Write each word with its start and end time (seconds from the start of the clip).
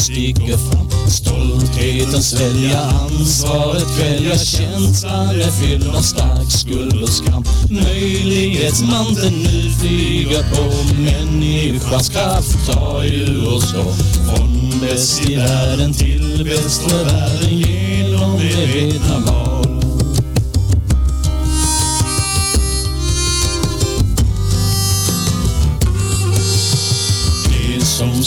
sticker 0.00 0.56
fram. 0.56 0.90
Stoltheten 1.08 2.22
svälja 2.22 2.80
ansvaret 2.80 3.86
kvälja 3.98 4.38
känslan 4.38 5.28
är 5.28 5.50
fylld 5.50 5.88
av 5.88 6.00
stark 6.00 6.50
skuld 6.50 7.02
och 7.02 7.08
skam. 7.08 7.44
Möjlighetsmanteln 7.70 9.36
nu 9.42 9.70
flyger 9.80 10.42
på 10.42 10.62
människans 11.00 12.08
kraft 12.08 12.66
tar 12.66 13.02
ju 13.02 13.46
oss 13.46 13.72
då. 13.72 13.92
Från 14.24 14.80
bäst 14.80 15.28
i 15.28 15.36
världen 15.36 15.92
till 15.92 16.44
bäst 16.44 16.82
för 16.82 17.04
världen 17.04 17.58
genom 17.58 18.38
det 18.38 18.66
veta 18.66 19.18
val. 19.26 19.49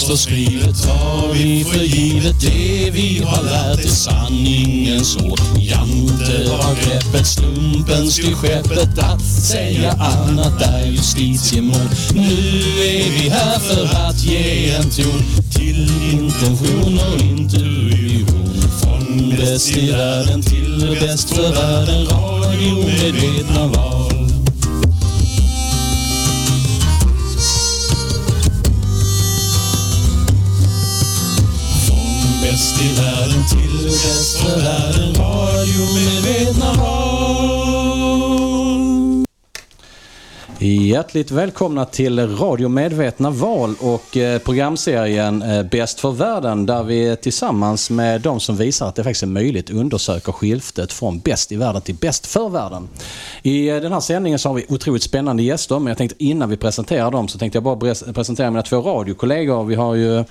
Står 0.04 0.16
skrivet 0.16 0.82
tar 0.82 1.32
vi 1.32 1.64
för 1.64 1.84
givet 1.84 2.40
det 2.40 2.90
vi 2.90 3.22
har 3.24 3.42
lärt 3.42 3.84
är 3.84 3.88
sanningens 3.88 5.16
ord. 5.16 5.40
Jante 5.58 6.50
har 6.50 6.74
greppet, 6.74 7.26
slumpen 7.26 8.10
till 8.10 8.34
skeppet 8.34 8.98
att 8.98 9.22
säga 9.22 9.92
annat 9.92 10.62
är 10.62 10.86
justitiemord. 10.86 11.90
Nu 12.14 12.32
är 12.84 13.10
vi 13.10 13.28
här 13.28 13.58
för 13.58 14.08
att 14.08 14.24
ge 14.24 14.70
en 14.70 14.90
ton 14.90 15.22
till 15.50 15.90
intention 16.12 17.00
och 17.12 17.20
intuition. 17.20 18.62
Från 18.82 19.30
bäst 19.30 19.76
i 19.76 19.90
världen 19.90 20.42
till 20.42 20.96
bäst 21.00 21.30
för 21.30 21.52
världen, 21.52 22.06
radiomedvetna 22.06 23.66
var 23.66 24.13
bäst 32.44 32.82
i 32.82 32.92
världen 32.92 33.46
till 33.46 33.84
bäst 33.84 34.38
för 34.38 34.56
världen. 34.60 35.14
Radiomedvetna 35.14 36.72
val 36.72 38.33
Hjärtligt 40.66 41.30
välkomna 41.30 41.84
till 41.84 42.36
Radio 42.36 42.68
Medvetna 42.68 43.30
Val 43.30 43.74
och 43.80 44.16
eh, 44.16 44.38
programserien 44.38 45.42
eh, 45.42 45.62
Bäst 45.62 46.00
för 46.00 46.10
världen 46.10 46.66
där 46.66 46.82
vi 46.82 47.16
tillsammans 47.16 47.90
med 47.90 48.20
de 48.20 48.40
som 48.40 48.56
visar 48.56 48.88
att 48.88 48.94
det 48.94 49.04
faktiskt 49.04 49.22
är 49.22 49.26
möjligt 49.26 49.70
undersöker 49.70 50.32
skiftet 50.32 50.92
från 50.92 51.18
bäst 51.18 51.52
i 51.52 51.56
världen 51.56 51.82
till 51.82 51.94
bäst 51.94 52.26
för 52.26 52.48
världen. 52.48 52.88
I 53.42 53.68
eh, 53.68 53.76
den 53.76 53.92
här 53.92 54.00
sändningen 54.00 54.38
så 54.38 54.48
har 54.48 54.54
vi 54.54 54.66
otroligt 54.68 55.02
spännande 55.02 55.42
gäster 55.42 55.78
men 55.78 55.86
jag 55.86 55.98
tänkte 55.98 56.24
innan 56.24 56.50
vi 56.50 56.56
presenterar 56.56 57.10
dem 57.10 57.28
så 57.28 57.38
tänkte 57.38 57.56
jag 57.56 57.62
bara 57.62 57.94
presentera 58.14 58.50
mina 58.50 58.62
två 58.62 58.80
radiokollegor. 58.80 59.64
Vi 59.64 59.74
har 59.74 59.94
ju 59.94 60.24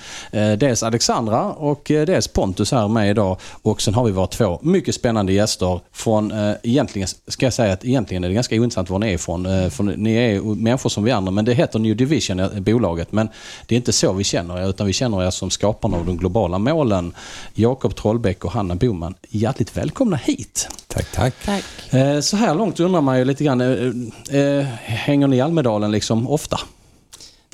dels 0.58 0.84
Alexandra 0.84 1.52
och 1.52 1.82
dels 1.86 2.28
Pontus 2.28 2.72
här 2.72 2.88
med 2.88 3.10
idag 3.10 3.38
och 3.62 3.82
sen 3.82 3.94
har 3.94 4.06
vi 4.06 4.12
våra 4.12 4.28
två 4.28 4.60
mycket 4.62 4.96
spännande 4.96 5.34
gäster 5.34 5.80
från, 5.92 6.34
egentligen 6.64 7.08
ska 7.28 7.46
jag 7.46 7.54
säga 7.54 7.74
att 7.74 7.86
egentligen 7.86 8.24
är 8.24 8.28
det 8.28 8.34
ganska 8.34 8.56
ointressant 8.56 8.90
var 8.90 9.00
ni 9.00 9.08
är 9.08 9.14
ifrån. 9.14 9.72
För 9.72 9.84
ni 9.84 10.14
är 10.14 10.23
ju 10.30 10.42
människor 10.56 10.90
som 10.90 11.04
vi 11.04 11.12
andra 11.12 11.32
men 11.32 11.46
det 11.46 11.54
heter 11.54 11.80
New 11.80 11.96
Division, 11.98 12.64
bolaget. 12.64 13.12
Men 13.12 13.30
det 13.66 13.76
är 13.76 13.78
inte 13.78 13.94
så 13.94 14.14
vi 14.14 14.24
känner 14.24 14.60
er 14.60 14.70
utan 14.70 14.88
vi 14.88 14.94
känner 14.94 15.24
er 15.24 15.30
som 15.32 15.50
skaparna 15.50 15.98
av 15.98 16.06
de 16.06 16.18
globala 16.18 16.58
målen. 16.58 17.14
Jakob 17.54 17.96
Trollbäck 17.96 18.46
och 18.46 18.52
Hanna 18.52 18.76
Boman. 18.76 19.14
Hjärtligt 19.30 19.78
välkomna 19.78 20.16
hit. 20.16 20.68
Tack, 20.88 21.12
tack. 21.12 21.34
Tack. 21.46 21.64
Eh, 21.94 22.20
Så 22.20 22.38
här 22.38 22.56
långt 22.56 22.80
undrar 22.80 23.02
man 23.02 23.18
ju 23.20 23.26
lite 23.26 23.44
grann, 23.44 23.62
eh, 23.62 24.40
eh, 24.40 24.66
hänger 24.84 25.28
ni 25.28 25.38
i 25.38 25.42
Almedalen 25.42 25.92
liksom 25.92 26.28
ofta? 26.30 26.60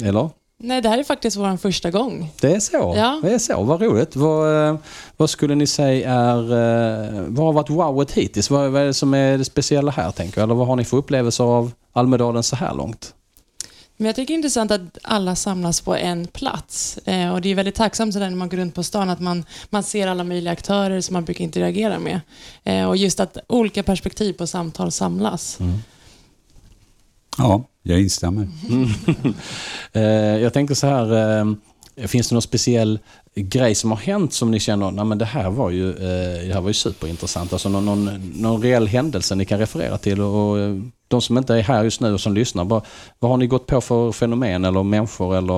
Eller? 0.03 0.29
Nej, 0.61 0.81
det 0.81 0.89
här 0.89 0.97
är 0.97 1.03
faktiskt 1.03 1.37
vår 1.37 1.57
första 1.57 1.91
gång. 1.91 2.31
Det 2.41 2.55
är 2.55 2.59
så? 2.59 2.93
Ja. 2.97 3.19
Det 3.23 3.33
är 3.33 3.39
så, 3.39 3.63
vad 3.63 3.81
roligt. 3.81 4.15
Vad, 4.15 4.67
eh, 4.67 4.77
vad 5.17 5.29
skulle 5.29 5.55
ni 5.55 5.67
säga 5.67 6.11
är, 6.11 6.37
eh, 6.37 7.21
vad 7.27 7.45
har 7.45 7.53
varit 7.53 7.69
wowet 7.69 8.11
hittills? 8.11 8.49
Vad, 8.49 8.71
vad 8.71 8.81
är 8.81 8.85
det 8.85 8.93
som 8.93 9.13
är 9.13 9.37
det 9.37 9.45
speciella 9.45 9.91
här 9.91 10.11
tänker 10.11 10.41
jag? 10.41 10.43
Eller 10.43 10.55
vad 10.55 10.67
har 10.67 10.75
ni 10.75 10.85
för 10.85 10.97
upplevelser 10.97 11.43
av 11.43 11.71
Almedalen 11.93 12.43
så 12.43 12.55
här 12.55 12.73
långt? 12.73 13.13
Men 13.97 14.05
jag 14.05 14.15
tycker 14.15 14.27
det 14.27 14.33
är 14.33 14.35
intressant 14.35 14.71
att 14.71 14.97
alla 15.01 15.35
samlas 15.35 15.81
på 15.81 15.95
en 15.95 16.27
plats. 16.27 16.97
Eh, 17.05 17.33
och 17.33 17.41
det 17.41 17.49
är 17.49 17.55
väldigt 17.55 17.75
tacksamt 17.75 18.13
sådär 18.13 18.29
när 18.29 18.37
man 18.37 18.49
går 18.49 18.57
runt 18.57 18.75
på 18.75 18.83
stan 18.83 19.09
att 19.09 19.19
man, 19.19 19.45
man 19.69 19.83
ser 19.83 20.07
alla 20.07 20.23
möjliga 20.23 20.53
aktörer 20.53 21.01
som 21.01 21.13
man 21.13 21.25
brukar 21.25 21.43
interagera 21.43 21.99
med. 21.99 22.21
Eh, 22.63 22.85
och 22.85 22.97
just 22.97 23.19
att 23.19 23.37
olika 23.47 23.83
perspektiv 23.83 24.33
på 24.33 24.47
samtal 24.47 24.91
samlas. 24.91 25.57
Ja, 27.39 27.63
jag 27.83 28.01
instämmer. 28.01 28.47
Eh, 29.93 30.03
jag 30.37 30.53
tänker 30.53 30.75
så 30.75 30.87
här, 30.87 31.39
eh, 31.95 32.07
finns 32.07 32.29
det 32.29 32.35
någon 32.35 32.41
speciell 32.41 32.99
grej 33.35 33.75
som 33.75 33.91
har 33.91 33.97
hänt 33.97 34.33
som 34.33 34.51
ni 34.51 34.59
känner, 34.59 34.91
nej 34.91 35.05
men 35.05 35.17
det 35.17 35.25
här 35.25 35.49
var 35.49 35.69
ju, 35.69 35.89
eh, 35.89 36.47
det 36.47 36.53
här 36.53 36.61
var 36.61 36.69
ju 36.69 36.73
superintressant. 36.73 37.53
Alltså 37.53 37.69
någon, 37.69 37.85
någon, 37.85 38.31
någon 38.35 38.61
reell 38.61 38.87
händelse 38.87 39.35
ni 39.35 39.45
kan 39.45 39.59
referera 39.59 39.97
till 39.97 40.21
och 40.21 40.57
de 41.07 41.21
som 41.21 41.37
inte 41.37 41.55
är 41.55 41.61
här 41.61 41.83
just 41.83 42.01
nu 42.01 42.13
och 42.13 42.21
som 42.21 42.33
lyssnar, 42.33 42.65
bara, 42.65 42.81
vad 43.19 43.31
har 43.31 43.37
ni 43.37 43.47
gått 43.47 43.67
på 43.67 43.81
för 43.81 44.11
fenomen 44.11 44.65
eller 44.65 44.83
människor 44.83 45.37
eller 45.37 45.53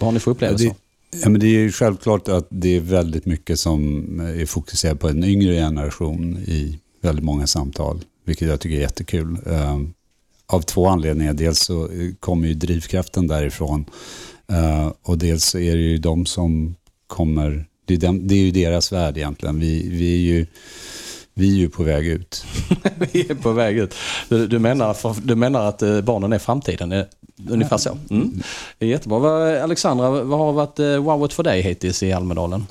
vad 0.00 0.02
har 0.02 0.12
ni 0.12 0.20
för 0.20 0.30
upplevelser? 0.30 0.66
Ja, 0.66 0.74
Ja, 1.22 1.28
men 1.28 1.40
det 1.40 1.46
är 1.46 1.60
ju 1.60 1.72
självklart 1.72 2.28
att 2.28 2.46
det 2.50 2.76
är 2.76 2.80
väldigt 2.80 3.26
mycket 3.26 3.58
som 3.58 4.04
är 4.20 4.46
fokuserat 4.46 5.00
på 5.00 5.08
en 5.08 5.24
yngre 5.24 5.54
generation 5.54 6.36
i 6.36 6.78
väldigt 7.00 7.24
många 7.24 7.46
samtal, 7.46 8.04
vilket 8.24 8.48
jag 8.48 8.60
tycker 8.60 8.76
är 8.76 8.80
jättekul. 8.80 9.38
Av 10.46 10.60
två 10.60 10.88
anledningar. 10.88 11.32
Dels 11.32 11.58
så 11.58 11.84
eh, 11.84 12.14
kommer 12.20 12.48
ju 12.48 12.54
drivkraften 12.54 13.26
därifrån 13.26 13.84
eh, 14.52 14.92
och 15.02 15.18
dels 15.18 15.44
så 15.44 15.58
är 15.58 15.76
det 15.76 15.82
ju 15.82 15.98
de 15.98 16.26
som 16.26 16.74
kommer, 17.06 17.66
det 17.84 17.94
är, 17.94 17.98
dem, 17.98 18.28
det 18.28 18.34
är 18.34 18.38
ju 18.38 18.50
deras 18.50 18.92
värld 18.92 19.16
egentligen. 19.16 19.60
Vi, 19.60 19.88
vi, 19.88 20.14
är 20.14 20.34
ju, 20.34 20.46
vi 21.34 21.54
är 21.54 21.58
ju 21.58 21.68
på 21.68 21.82
väg 21.82 22.06
ut. 22.06 22.44
Vi 23.12 23.30
är 23.30 23.34
på 23.34 23.52
väg 23.52 23.78
ut. 23.78 23.94
Du, 24.28 24.46
du, 24.46 24.58
menar, 24.58 25.26
du 25.26 25.34
menar 25.34 25.68
att 25.68 25.82
eh, 25.82 26.00
barnen 26.00 26.32
är 26.32 26.38
framtiden? 26.38 27.04
Ungefär 27.50 27.78
så? 27.78 27.98
Mm. 28.10 28.42
Är 28.78 28.86
Jättebra. 28.86 29.62
Alexandra, 29.62 30.10
vad 30.10 30.38
har 30.38 30.52
varit 30.52 30.78
wowet 30.78 31.32
för 31.32 31.42
dig 31.42 31.62
hittills 31.62 32.02
i 32.02 32.12
Almedalen? 32.12 32.66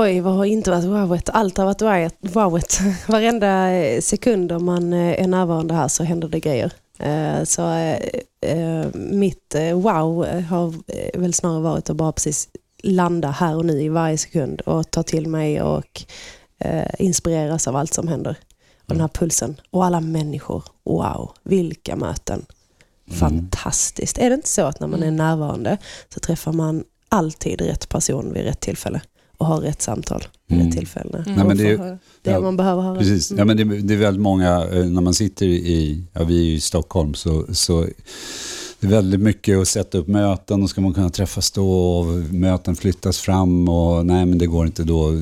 Oj, 0.00 0.20
vad 0.20 0.34
har 0.34 0.44
inte 0.44 0.70
varit 0.70 0.84
wowet? 0.84 1.28
Allt 1.28 1.58
har 1.58 1.64
varit 1.64 2.14
wowet-. 2.20 2.80
Varenda 3.08 3.72
eh, 3.72 4.00
sekund 4.00 4.52
om 4.52 4.64
man 4.64 4.92
eh, 4.92 5.22
är 5.22 5.26
närvarande 5.26 5.74
här 5.74 5.88
så 5.88 6.04
händer 6.04 6.28
det 6.28 6.40
grejer. 6.40 6.72
Eh, 6.98 7.44
Så 7.44 7.94
mitt 8.94 9.54
wow 9.74 10.26
har 10.48 10.74
väl 11.18 11.34
snarare 11.34 11.60
varit 11.60 11.90
att 11.90 11.96
bara 11.96 12.12
precis 12.12 12.48
landa 12.82 13.30
här 13.30 13.56
och 13.56 13.64
nu 13.64 13.82
i 13.82 13.88
varje 13.88 14.18
sekund 14.18 14.60
och 14.60 14.90
ta 14.90 15.02
till 15.02 15.26
mig 15.26 15.62
och 15.62 16.02
inspireras 16.98 17.68
av 17.68 17.76
allt 17.76 17.94
som 17.94 18.08
händer. 18.08 18.36
Och 18.86 18.94
den 18.94 19.00
här 19.00 19.08
pulsen. 19.08 19.60
Och 19.70 19.84
alla 19.84 20.00
människor. 20.00 20.64
Wow, 20.84 21.30
vilka 21.42 21.96
möten. 21.96 22.46
Fantastiskt. 23.10 24.18
Är 24.18 24.30
det 24.30 24.34
inte 24.34 24.48
så 24.48 24.62
att 24.62 24.80
när 24.80 24.88
man 24.88 25.02
är 25.02 25.10
närvarande 25.10 25.78
så 26.14 26.20
träffar 26.20 26.52
man 26.52 26.84
alltid 27.08 27.60
rätt 27.60 27.88
person 27.88 28.32
vid 28.32 28.44
rätt 28.44 28.60
tillfälle 28.60 29.00
och 29.38 29.46
har 29.46 29.60
rätt 29.60 29.82
samtal 29.82 30.22
vid 30.48 30.60
Mm. 30.60 30.72
tillfälle? 30.72 31.18
Mm. 31.26 31.34
Nej, 31.36 31.46
men 31.46 31.56
det 31.56 31.70
är- 31.70 31.98
det 32.22 32.30
ja, 32.30 32.40
man 32.40 32.56
behöver 32.56 32.82
höra. 32.82 32.98
Precis. 32.98 33.30
Mm. 33.30 33.38
Ja, 33.38 33.44
men 33.44 33.56
det, 33.56 33.80
det 33.82 33.94
är 33.94 33.98
väldigt 33.98 34.22
många, 34.22 34.64
eh, 34.72 34.84
när 34.86 35.00
man 35.00 35.14
sitter 35.14 35.46
i, 35.46 36.02
ja, 36.12 36.24
vi 36.24 36.38
är 36.40 36.44
ju 36.44 36.52
i 36.54 36.60
Stockholm, 36.60 37.14
så, 37.14 37.44
så 37.52 37.86
det 38.80 38.86
är 38.86 38.90
väldigt 38.90 39.20
mycket 39.20 39.58
att 39.58 39.68
sätta 39.68 39.98
upp 39.98 40.08
möten 40.08 40.62
och 40.62 40.70
ska 40.70 40.80
man 40.80 40.94
kunna 40.94 41.10
träffas 41.10 41.50
då 41.50 41.70
och 41.98 42.06
möten 42.34 42.76
flyttas 42.76 43.18
fram 43.18 43.68
och 43.68 44.06
nej 44.06 44.26
men 44.26 44.38
det 44.38 44.46
går 44.46 44.66
inte 44.66 44.82
då, 44.84 45.12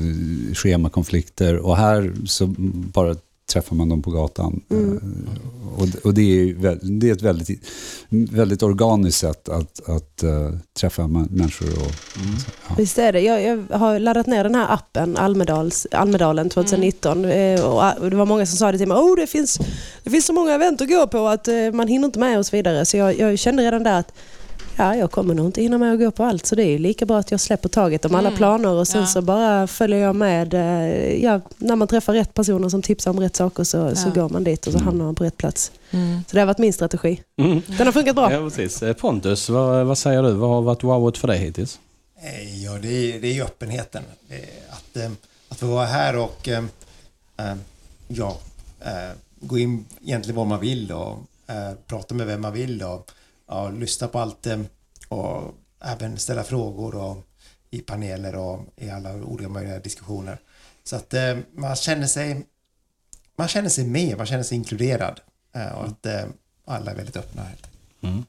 schemakonflikter 0.53 1.57
och 1.57 1.77
här 1.77 2.13
så 2.25 2.47
bara 2.93 3.15
träffar 3.53 3.75
man 3.75 3.89
dem 3.89 4.01
på 4.01 4.11
gatan. 4.11 4.61
Mm. 4.69 4.97
Eh, 4.97 5.81
Och, 5.81 5.87
och 6.05 6.13
det, 6.13 6.21
är, 6.21 6.79
det 6.99 7.09
är 7.09 7.13
ett 7.13 7.21
väldigt, 7.21 7.67
väldigt 8.09 8.63
organiskt 8.63 9.19
sätt 9.19 9.49
att, 9.49 9.89
att 9.89 10.23
eh, 10.23 10.51
träffa 10.79 11.01
mä- 11.01 11.27
människor. 11.31 11.69
Och, 11.69 11.91
ja. 12.69 12.75
Visst 12.77 12.97
är 12.97 13.11
det. 13.13 13.21
Jag, 13.21 13.41
jag 13.69 13.77
har 13.77 13.99
laddat 13.99 14.27
ner 14.27 14.43
den 14.43 14.55
här 14.55 14.73
appen 14.73 15.17
Almedals, 15.17 15.87
Almedalen 15.91 16.49
2019 16.49 17.25
eh, 17.25 17.65
och 17.65 17.83
ah, 17.83 17.93
och 17.93 18.09
det 18.09 18.15
var 18.15 18.25
många 18.25 18.45
som 18.45 18.57
sa 18.57 18.71
det 18.71 18.77
till 18.77 18.87
mig. 18.87 18.97
Oh, 18.97 19.15
det, 19.15 19.27
finns, 19.27 19.59
det 20.03 20.09
finns 20.09 20.25
så 20.25 20.33
många 20.33 20.53
event 20.53 20.81
att 20.81 20.89
gå 20.89 21.07
på 21.07 21.27
att 21.27 21.47
eh, 21.47 21.71
man 21.73 21.87
hinner 21.87 22.05
inte 22.05 22.19
med 22.19 22.37
och 22.39 22.45
så 22.45 22.55
vidare. 22.55 22.85
Så 22.85 22.97
jag, 22.97 23.19
jag 23.19 23.39
kände 23.39 23.63
redan 23.63 23.83
där 23.83 23.99
att 23.99 24.13
ja, 24.77 24.95
jag 24.95 25.11
kommer 25.11 25.33
nog 25.33 25.45
inte 25.45 25.61
hinna 25.61 25.77
med 25.77 25.93
att 25.93 25.99
gå 25.99 26.11
på 26.11 26.23
allt. 26.23 26.45
Så 26.45 26.55
det 26.55 26.63
är 26.63 26.69
ju 26.69 26.77
lika 26.77 27.05
bra 27.05 27.17
att 27.19 27.31
jag 27.31 27.39
släpper 27.39 27.69
taget 27.69 28.05
om 28.05 28.15
alla 28.15 28.27
Mm. 28.27 28.37
planer 28.37 28.69
och 28.69 28.87
sen 28.87 29.01
Ja. 29.01 29.07
så 29.07 29.21
bara 29.21 29.67
följer 29.67 29.97
jag 29.99 30.15
med. 30.15 30.53
eh, 30.53 31.23
Ja, 31.23 31.41
när 31.57 31.75
man 31.75 31.87
träffar 31.87 32.13
rätt 32.13 32.33
personer 32.33 32.69
som 32.69 32.81
tipsar 32.81 33.11
om 33.11 33.19
rätt 33.19 33.35
saker 33.35 33.63
så, 33.63 33.95
så 33.95 34.07
Ja. 34.15 34.21
går 34.21 34.29
man 34.29 34.43
dit 34.43 34.67
och 34.67 34.73
så 34.73 34.79
hamnar 34.79 35.05
man 35.05 35.15
på 35.15 35.23
rätt 35.23 35.37
plats. 35.37 35.71
Mm. 35.91 36.19
Så 36.27 36.33
det 36.35 36.39
har 36.39 36.47
varit 36.47 36.57
min 36.57 36.73
strategi. 36.73 37.21
Mm. 37.39 37.61
Den 37.77 37.87
har 37.87 37.91
funkat 37.93 38.15
bra. 38.15 38.33
Ja, 38.33 38.39
precis. 38.39 38.83
Eh, 38.83 38.93
Pontus, 38.93 39.49
vad, 39.49 39.85
vad 39.85 39.97
säger 39.97 40.23
du? 40.23 40.31
Vad 40.31 40.49
har 40.49 40.61
varit 40.61 40.83
wowet 40.83 41.17
för 41.17 41.27
dig 41.27 41.37
hittills? 41.39 41.79
Eh, 42.21 42.63
Ja, 42.63 42.71
det 42.81 42.87
är, 43.15 43.19
det 43.21 43.37
är 43.39 43.43
öppenheten. 43.43 44.03
Att, 44.69 44.97
att 45.49 45.59
få 45.59 45.65
vara 45.65 45.85
här 45.85 46.17
och 46.17 46.49
ja, 48.07 48.37
gå 49.39 49.57
in 49.57 49.85
egentligen 50.05 50.35
vad 50.35 50.47
man 50.47 50.59
vill 50.59 50.91
och 50.91 51.17
prata 51.87 52.15
med 52.15 52.27
vem 52.27 52.41
man 52.41 52.53
vill 52.53 52.83
och 52.83 53.11
ja, 53.47 53.69
lyssna 53.69 54.07
på 54.07 54.19
allt 54.19 54.47
eh, 54.47 54.59
och 55.07 55.53
även 55.81 56.17
ställa 56.17 56.43
frågor 56.43 56.95
och, 56.95 57.17
i 57.69 57.79
paneler 57.79 58.35
och 58.35 58.59
i 58.75 58.89
alla 58.89 59.13
olika 59.13 59.49
möjliga 59.49 59.79
diskussioner. 59.79 60.37
Så 60.83 60.95
att 60.95 61.13
eh, 61.13 61.37
man 61.53 61.75
känner 61.75 62.07
sig 62.07 62.45
man 63.37 63.47
känner 63.47 63.69
sig 63.69 63.85
med, 63.85 64.17
man 64.17 64.25
känner 64.25 64.43
sig 64.43 64.57
inkluderad 64.57 65.19
eh, 65.55 65.79
och 65.79 65.85
att 65.85 66.05
eh, 66.05 66.23
alla 66.65 66.91
är 66.91 66.95
väldigt 66.95 67.17
öppna. 67.17 67.41
Mm. 68.01 68.23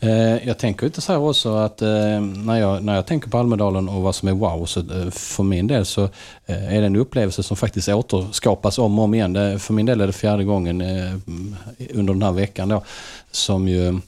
Eh, 0.00 0.48
jag 0.48 0.58
tänker 0.58 0.86
inte 0.86 1.00
så 1.00 1.12
här 1.12 1.20
också 1.20 1.54
att 1.54 1.82
eh, 1.82 2.20
när, 2.20 2.60
jag, 2.60 2.84
när 2.84 2.94
jag 2.94 3.06
tänker 3.06 3.30
på 3.30 3.38
Almedalen 3.38 3.88
och 3.88 4.02
vad 4.02 4.14
som 4.14 4.28
är 4.28 4.32
wow, 4.32 4.66
så 4.66 5.10
för 5.10 5.42
min 5.42 5.66
del 5.66 5.86
så 5.86 6.08
är 6.46 6.80
det 6.80 6.86
en 6.86 6.96
upplevelse 6.96 7.42
som 7.42 7.56
faktiskt 7.56 7.88
återskapas 7.88 8.78
om 8.78 8.98
och 8.98 9.04
om 9.04 9.14
igen. 9.14 9.60
För 9.60 9.72
min 9.72 9.86
del 9.86 10.00
är 10.00 10.06
det 10.06 10.12
fjärde 10.12 10.44
gången 10.44 10.80
under 11.94 12.12
den 12.12 12.22
här 12.22 12.32
veckan 12.32 12.68
då 12.68 12.82
som 13.30 13.68
ju 13.68 14.00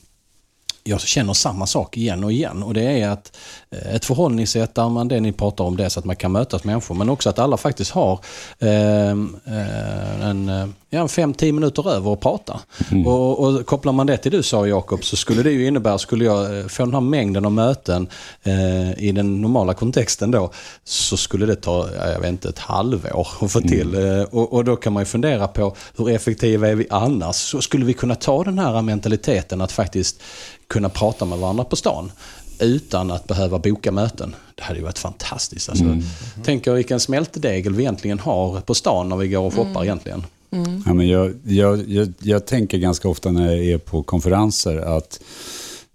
jag 0.87 1.01
känner 1.01 1.33
samma 1.33 1.67
sak 1.67 1.97
igen 1.97 2.25
och 2.25 2.33
igen 2.33 2.63
och 2.63 2.75
det 2.75 3.01
är 3.01 3.09
att 3.09 3.37
eh, 3.71 3.95
ett 3.95 4.05
förhållningssätt 4.05 4.75
där 4.75 4.89
man, 4.89 5.09
det 5.09 5.21
ni 5.21 5.33
pratar 5.33 5.65
om, 5.65 5.77
det 5.77 5.85
är 5.85 5.89
så 5.89 5.99
att 6.01 6.05
man 6.05 6.17
kan 6.17 6.33
mötas 6.33 6.65
människor 6.65 6.95
men 6.95 7.11
också 7.11 7.29
att 7.29 7.39
alla 7.39 7.57
faktiskt 7.57 7.91
har 7.91 8.21
ehm, 8.61 9.37
eh, 9.47 10.29
en, 10.29 10.75
ja, 10.91 11.09
fem, 11.09 11.35
tio 11.35 11.53
minuter 11.53 11.91
över 11.91 12.13
att 12.13 12.21
prata. 12.21 12.61
Mm. 12.91 13.07
Och, 13.07 13.41
och, 13.41 13.67
kopplar 13.67 13.93
man 13.93 14.07
det 14.07 14.17
till 14.17 14.33
du 14.33 14.43
sa 14.43 14.67
Jakob 14.67 15.05
så 15.05 15.17
skulle 15.17 15.43
det 15.43 15.51
ju 15.51 15.67
innebära, 15.67 15.99
skulle 15.99 16.25
jag 16.25 16.59
eh, 16.59 16.67
få 16.67 16.85
den 16.85 16.95
här 16.95 17.01
mängden 17.01 17.45
av 17.45 17.53
möten 17.53 18.09
eh, 18.43 19.05
i 19.05 19.13
den 19.13 19.41
normala 19.41 19.75
kontexten 19.75 20.31
då 20.31 20.51
så 20.85 21.17
skulle 21.17 21.47
det 21.47 21.57
ta, 21.57 21.89
jag 22.13 22.21
vet 22.21 22.31
inte, 22.31 22.49
ett 22.49 22.59
halvår 22.59 23.27
att 23.41 23.53
få 23.53 23.61
till. 23.61 23.95
Mm. 23.95 24.21
Eh, 24.21 24.25
och, 24.25 24.53
och, 24.53 24.65
då 24.65 24.77
kan 24.77 24.93
man 24.93 25.01
ju 25.01 25.05
fundera 25.05 25.49
på 25.49 25.77
hur 25.97 26.11
effektiva 26.11 26.69
är 26.69 26.75
vi 26.75 26.87
annars? 26.91 27.37
Så 27.37 27.61
skulle 27.61 27.85
vi 27.85 27.93
kunna 27.93 28.15
ta 28.15 28.45
den 28.45 28.59
här 28.59 28.83
mentaliteten 28.83 29.61
att 29.61 29.73
faktiskt 29.73 30.23
kunna 30.69 30.89
prata 30.89 31.25
med 31.25 31.39
varandra 31.39 31.65
på 31.65 31.77
stan 31.77 32.13
utan 32.61 33.11
att 33.11 33.27
behöva 33.27 33.59
boka 33.59 33.93
möten. 33.93 34.35
Det 34.55 34.63
hade 34.63 34.79
ju 34.79 34.85
varit 34.85 34.99
fantastiskt. 34.99 35.69
Alltså, 35.69 35.85
mm. 35.85 36.03
Tänk 36.45 36.67
er 36.67 36.73
vilken 36.73 37.01
smältdegel 37.01 37.75
vi 37.75 37.83
egentligen 37.83 38.19
har 38.19 38.61
på 38.61 38.75
stan 38.75 39.09
när 39.09 39.17
vi 39.17 39.29
går 39.29 39.41
och 39.41 39.55
shoppar 39.55 39.71
mm. 39.71 39.83
egentligen. 39.83 40.25
Mm. 40.51 40.83
Ja, 40.87 40.95
men 40.95 41.09
jag, 41.09 41.35
jag, 41.45 41.89
jag, 41.89 42.13
jag, 42.21 42.47
tänker 42.47 42.79
ganska 42.79 43.09
ofta 43.09 43.31
när 43.31 43.53
jag 43.53 43.65
är 43.65 43.79
på 43.79 44.03
konferenser 44.03 44.77
att 44.77 45.21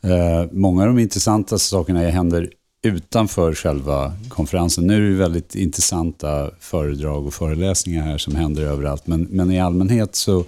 eh, 0.03 0.51
många 0.51 0.81
av 0.81 0.87
de 0.87 0.99
intressanta 0.99 1.57
sakerna 1.57 1.99
händer 1.99 2.49
utanför 2.83 3.53
själva 3.53 4.13
konferensen. 4.29 4.87
Nu 4.87 5.07
är 5.07 5.11
det 5.11 5.17
väldigt 5.17 5.55
intressanta 5.55 6.51
föredrag 6.59 7.27
och 7.27 7.33
föreläsningar 7.33 8.03
här 8.03 8.17
som 8.17 8.35
händer 8.35 8.63
överallt. 8.63 9.07
Men, 9.07 9.21
men 9.23 9.51
i 9.51 9.59
allmänhet 9.59 10.15
så 10.15 10.45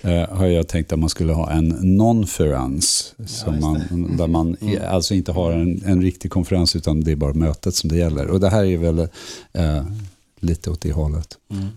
eh, 0.00 0.28
har 0.28 0.46
jag 0.46 0.68
tänkt 0.68 0.92
att 0.92 0.98
man 0.98 1.08
skulle 1.08 1.32
ha 1.32 1.50
en 1.50 1.98
non-ference. 1.98 3.04
Ja, 3.46 3.52
man, 3.52 4.16
där 4.16 4.26
man 4.26 4.56
mm. 4.60 4.82
alltså 4.88 5.14
inte 5.14 5.32
har 5.32 5.52
en, 5.52 5.82
en 5.84 6.02
riktig 6.02 6.30
konferens 6.30 6.76
utan 6.76 7.00
det 7.00 7.12
är 7.12 7.16
bara 7.16 7.34
mötet 7.34 7.74
som 7.74 7.90
det 7.90 7.96
gäller. 7.96 8.26
Och 8.26 8.40
det 8.40 8.48
här 8.48 8.64
är 8.64 8.78
väl 8.78 8.98
eh, 9.52 9.84
lite 10.40 10.70
åt 10.70 10.80
det 10.80 10.92
hållet. 10.92 11.38
Mm. 11.50 11.68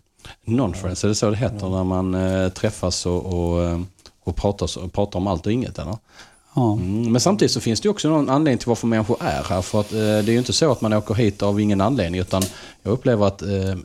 Non-ference, 0.46 1.08
är 1.08 1.10
det 1.10 1.16
så 1.16 1.30
det 1.30 1.38
heter 1.38 1.70
när 1.70 1.84
man 1.84 2.14
eh, 2.14 2.50
träffas 2.50 3.06
och, 3.06 3.26
och, 3.26 3.64
eh, 3.64 3.82
och 4.24 4.36
pratar, 4.36 4.88
pratar 4.88 5.20
om 5.20 5.28
allt 5.28 5.46
och 5.46 5.52
inget? 5.52 5.80
Eller? 5.80 5.98
Ja. 6.56 6.74
Mm, 6.74 7.12
men 7.12 7.22
samtidigt 7.22 7.52
så 7.52 7.60
finns 7.60 7.82
det 7.82 7.90
också 7.90 8.10
någon 8.10 8.30
anledning 8.30 8.58
till 8.58 8.68
varför 8.68 8.88
människor 8.88 9.18
är 9.20 9.44
här. 9.44 9.62
För 9.62 9.80
att, 9.80 9.94
eh, 9.94 9.98
det 9.98 10.04
är 10.04 10.32
ju 10.32 10.38
inte 10.38 10.54
så 10.54 10.72
att 10.72 10.82
man 10.82 10.94
åker 10.94 11.14
hit 11.14 11.44
av 11.44 11.60
ingen 11.60 11.82
anledning 11.82 12.22
utan 12.22 12.44
jag 12.84 12.92
upplever 12.92 13.28
att 13.28 13.42
eh, 13.42 13.76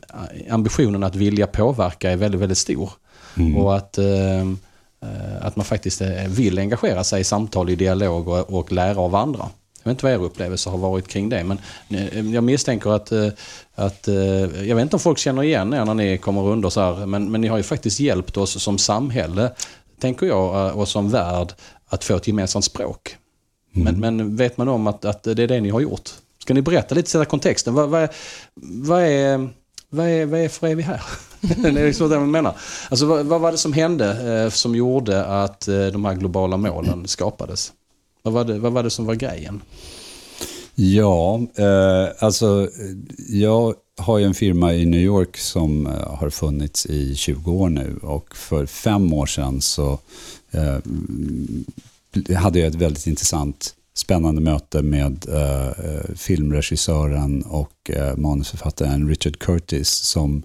ambitionen 0.49 1.03
att 1.03 1.15
vilja 1.15 1.47
påverka 1.47 2.11
är 2.11 2.15
väldigt, 2.15 2.41
väldigt 2.41 2.57
stor. 2.57 2.91
Mm. 3.37 3.57
Och 3.57 3.75
att, 3.75 3.97
eh, 3.97 4.39
eh 4.39 4.45
att 5.41 5.55
man 5.55 5.65
faktiskt 5.65 6.01
eh, 6.01 6.27
vill 6.27 6.59
engagera 6.59 7.03
sig 7.03 7.21
i 7.21 7.23
samtal, 7.23 7.69
i 7.69 7.75
dialog 7.75 8.27
och, 8.27 8.53
och 8.53 8.71
lära 8.71 8.99
av 8.99 9.15
andra. 9.15 9.49
Jag 9.83 9.89
vet 9.89 9.91
inte 9.91 10.05
vad 10.05 10.13
er 10.13 10.25
upplevelse 10.25 10.69
har 10.69 10.77
varit 10.77 11.07
kring 11.07 11.29
det 11.29 11.43
men 11.43 11.59
eh, 11.89 12.33
jag 12.33 12.43
misstänker 12.43 12.89
att, 12.89 13.11
att 13.75 14.07
jag 14.65 14.75
vet 14.75 14.81
inte 14.81 14.95
om 14.95 14.99
folk 14.99 15.17
känner 15.17 15.43
igen 15.43 15.73
er 15.73 15.85
när 15.85 15.93
ni 15.93 16.17
kommer 16.17 16.41
runt 16.41 16.65
och 16.65 16.73
så 16.73 16.81
här, 16.81 17.05
men, 17.05 17.31
men 17.31 17.41
ni 17.41 17.47
har 17.47 17.57
ju 17.57 17.63
faktiskt 17.63 17.99
hjälpt 17.99 18.37
oss 18.37 18.63
som 18.63 18.77
samhälle, 18.77 19.51
tänker 20.01 20.25
jag, 20.25 20.77
och 20.77 20.87
som 20.87 21.09
värld 21.09 21.53
att 21.89 22.03
få 22.03 22.15
ett 22.15 22.27
gemensamt 22.27 22.65
språk. 22.65 23.15
Mm. 23.75 23.99
Men, 23.99 24.17
men, 24.17 24.35
vet 24.35 24.57
man 24.57 24.67
om 24.67 24.87
att, 24.87 25.05
att 25.05 25.23
det 25.23 25.43
är 25.43 25.47
det 25.47 25.61
ni 25.61 25.69
har 25.69 25.79
gjort? 25.79 26.09
Ska 26.39 26.53
ni 26.53 26.61
berätta 26.61 26.95
lite, 26.95 27.09
sätta 27.09 27.25
kontexten? 27.25 27.73
Vad, 27.73 27.89
vad, 27.89 28.09
vad, 28.55 29.01
är, 29.01 29.49
vad, 29.89 30.07
är, 30.07 30.25
vad 30.25 30.39
är 30.39 30.49
för 30.49 30.67
är 30.67 30.75
vi 30.75 30.83
här? 30.83 31.01
det 31.39 31.67
är 31.67 31.85
liksom 31.85 32.09
det 32.09 32.19
man 32.19 32.31
menar. 32.31 32.55
Alltså, 32.89 33.05
vad, 33.05 33.25
vad 33.25 33.41
var 33.41 33.51
det 33.51 33.57
som 33.57 33.73
hände 33.73 34.33
eh, 34.43 34.49
som 34.49 34.75
gjorde 34.75 35.25
att 35.25 35.67
eh, 35.67 35.85
de 35.85 36.05
här 36.05 36.13
globala 36.13 36.57
målen 36.57 37.07
skapades? 37.07 37.73
Vad 38.21 38.33
var 38.33 38.43
det, 38.43 38.59
vad 38.59 38.71
var 38.71 38.83
det 38.83 38.89
som 38.89 39.05
var 39.05 39.15
grejen? 39.15 39.61
Ja, 40.75 41.41
eh, 41.55 42.07
alltså 42.19 42.69
jag 43.29 43.75
har 43.97 44.17
ju 44.17 44.25
en 44.25 44.33
firma 44.33 44.73
i 44.73 44.85
New 44.85 44.99
York 44.99 45.37
som 45.37 45.87
eh, 45.87 46.15
har 46.15 46.29
funnits 46.29 46.85
i 46.85 47.15
20 47.15 47.51
år 47.51 47.69
nu 47.69 47.99
och 48.01 48.35
för 48.35 48.65
fem 48.65 49.13
år 49.13 49.25
sedan 49.25 49.61
så 49.61 49.99
eh, 50.51 50.77
hade 52.37 52.59
jag 52.59 52.67
ett 52.67 52.75
väldigt 52.75 53.07
intressant 53.07 53.75
spännande 53.99 54.41
möte 54.41 54.81
med 54.81 55.25
eh, 55.29 55.67
eh, 55.67 56.15
filmregissören 56.15 57.41
och 57.41 57.89
eh, 57.89 58.17
manusförfattaren 58.17 59.09
Richard 59.09 59.39
Curtis 59.39 59.89
som 59.89 60.43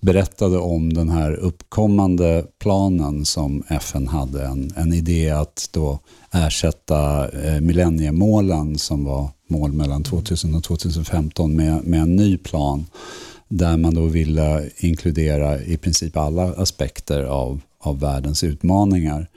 berättade 0.00 0.58
om 0.58 0.92
den 0.92 1.08
här 1.08 1.32
uppkommande 1.32 2.44
planen 2.58 3.24
som 3.24 3.62
FN 3.68 4.08
hade. 4.08 4.44
En, 4.44 4.72
en 4.76 4.92
idé 4.92 5.30
att 5.30 5.68
då 5.72 5.98
ersätta 6.32 7.28
eh, 7.28 7.60
millenniemålen 7.60 8.78
som 8.78 9.04
var 9.04 9.28
mål 9.48 9.72
mellan 9.72 10.02
2000 10.02 10.54
och 10.54 10.64
2015 10.64 11.56
med, 11.56 11.84
med 11.84 12.00
en 12.00 12.16
ny 12.16 12.36
plan 12.36 12.86
där 13.48 13.76
man 13.76 13.94
då 13.94 14.04
ville 14.04 14.70
inkludera 14.76 15.62
i 15.62 15.76
princip 15.76 16.16
alla 16.16 16.54
aspekter 16.54 17.22
av, 17.22 17.60
av 17.78 18.00
världens 18.00 18.44
utmaningar. 18.44 19.28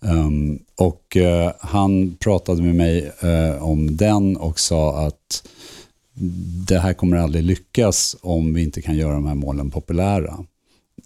Um, 0.00 0.58
och 0.76 1.16
uh, 1.16 1.50
han 1.60 2.16
pratade 2.16 2.62
med 2.62 2.74
mig 2.74 3.12
uh, 3.24 3.64
om 3.64 3.96
den 3.96 4.36
och 4.36 4.60
sa 4.60 5.06
att 5.06 5.48
det 6.68 6.78
här 6.78 6.92
kommer 6.94 7.16
aldrig 7.16 7.44
lyckas 7.44 8.16
om 8.20 8.54
vi 8.54 8.62
inte 8.62 8.82
kan 8.82 8.96
göra 8.96 9.14
de 9.14 9.26
här 9.26 9.34
målen 9.34 9.70
populära. 9.70 10.44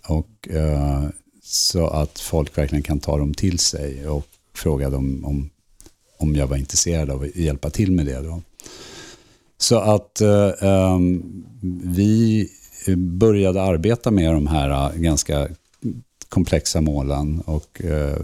Och, 0.08 0.48
uh, 0.50 1.08
så 1.42 1.86
att 1.86 2.18
folk 2.18 2.58
verkligen 2.58 2.82
kan 2.82 3.00
ta 3.00 3.18
dem 3.18 3.34
till 3.34 3.58
sig 3.58 4.08
och 4.08 4.26
frågade 4.54 4.96
om, 4.96 5.24
om, 5.24 5.50
om 6.18 6.36
jag 6.36 6.46
var 6.46 6.56
intresserad 6.56 7.10
av 7.10 7.22
att 7.22 7.36
hjälpa 7.36 7.70
till 7.70 7.92
med 7.92 8.06
det. 8.06 8.22
Då. 8.22 8.42
Så 9.58 9.78
att 9.78 10.20
um, 10.60 11.44
vi 11.84 12.48
började 12.96 13.62
arbeta 13.62 14.10
med 14.10 14.34
de 14.34 14.46
här 14.46 14.92
ganska 14.96 15.48
komplexa 16.28 16.80
målen 16.80 17.40
och 17.40 17.84
eh, 17.84 18.16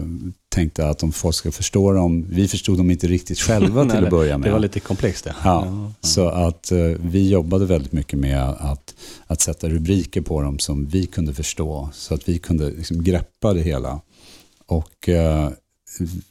tänkte 0.49 0.89
att 0.89 1.03
om 1.03 1.11
folk 1.11 1.35
ska 1.35 1.51
förstå 1.51 1.91
dem, 1.91 2.25
vi 2.29 2.47
förstod 2.47 2.77
dem 2.77 2.91
inte 2.91 3.07
riktigt 3.07 3.39
själva 3.39 3.85
till 3.89 4.03
att 4.03 4.09
börja 4.09 4.37
med. 4.37 4.47
Det 4.47 4.53
var 4.53 4.59
lite 4.59 4.79
komplext 4.79 5.23
det. 5.23 5.35
Ja, 5.43 5.65
ja, 5.65 5.93
Så 6.01 6.27
att 6.27 6.71
eh, 6.71 6.77
vi 6.99 7.29
jobbade 7.29 7.65
väldigt 7.65 7.91
mycket 7.91 8.19
med 8.19 8.43
att, 8.43 8.95
att 9.27 9.41
sätta 9.41 9.69
rubriker 9.69 10.21
på 10.21 10.41
dem 10.41 10.59
som 10.59 10.85
vi 10.85 11.05
kunde 11.05 11.33
förstå, 11.33 11.89
så 11.93 12.13
att 12.13 12.29
vi 12.29 12.37
kunde 12.37 12.69
liksom 12.69 13.03
greppa 13.03 13.53
det 13.53 13.61
hela. 13.61 14.01
Och 14.67 15.09
eh, 15.09 15.49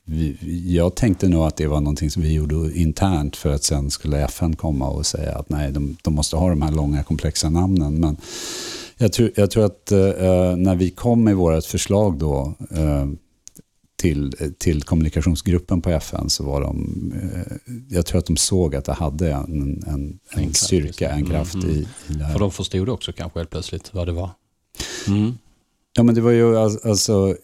vi, 0.04 0.36
jag 0.66 0.94
tänkte 0.94 1.28
nog 1.28 1.46
att 1.46 1.56
det 1.56 1.66
var 1.66 1.80
någonting 1.80 2.10
som 2.10 2.22
vi 2.22 2.32
gjorde 2.32 2.78
internt 2.78 3.36
för 3.36 3.54
att 3.54 3.64
sen 3.64 3.90
skulle 3.90 4.24
FN 4.24 4.56
komma 4.56 4.88
och 4.88 5.06
säga 5.06 5.38
att 5.38 5.48
nej, 5.48 5.72
de, 5.72 5.96
de 6.02 6.14
måste 6.14 6.36
ha 6.36 6.48
de 6.48 6.62
här 6.62 6.72
långa 6.72 7.02
komplexa 7.02 7.50
namnen. 7.50 8.00
Men 8.00 8.16
jag 8.98 9.12
tror, 9.12 9.30
jag 9.34 9.50
tror 9.50 9.64
att 9.64 9.92
eh, 9.92 10.56
när 10.56 10.74
vi 10.74 10.90
kom 10.90 11.24
med 11.24 11.36
vårt 11.36 11.64
förslag 11.64 12.18
då 12.18 12.54
eh, 12.70 13.06
till, 13.96 14.52
till 14.58 14.82
kommunikationsgruppen 14.82 15.82
på 15.82 15.90
FN 15.90 16.30
så 16.30 16.44
var 16.44 16.60
de, 16.60 17.12
eh, 17.22 17.72
jag 17.88 18.06
tror 18.06 18.18
att 18.18 18.26
de 18.26 18.36
såg 18.36 18.74
att 18.76 18.84
det 18.84 18.92
hade 18.92 19.32
en, 19.32 19.84
en, 19.86 20.18
en, 20.30 20.54
styrka, 20.54 21.10
en 21.10 21.26
kraft 21.26 21.54
mm, 21.54 21.66
mm. 21.66 21.76
I, 21.76 22.12
i 22.12 22.14
det 22.14 22.24
här. 22.24 22.32
För 22.32 22.40
de 22.40 22.50
förstod 22.50 22.88
också 22.88 23.12
kanske 23.12 23.38
helt 23.38 23.50
plötsligt 23.50 23.94
vad 23.94 24.08
det 24.08 24.12
var. 24.12 24.30
Mm. 25.08 25.32
Ja 25.96 26.02
men 26.02 26.14
det 26.14 26.20
var 26.20 26.30
ju 26.30 26.56
alltså, 26.58 27.36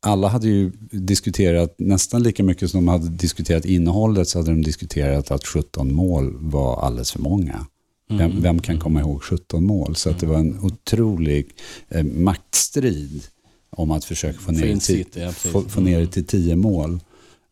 alla 0.00 0.28
hade 0.28 0.48
ju 0.48 0.72
diskuterat 0.90 1.74
nästan 1.78 2.22
lika 2.22 2.42
mycket 2.42 2.70
som 2.70 2.84
de 2.84 2.88
hade 2.88 3.08
diskuterat 3.08 3.64
innehållet 3.64 4.28
så 4.28 4.38
hade 4.38 4.50
de 4.50 4.62
diskuterat 4.62 5.30
att 5.30 5.46
17 5.46 5.94
mål 5.94 6.36
var 6.38 6.82
alldeles 6.82 7.12
för 7.12 7.20
många. 7.20 7.66
Vem, 8.08 8.20
mm. 8.20 8.42
vem, 8.42 8.58
kan 8.58 8.78
komma 8.78 9.00
ihåg 9.00 9.22
17 9.22 9.64
mål? 9.64 9.96
Så 9.96 10.10
att 10.10 10.18
det 10.18 10.26
var 10.26 10.38
en 10.38 10.58
otrolig 10.58 11.50
eh, 11.88 12.04
maktstrid 12.04 13.22
om 13.70 13.90
att 13.90 14.04
försöka 14.04 14.38
få 14.38 14.52
ner, 14.52 14.76
till, 14.76 15.06
ja, 15.14 15.32
få, 15.32 15.62
få 15.62 15.80
ner 15.80 16.00
det 16.00 16.06
till 16.06 16.26
10 16.26 16.56
mål. 16.56 17.00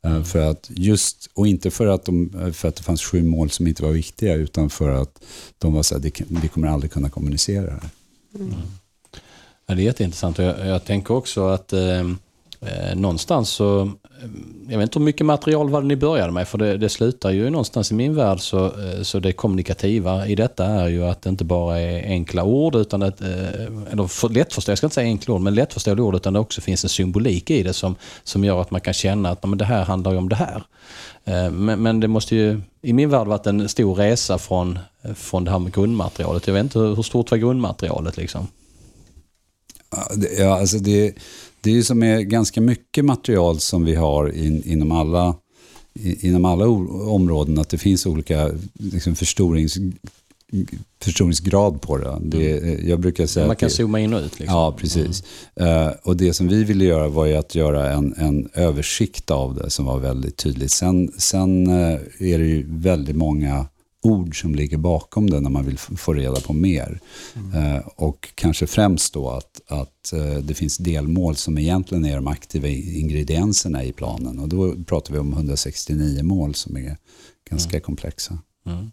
Uh, 0.06 0.22
för 0.22 0.50
att 0.50 0.70
just, 0.74 1.30
och 1.34 1.46
inte 1.46 1.70
för 1.70 1.86
att, 1.86 2.04
de, 2.04 2.52
för 2.54 2.68
att 2.68 2.76
det 2.76 2.82
fanns 2.82 3.02
sju 3.02 3.22
mål 3.22 3.50
som 3.50 3.66
inte 3.66 3.82
var 3.82 3.90
viktiga, 3.90 4.34
utan 4.34 4.70
för 4.70 4.90
att 4.90 5.24
de 5.58 5.72
var 5.72 5.82
så 5.82 5.94
här, 5.94 6.12
vi 6.42 6.48
kommer 6.48 6.68
aldrig 6.68 6.92
kunna 6.92 7.10
kommunicera 7.10 7.64
det. 7.64 7.90
Mm. 8.38 8.54
Ja, 9.66 9.74
det 9.74 9.82
är 9.82 9.84
jätteintressant 9.84 10.38
och 10.38 10.44
jag, 10.44 10.66
jag 10.66 10.84
tänker 10.84 11.14
också 11.14 11.46
att 11.46 11.72
eh, 11.72 12.00
eh 12.60 12.94
någonstans 12.96 13.50
så 13.50 13.92
Eh, 14.22 14.28
jag 14.68 14.78
vet 14.78 14.82
inte 14.82 14.98
hur 14.98 15.04
mycket 15.04 15.26
material 15.26 15.70
var 15.70 15.82
det 15.82 15.86
ni 15.86 15.96
började 15.96 16.32
med 16.32 16.48
för 16.48 16.58
det, 16.58 16.76
det 16.76 16.88
slutar 16.88 17.30
ju 17.30 17.50
någonstans 17.50 17.90
i 17.90 17.94
min 17.94 18.14
värld 18.14 18.40
så, 18.40 18.64
eh, 18.66 19.02
så 19.02 19.18
det 19.18 19.32
kommunikativa 19.32 20.26
i 20.26 20.34
detta 20.34 20.66
är 20.66 20.88
ju 20.88 21.04
att 21.04 21.22
det 21.22 21.30
inte 21.30 21.44
bara 21.44 21.80
är 21.80 22.02
enkla 22.02 22.44
ord 22.44 22.74
utan 22.74 23.02
att, 23.02 23.20
eh, 23.20 23.28
eller 23.90 24.06
för, 24.06 24.28
lättförståeliga, 24.28 24.72
jag 24.72 24.78
ska 24.78 24.86
inte 24.86 24.94
säga 24.94 25.06
enkla 25.06 25.34
ord, 25.34 25.40
men 25.40 25.54
lättförståeliga 25.54 26.04
ord 26.04 26.14
utan 26.14 26.32
det 26.32 26.40
också 26.40 26.60
finns 26.60 26.84
en 26.84 26.90
symbolik 26.90 27.50
i 27.50 27.62
det 27.62 27.72
som, 27.72 27.94
som 28.24 28.44
gör 28.44 28.60
att 28.60 28.70
man 28.70 28.80
kan 28.80 28.94
känna 28.94 29.30
att 29.30 29.44
men 29.44 29.58
det 29.58 29.64
här 29.64 29.84
handlar 29.84 30.12
ju 30.12 30.18
om 30.18 30.28
det 30.28 30.36
här. 30.36 30.62
Men, 31.50 31.82
men 31.82 32.00
det 32.00 32.08
måste 32.08 32.36
ju 32.36 32.60
i 32.82 32.92
min 32.92 33.10
värld 33.10 33.26
varit 33.26 33.46
en 33.46 33.68
stor 33.68 33.94
resa 33.94 34.38
från, 34.38 34.78
från 35.14 35.44
det 35.44 35.50
här 35.50 35.58
med 35.58 35.72
grundmaterialet. 35.74 36.46
Jag 36.46 36.54
vet 36.54 36.62
inte 36.62 36.78
hur 36.78 37.02
stort 37.02 37.30
var 37.30 37.38
grundmaterialet 37.38 38.16
liksom? 38.16 38.48
Ja, 40.38 40.58
alltså 40.60 40.78
det, 40.78 41.14
det 41.62 41.70
är 41.70 41.74
ju 41.74 41.82
som 41.82 42.02
är 42.02 42.20
ganska 42.20 42.60
mycket 42.60 43.04
material 43.04 43.60
som 43.60 43.84
vi 43.84 43.94
har 43.94 44.36
in, 44.36 44.62
inom 44.64 44.92
alla 44.92 45.34
inom 45.94 46.44
alla 46.44 46.66
områden 46.66 47.58
att 47.58 47.68
det 47.68 47.78
finns 47.78 48.06
olika 48.06 48.50
liksom, 48.72 49.14
förstorings, 49.14 49.78
förstoringsgrad 51.00 51.80
på 51.80 51.98
det. 51.98 52.18
det 52.20 52.58
mm. 52.58 52.88
jag 52.88 53.00
brukar 53.00 53.26
säga 53.26 53.46
Man 53.46 53.56
kan 53.56 53.68
det, 53.68 53.74
zooma 53.74 54.00
in 54.00 54.14
och 54.14 54.20
ut. 54.20 54.38
Liksom. 54.38 54.56
Ja, 54.56 54.76
precis. 54.78 55.24
Mm. 55.56 55.86
Uh, 55.86 55.92
och 56.02 56.16
det 56.16 56.32
som 56.32 56.48
vi 56.48 56.64
ville 56.64 56.84
göra 56.84 57.08
var 57.08 57.26
ju 57.26 57.36
att 57.36 57.54
göra 57.54 57.92
en, 57.92 58.14
en 58.16 58.48
översikt 58.54 59.30
av 59.30 59.54
det 59.54 59.70
som 59.70 59.84
var 59.84 59.98
väldigt 59.98 60.36
tydligt. 60.36 60.70
Sen, 60.70 61.12
sen 61.18 61.70
uh, 61.70 61.98
är 62.18 62.38
det 62.38 62.46
ju 62.46 62.66
väldigt 62.68 63.16
många 63.16 63.66
ord 64.02 64.40
som 64.40 64.54
ligger 64.54 64.76
bakom 64.76 65.30
det 65.30 65.40
när 65.40 65.50
man 65.50 65.64
vill 65.64 65.78
få 65.78 66.12
reda 66.12 66.40
på 66.40 66.52
mer. 66.52 67.00
Mm. 67.34 67.76
Eh, 67.76 67.82
och 67.96 68.28
kanske 68.34 68.66
främst 68.66 69.14
då 69.14 69.30
att, 69.30 69.60
att 69.66 70.12
eh, 70.12 70.34
det 70.34 70.54
finns 70.54 70.78
delmål 70.78 71.36
som 71.36 71.58
egentligen 71.58 72.04
är 72.04 72.16
de 72.16 72.26
aktiva 72.26 72.68
ingredienserna 72.68 73.84
i 73.84 73.92
planen. 73.92 74.38
Och 74.38 74.48
då 74.48 74.74
pratar 74.84 75.12
vi 75.12 75.18
om 75.18 75.32
169 75.32 76.22
mål 76.22 76.54
som 76.54 76.76
är 76.76 76.96
ganska 77.50 77.76
mm. 77.76 77.82
komplexa. 77.82 78.38
Mm. 78.66 78.90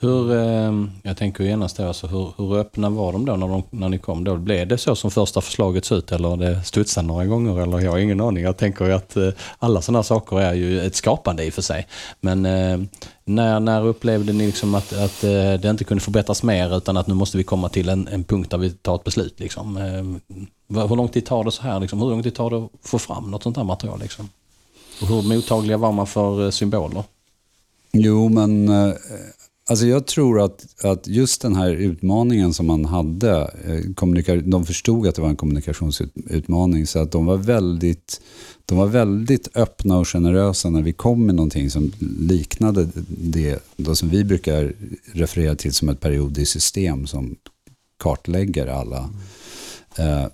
Hur, 0.00 0.32
ehm, 0.32 0.90
jag 1.02 1.16
tänker 1.16 1.44
genast 1.44 1.76
då, 1.76 1.86
alltså 1.86 2.06
hur, 2.06 2.32
hur 2.36 2.56
öppna 2.56 2.90
var 2.90 3.12
de 3.12 3.26
då 3.26 3.36
när, 3.36 3.48
de 3.48 3.62
när 3.70 3.88
ni 3.88 3.98
kom? 3.98 4.24
Då? 4.24 4.36
Blev 4.36 4.68
det 4.68 4.78
så 4.78 4.96
som 4.96 5.10
första 5.10 5.40
förslaget 5.40 5.84
såg 5.84 5.98
ut 5.98 6.12
eller 6.12 6.36
det 6.36 6.62
studsade 6.64 7.06
några 7.06 7.26
gånger? 7.26 7.60
Eller 7.62 7.80
jag 7.80 7.90
har 7.90 7.98
ingen 7.98 8.20
aning. 8.20 8.44
Jag 8.44 8.56
tänker 8.56 8.90
att 8.90 9.16
eh, 9.16 9.28
alla 9.58 9.82
sådana 9.82 10.02
saker 10.02 10.40
är 10.40 10.54
ju 10.54 10.80
ett 10.80 10.96
skapande 10.96 11.44
i 11.44 11.50
och 11.50 11.54
för 11.54 11.62
sig. 11.62 11.86
Men 12.20 12.46
eh, 12.46 12.80
när, 13.24 13.60
när 13.60 13.86
upplevde 13.86 14.32
ni 14.32 14.46
liksom 14.46 14.74
att, 14.74 14.92
att 14.92 15.24
eh, 15.24 15.54
det 15.54 15.70
inte 15.70 15.84
kunde 15.84 16.04
förbättras 16.04 16.42
mer 16.42 16.76
utan 16.76 16.96
att 16.96 17.06
nu 17.06 17.14
måste 17.14 17.36
vi 17.36 17.44
komma 17.44 17.68
till 17.68 17.88
en, 17.88 18.08
en 18.08 18.24
punkt 18.24 18.50
där 18.50 18.58
vi 18.58 18.70
tar 18.70 18.94
ett 18.94 19.04
beslut? 19.04 19.40
Liksom? 19.40 19.76
Ehm, 19.76 20.20
hur 20.68 20.96
lång 20.96 21.08
tid 21.08 21.26
tar 21.26 21.44
det 21.44 21.52
så 21.52 21.62
här? 21.62 21.80
Liksom? 21.80 22.02
Hur 22.02 22.10
lång 22.10 22.22
tid 22.22 22.34
tar 22.34 22.50
det 22.50 22.56
att 22.56 22.70
få 22.82 22.98
fram 22.98 23.30
något 23.30 23.42
sånt 23.42 23.56
här 23.56 23.64
material? 23.64 24.00
Liksom? 24.00 24.28
Och 25.00 25.08
hur 25.08 25.22
mottagliga 25.22 25.76
var 25.76 25.92
man 25.92 26.06
för 26.06 26.50
symboler? 26.50 27.04
Jo, 27.92 28.28
men 28.28 28.70
Alltså 29.72 29.86
jag 29.86 30.06
tror 30.06 30.40
att, 30.40 30.84
att 30.84 31.06
just 31.06 31.42
den 31.42 31.56
här 31.56 31.70
utmaningen 31.70 32.54
som 32.54 32.66
man 32.66 32.84
hade, 32.84 33.30
eh, 33.64 34.38
de 34.44 34.66
förstod 34.66 35.06
att 35.06 35.14
det 35.14 35.22
var 35.22 35.28
en 35.28 35.36
kommunikationsutmaning 35.36 36.86
så 36.86 36.98
att 36.98 37.12
de 37.12 37.26
var 37.26 37.36
väldigt, 37.36 38.20
de 38.66 38.78
var 38.78 38.86
väldigt 38.86 39.56
öppna 39.56 39.98
och 39.98 40.08
generösa 40.08 40.70
när 40.70 40.82
vi 40.82 40.92
kom 40.92 41.26
med 41.26 41.34
någonting 41.34 41.70
som 41.70 41.92
liknade 42.20 42.88
det 43.08 43.64
då 43.76 43.94
som 43.94 44.08
vi 44.08 44.24
brukar 44.24 44.72
referera 45.12 45.54
till 45.54 45.72
som 45.72 45.88
ett 45.88 46.00
periodiskt 46.00 46.52
system 46.52 47.06
som 47.06 47.36
kartlägger 47.98 48.66
alla, 48.66 49.10
eh, 49.96 50.26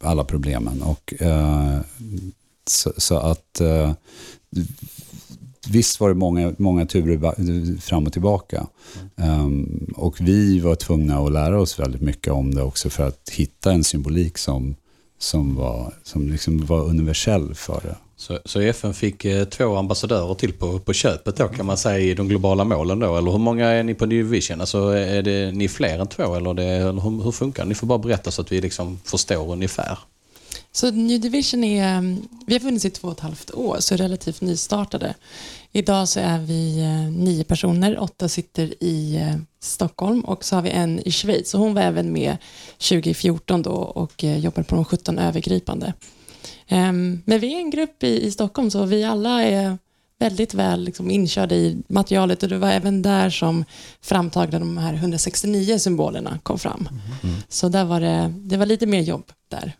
alla 0.00 0.24
problemen. 0.24 0.82
Och, 0.82 1.22
eh, 1.22 1.80
så, 2.64 2.92
så, 2.96 3.16
att 3.16 3.60
eh, 3.60 3.92
visst 5.70 6.00
var 6.00 6.08
det 6.08 6.14
många, 6.14 6.54
många 6.58 6.86
turer 6.86 7.80
fram 7.80 8.06
och 8.06 8.12
tillbaka. 8.12 8.66
Mm. 9.16 9.40
Um, 9.40 9.94
och 9.96 10.20
vi 10.20 10.60
var 10.60 10.74
tvungna 10.74 11.18
att 11.18 11.32
lära 11.32 11.60
oss 11.60 11.78
väldigt 11.78 12.02
mycket 12.02 12.32
om 12.32 12.54
det 12.54 12.62
också 12.62 12.90
för 12.90 13.08
att 13.08 13.30
hitta 13.32 13.72
en 13.72 13.84
symbolik 13.84 14.38
som, 14.38 14.76
som, 15.18 15.54
var, 15.54 15.94
som 16.02 16.28
liksom 16.28 16.66
var 16.66 16.84
universell 16.84 17.54
för 17.54 17.80
det. 17.82 17.96
Så, 18.18 18.38
så 18.44 18.60
FN 18.60 18.94
fick 18.94 19.24
eh, 19.24 19.44
två 19.44 19.76
ambassadörer 19.76 20.34
till 20.34 20.52
på, 20.52 20.78
på 20.78 20.92
köpet 20.92 21.36
då 21.36 21.48
kan 21.48 21.66
man 21.66 21.76
säga 21.76 21.98
i 21.98 22.14
de 22.14 22.28
globala 22.28 22.64
målen 22.64 22.98
då? 22.98 23.16
Eller 23.16 23.30
hur 23.30 23.38
många 23.38 23.66
är 23.66 23.82
ni 23.82 23.94
på 23.94 24.06
New 24.06 24.26
Vision? 24.26 24.60
Alltså 24.60 24.78
är 24.88 25.22
det 25.22 25.52
ni 25.52 25.68
fler 25.68 25.98
än 25.98 26.06
två 26.06 26.34
eller, 26.34 26.54
det, 26.54 26.64
eller 26.64 27.00
hur, 27.00 27.24
hur 27.24 27.30
funkar 27.30 27.62
det? 27.62 27.68
Ni 27.68 27.74
får 27.74 27.86
bara 27.86 27.98
berätta 27.98 28.30
så 28.30 28.42
att 28.42 28.52
vi 28.52 28.60
liksom 28.60 28.98
förstår 29.04 29.52
ungefär. 29.52 29.98
Så 30.76 30.90
New 30.90 31.20
Division 31.20 31.64
är, 31.64 32.16
vi 32.46 32.54
har 32.54 32.60
funnits 32.60 32.84
i 32.84 32.90
två 32.90 33.08
och 33.08 33.14
ett 33.14 33.20
halvt 33.20 33.50
år, 33.50 33.76
så 33.80 33.96
relativt 33.96 34.40
nystartade. 34.40 35.14
Idag 35.72 36.08
så 36.08 36.20
är 36.20 36.38
vi 36.38 36.78
eh, 36.80 37.20
nio 37.22 37.44
personer, 37.44 37.98
åtta 37.98 38.28
sitter 38.28 38.84
i 38.84 39.16
eh, 39.16 39.36
Stockholm 39.60 40.20
och 40.20 40.44
så 40.44 40.56
har 40.56 40.62
vi 40.62 40.70
en 40.70 41.00
i 41.00 41.12
Schweiz. 41.12 41.50
Så 41.50 41.58
hon 41.58 41.74
var 41.74 41.82
även 41.82 42.12
med 42.12 42.36
2014 42.78 43.62
då 43.62 43.72
och 43.72 44.24
eh, 44.24 44.38
jobbade 44.38 44.64
på 44.68 44.74
de 44.74 44.84
17 44.84 45.18
övergripande. 45.18 45.92
Ehm, 46.68 47.22
men 47.24 47.40
vi 47.40 47.54
är 47.54 47.58
en 47.58 47.70
grupp 47.70 48.02
i, 48.02 48.30
Stockholm 48.30 48.70
så 48.70 48.84
vi 48.84 49.04
alla 49.04 49.42
är 49.42 49.78
väldigt 50.18 50.54
väl 50.54 50.84
liksom 50.84 51.10
inkörda 51.10 51.54
i 51.54 51.76
materialet 51.88 52.42
och 52.42 52.48
det 52.48 52.58
var 52.58 52.70
även 52.70 53.02
där 53.02 53.30
som 53.30 53.64
framtagna 54.00 54.58
de 54.58 54.78
här 54.78 54.94
169 54.94 55.78
symbolerna 55.78 56.38
kom 56.42 56.58
fram. 56.58 56.88
Mm. 57.22 57.36
Så 57.48 57.68
där 57.68 57.84
var 57.84 58.00
det, 58.00 58.34
det 58.36 58.56
var 58.56 58.66
lite 58.66 58.86
mer 58.86 59.00
jobb 59.00 59.32
där. 59.48 59.74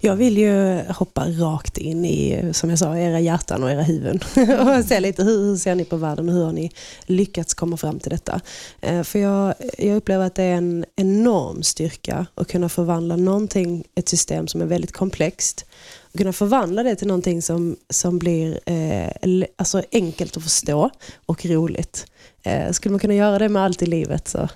Jag 0.00 0.16
vill 0.16 0.38
ju 0.38 0.82
hoppa 0.88 1.24
rakt 1.28 1.78
in 1.78 2.04
i, 2.04 2.50
som 2.52 2.70
jag 2.70 2.78
sa, 2.78 2.96
era 2.96 3.20
hjärtan 3.20 3.62
och 3.62 3.70
era 3.70 3.82
huvuden. 3.82 4.20
och 4.60 4.84
se 4.84 5.00
lite 5.00 5.24
hur, 5.24 5.44
hur 5.44 5.56
ser 5.56 5.74
ni 5.74 5.84
på 5.84 5.96
världen 5.96 6.28
och 6.28 6.34
hur 6.34 6.44
har 6.44 6.52
ni 6.52 6.70
lyckats 7.06 7.54
komma 7.54 7.76
fram 7.76 7.98
till 7.98 8.10
detta? 8.10 8.40
Eh, 8.80 9.02
för 9.02 9.18
jag, 9.18 9.54
jag 9.78 9.96
upplever 9.96 10.26
att 10.26 10.34
det 10.34 10.42
är 10.42 10.54
en 10.54 10.84
enorm 10.96 11.62
styrka 11.62 12.26
att 12.34 12.48
kunna 12.48 12.68
förvandla 12.68 13.16
någonting, 13.16 13.84
ett 13.94 14.08
system 14.08 14.48
som 14.48 14.60
är 14.60 14.66
väldigt 14.66 14.92
komplext, 14.92 15.64
och 16.12 16.18
kunna 16.18 16.32
förvandla 16.32 16.82
det 16.82 16.96
till 16.96 17.06
någonting 17.06 17.42
som, 17.42 17.76
som 17.90 18.18
blir 18.18 18.60
eh, 18.66 19.44
alltså 19.56 19.82
enkelt 19.92 20.36
att 20.36 20.42
förstå 20.42 20.90
och 21.26 21.46
roligt. 21.46 22.06
Eh, 22.42 22.70
skulle 22.72 22.90
man 22.90 23.00
kunna 23.00 23.14
göra 23.14 23.38
det 23.38 23.48
med 23.48 23.62
allt 23.62 23.82
i 23.82 23.86
livet 23.86 24.28
så 24.28 24.48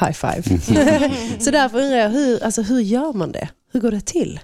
high 0.00 0.12
five. 0.12 0.42
så 1.40 1.50
därför 1.50 1.80
undrar 1.80 1.98
jag, 1.98 2.10
hur, 2.10 2.44
alltså, 2.44 2.62
hur 2.62 2.80
gör 2.80 3.12
man 3.12 3.32
det? 3.32 3.48
Hur 3.74 3.80
går 3.80 3.90
det 3.90 4.06
till? 4.06 4.40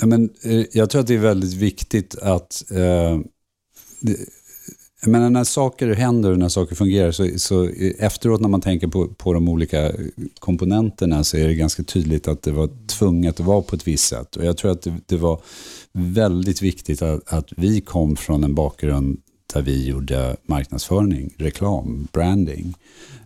Ja, 0.00 0.06
men, 0.06 0.30
eh, 0.42 0.64
jag 0.72 0.90
tror 0.90 1.00
att 1.00 1.06
det 1.06 1.14
är 1.14 1.18
väldigt 1.18 1.52
viktigt 1.54 2.18
att 2.18 2.64
eh, 2.70 3.20
det, 4.00 4.16
jag 5.00 5.10
menar, 5.10 5.30
när 5.30 5.44
saker 5.44 5.94
händer 5.94 6.30
och 6.30 6.38
när 6.38 6.48
saker 6.48 6.74
fungerar 6.74 7.12
så, 7.12 7.28
så 7.36 7.64
eh, 7.64 7.92
efteråt 7.98 8.40
när 8.40 8.48
man 8.48 8.60
tänker 8.60 8.88
på, 8.88 9.08
på 9.08 9.32
de 9.32 9.48
olika 9.48 9.86
eh, 9.86 9.94
komponenterna 10.38 11.24
så 11.24 11.36
är 11.36 11.48
det 11.48 11.54
ganska 11.54 11.82
tydligt 11.82 12.28
att 12.28 12.42
det 12.42 12.52
var 12.52 12.86
tvunget 12.86 13.40
att 13.40 13.46
vara 13.46 13.62
på 13.62 13.76
ett 13.76 13.86
visst 13.86 14.08
sätt. 14.08 14.36
Och 14.36 14.44
jag 14.44 14.56
tror 14.56 14.70
att 14.70 14.82
det, 14.82 14.94
det 15.06 15.16
var 15.16 15.40
väldigt 15.92 16.62
viktigt 16.62 17.02
att, 17.02 17.32
att, 17.32 17.48
vi 17.56 17.80
kom 17.80 18.16
från 18.16 18.44
en 18.44 18.54
bakgrund 18.54 19.20
där 19.54 19.62
vi 19.62 19.86
gjorde 19.86 20.36
marknadsföring, 20.46 21.34
reklam, 21.38 22.08
branding. 22.12 22.74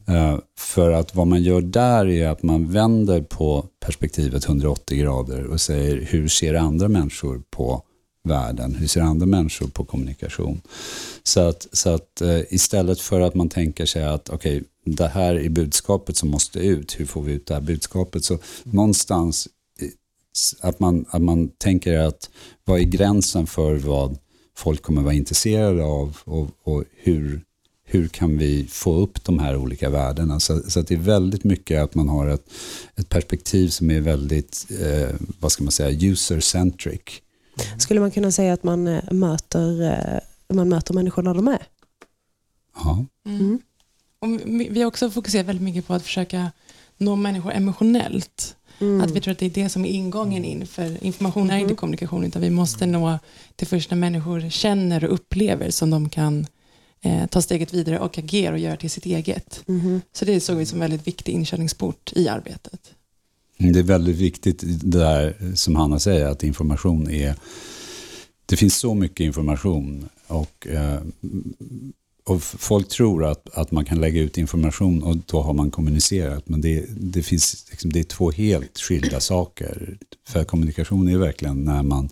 Eh, 0.09 0.39
för 0.59 0.91
att 0.91 1.15
vad 1.15 1.27
man 1.27 1.43
gör 1.43 1.61
där 1.61 2.07
är 2.07 2.29
att 2.29 2.43
man 2.43 2.73
vänder 2.73 3.23
på 3.23 3.67
perspektivet 3.81 4.45
180 4.45 4.99
grader 4.99 5.47
och 5.47 5.61
säger 5.61 6.01
hur 6.01 6.29
ser 6.29 6.55
andra 6.55 6.89
människor 6.89 7.43
på 7.51 7.83
världen? 8.25 8.75
Hur 8.75 8.87
ser 8.87 9.01
andra 9.01 9.27
människor 9.27 9.67
på 9.67 9.85
kommunikation? 9.85 10.61
Så 11.23 11.41
att, 11.41 11.69
så 11.73 11.91
att 11.91 12.21
eh, 12.21 12.41
istället 12.49 13.01
för 13.01 13.21
att 13.21 13.35
man 13.35 13.49
tänker 13.49 13.87
sig 13.87 14.05
att 14.05 14.29
okej, 14.29 14.57
okay, 14.57 14.65
det 14.85 15.09
här 15.09 15.35
är 15.35 15.49
budskapet 15.49 16.17
som 16.17 16.29
måste 16.29 16.59
ut, 16.59 17.01
hur 17.01 17.07
får 17.07 17.23
vi 17.23 17.33
ut 17.33 17.47
det 17.47 17.55
här 17.55 17.61
budskapet? 17.61 18.25
Så 18.25 18.39
någonstans 18.63 19.49
eh, 19.81 20.69
att 20.69 20.81
man, 20.81 21.05
att 21.09 21.23
man 21.23 21.49
tänker 21.49 21.99
att 21.99 22.31
vad 22.65 22.81
är 22.81 22.85
gränsen 22.85 23.47
för 23.47 23.75
vad 23.75 24.19
folk 24.57 24.83
kommer 24.83 25.03
vara 25.03 25.15
intresserade 25.15 25.85
av 25.85 26.19
och, 26.25 26.49
och 26.63 26.85
hur, 26.97 27.41
hur 27.91 28.09
kan 28.09 28.39
vi 28.39 28.67
få 28.71 28.95
upp 28.95 29.25
de 29.25 29.39
här 29.39 29.57
olika 29.57 29.91
värdena. 29.91 30.41
Så, 30.41 30.63
så 30.71 30.81
att 30.81 30.87
det 30.87 30.95
är 30.95 30.99
väldigt 30.99 31.45
mycket 31.45 31.83
att 31.83 31.95
man 31.95 32.09
har 32.09 32.27
ett, 32.27 32.51
ett 32.97 33.09
perspektiv 33.09 33.69
som 33.69 33.91
är 33.91 34.01
väldigt, 34.01 34.67
eh, 34.81 35.17
vad 35.41 35.53
ska 35.53 35.65
man 35.65 35.73
säga, 35.73 36.11
user-centric. 36.11 37.01
Mm. 37.67 37.81
Skulle 37.81 38.01
man 38.01 38.11
kunna 38.11 38.33
säga 38.33 38.53
att 38.53 38.63
man 38.63 38.87
eh, 38.87 39.13
möter, 39.13 39.83
eh, 39.83 40.55
man 40.55 40.69
möter 40.69 40.95
människor 40.95 41.23
där 41.23 41.35
de 41.35 41.49
är? 41.49 41.63
Ja. 42.75 43.05
Mm. 43.27 43.41
mm. 43.41 43.59
Och 44.21 44.29
vi 44.75 44.81
har 44.81 44.87
också 44.87 45.11
fokuserat 45.11 45.47
väldigt 45.47 45.65
mycket 45.65 45.87
på 45.87 45.95
att 45.95 46.03
försöka 46.03 46.51
nå 46.97 47.17
människor 47.17 47.53
emotionellt. 47.53 48.57
Mm. 48.81 49.01
Att 49.01 49.11
vi 49.11 49.21
tror 49.21 49.33
att 49.33 49.39
det 49.39 49.47
är 49.47 49.51
det 49.51 49.69
som 49.69 49.85
är 49.85 49.89
ingången 49.89 50.45
in, 50.45 50.67
för 50.67 51.05
information 51.05 51.51
är 51.51 51.55
inte 51.55 51.65
mm. 51.65 51.77
kommunikation, 51.77 52.25
utan 52.25 52.43
vi 52.43 52.51
måste 52.51 52.87
nå 52.87 53.19
till 53.57 53.67
först 53.67 53.91
när 53.91 53.99
människor 53.99 54.51
känner 54.51 55.05
och 55.05 55.15
upplever 55.15 55.71
som 55.71 55.91
de 55.91 56.09
kan 56.09 56.47
eh, 57.03 57.27
ta 57.27 57.43
steget 57.43 57.75
vidare 57.75 57.99
och 57.99 58.19
agera 58.19 58.53
och 58.53 58.59
göra 58.59 58.77
till 58.77 58.91
sitt 58.91 59.07
eget. 59.07 59.63
Mm. 59.69 60.01
Så 60.13 60.25
det 60.25 60.41
såg 60.41 60.57
vi 60.57 60.67
som 60.67 60.77
en 60.77 60.91
väldigt 60.91 61.07
viktig 61.07 61.33
inkörningsport 61.33 62.13
i 62.17 62.29
arbetet. 62.29 62.95
Det 63.59 63.79
är 63.79 63.83
väldigt 63.83 64.17
viktigt 64.17 64.63
det 64.83 64.99
där 64.99 65.37
som 65.55 65.77
Hanna 65.77 65.99
säger, 65.99 66.27
att 66.27 66.43
information 66.43 67.11
är... 67.11 67.35
Det 68.47 68.57
finns 68.57 68.77
så 68.77 68.95
mycket 68.95 69.21
information 69.21 70.09
och, 70.27 70.67
eh, 70.67 71.01
och 72.25 72.43
folk 72.43 72.89
tror 72.89 73.25
att, 73.25 73.49
att 73.55 73.71
man 73.71 73.85
kan 73.85 74.01
lägga 74.01 74.21
ut 74.21 74.39
information 74.39 75.03
och 75.03 75.17
då 75.17 75.41
har 75.41 75.55
man 75.55 75.71
kommunicerat. 75.71 76.49
Men 76.49 76.61
det, 76.61 76.87
det, 76.89 77.23
finns, 77.23 77.67
liksom, 77.71 77.93
det 77.93 78.01
är 78.01 78.05
två 78.05 78.31
helt 78.31 78.79
skilda 78.79 79.21
saker. 79.21 79.99
För 80.29 80.45
kommunikation 80.45 81.09
är 81.09 81.19
verkligen 81.19 81.65
när 81.65 81.83
man 81.83 82.09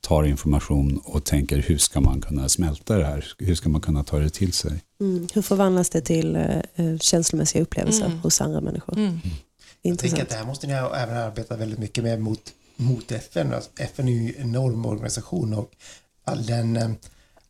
tar 0.00 0.24
information 0.24 1.00
och 1.04 1.24
tänker 1.24 1.56
hur 1.56 1.78
ska 1.78 2.00
man 2.00 2.20
kunna 2.20 2.48
smälta 2.48 2.96
det 2.96 3.04
här? 3.04 3.24
Hur 3.38 3.54
ska 3.54 3.68
man 3.68 3.80
kunna 3.80 4.04
ta 4.04 4.18
det 4.18 4.30
till 4.30 4.52
sig? 4.52 4.82
Mm. 5.00 5.28
Hur 5.34 5.42
förvandlas 5.42 5.90
det 5.90 6.00
till 6.00 6.36
eh, 6.36 6.96
känslomässiga 7.00 7.62
upplevelser 7.62 8.06
mm. 8.06 8.18
hos 8.18 8.40
andra 8.40 8.60
människor? 8.60 8.96
Mm. 8.98 9.20
Jag 9.82 9.98
tänker 9.98 10.22
att 10.22 10.28
det 10.28 10.36
här 10.36 10.44
måste 10.44 10.66
ni 10.66 10.72
även 10.72 11.16
arbeta 11.16 11.56
väldigt 11.56 11.78
mycket 11.78 12.04
med 12.04 12.20
mot, 12.20 12.52
mot 12.76 13.12
FN. 13.12 13.54
Alltså, 13.54 13.70
FN 13.76 14.08
är 14.08 14.12
ju 14.12 14.34
en 14.36 14.42
enorm 14.42 14.86
organisation 14.86 15.54
och 15.54 15.70
all 16.24 16.46
den, 16.46 16.76
eh, 16.76 16.90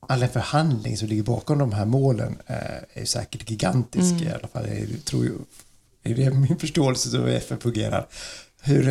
all 0.00 0.20
den 0.20 0.28
förhandling 0.28 0.96
som 0.96 1.08
ligger 1.08 1.22
bakom 1.22 1.58
de 1.58 1.72
här 1.72 1.84
målen 1.84 2.38
eh, 2.46 3.02
är 3.02 3.04
säkert 3.04 3.50
gigantisk. 3.50 4.12
Mm. 4.12 4.28
I 4.28 4.30
alla 4.30 4.48
fall 4.48 4.64
är, 4.64 4.86
tror 5.04 5.26
jag, 5.26 5.34
är 6.02 6.14
det 6.14 6.30
min 6.30 6.58
förståelse 6.58 7.18
av 7.18 7.26
hur 7.26 7.34
FN 7.34 7.60
fungerar. 7.60 8.06
Hur, 8.62 8.88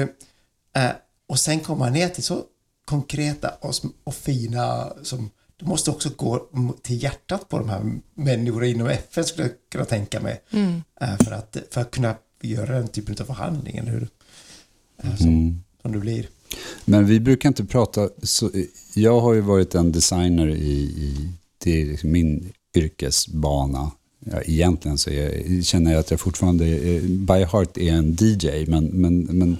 eh, 0.75 0.91
och 1.27 1.39
sen 1.39 1.59
komma 1.59 1.89
ner 1.89 2.09
till 2.09 2.23
så 2.23 2.43
konkreta 2.87 3.49
och, 3.61 3.73
och 4.03 4.15
fina 4.15 4.93
som 5.03 5.29
du 5.57 5.65
måste 5.65 5.91
också 5.91 6.09
gå 6.15 6.47
till 6.81 7.03
hjärtat 7.03 7.49
på 7.49 7.59
de 7.59 7.69
här 7.69 7.99
människorna 8.15 8.65
inom 8.65 8.87
FN 8.87 9.23
skulle 9.23 9.47
jag 9.47 9.55
kunna 9.71 9.85
tänka 9.85 10.19
mig. 10.19 10.41
Mm. 10.51 10.81
För, 11.23 11.31
att, 11.31 11.57
för 11.71 11.81
att 11.81 11.91
kunna 11.91 12.15
göra 12.41 12.79
den 12.79 12.87
typen 12.87 13.15
av 13.19 13.25
förhandling, 13.25 13.77
eller 13.77 13.91
hur? 13.91 14.07
Som, 15.17 15.27
mm. 15.27 15.63
som 15.81 15.91
det 15.91 15.99
blir. 15.99 16.29
Men 16.85 17.05
vi 17.05 17.19
brukar 17.19 17.49
inte 17.49 17.65
prata, 17.65 18.09
så, 18.23 18.51
jag 18.93 19.19
har 19.19 19.33
ju 19.33 19.41
varit 19.41 19.75
en 19.75 19.91
designer 19.91 20.47
i, 20.47 20.81
i 20.81 21.29
det 21.57 21.81
är 21.81 21.85
liksom 21.85 22.11
min 22.11 22.51
yrkesbana. 22.75 23.91
Ja, 24.19 24.41
egentligen 24.41 24.97
så 24.97 25.09
jag, 25.09 25.65
känner 25.65 25.91
jag 25.91 25.99
att 25.99 26.11
jag 26.11 26.19
fortfarande, 26.19 26.65
by 27.01 27.43
heart 27.43 27.77
är 27.77 27.91
en 27.91 28.17
DJ, 28.19 28.65
men, 28.67 28.85
men, 28.85 29.19
men, 29.19 29.57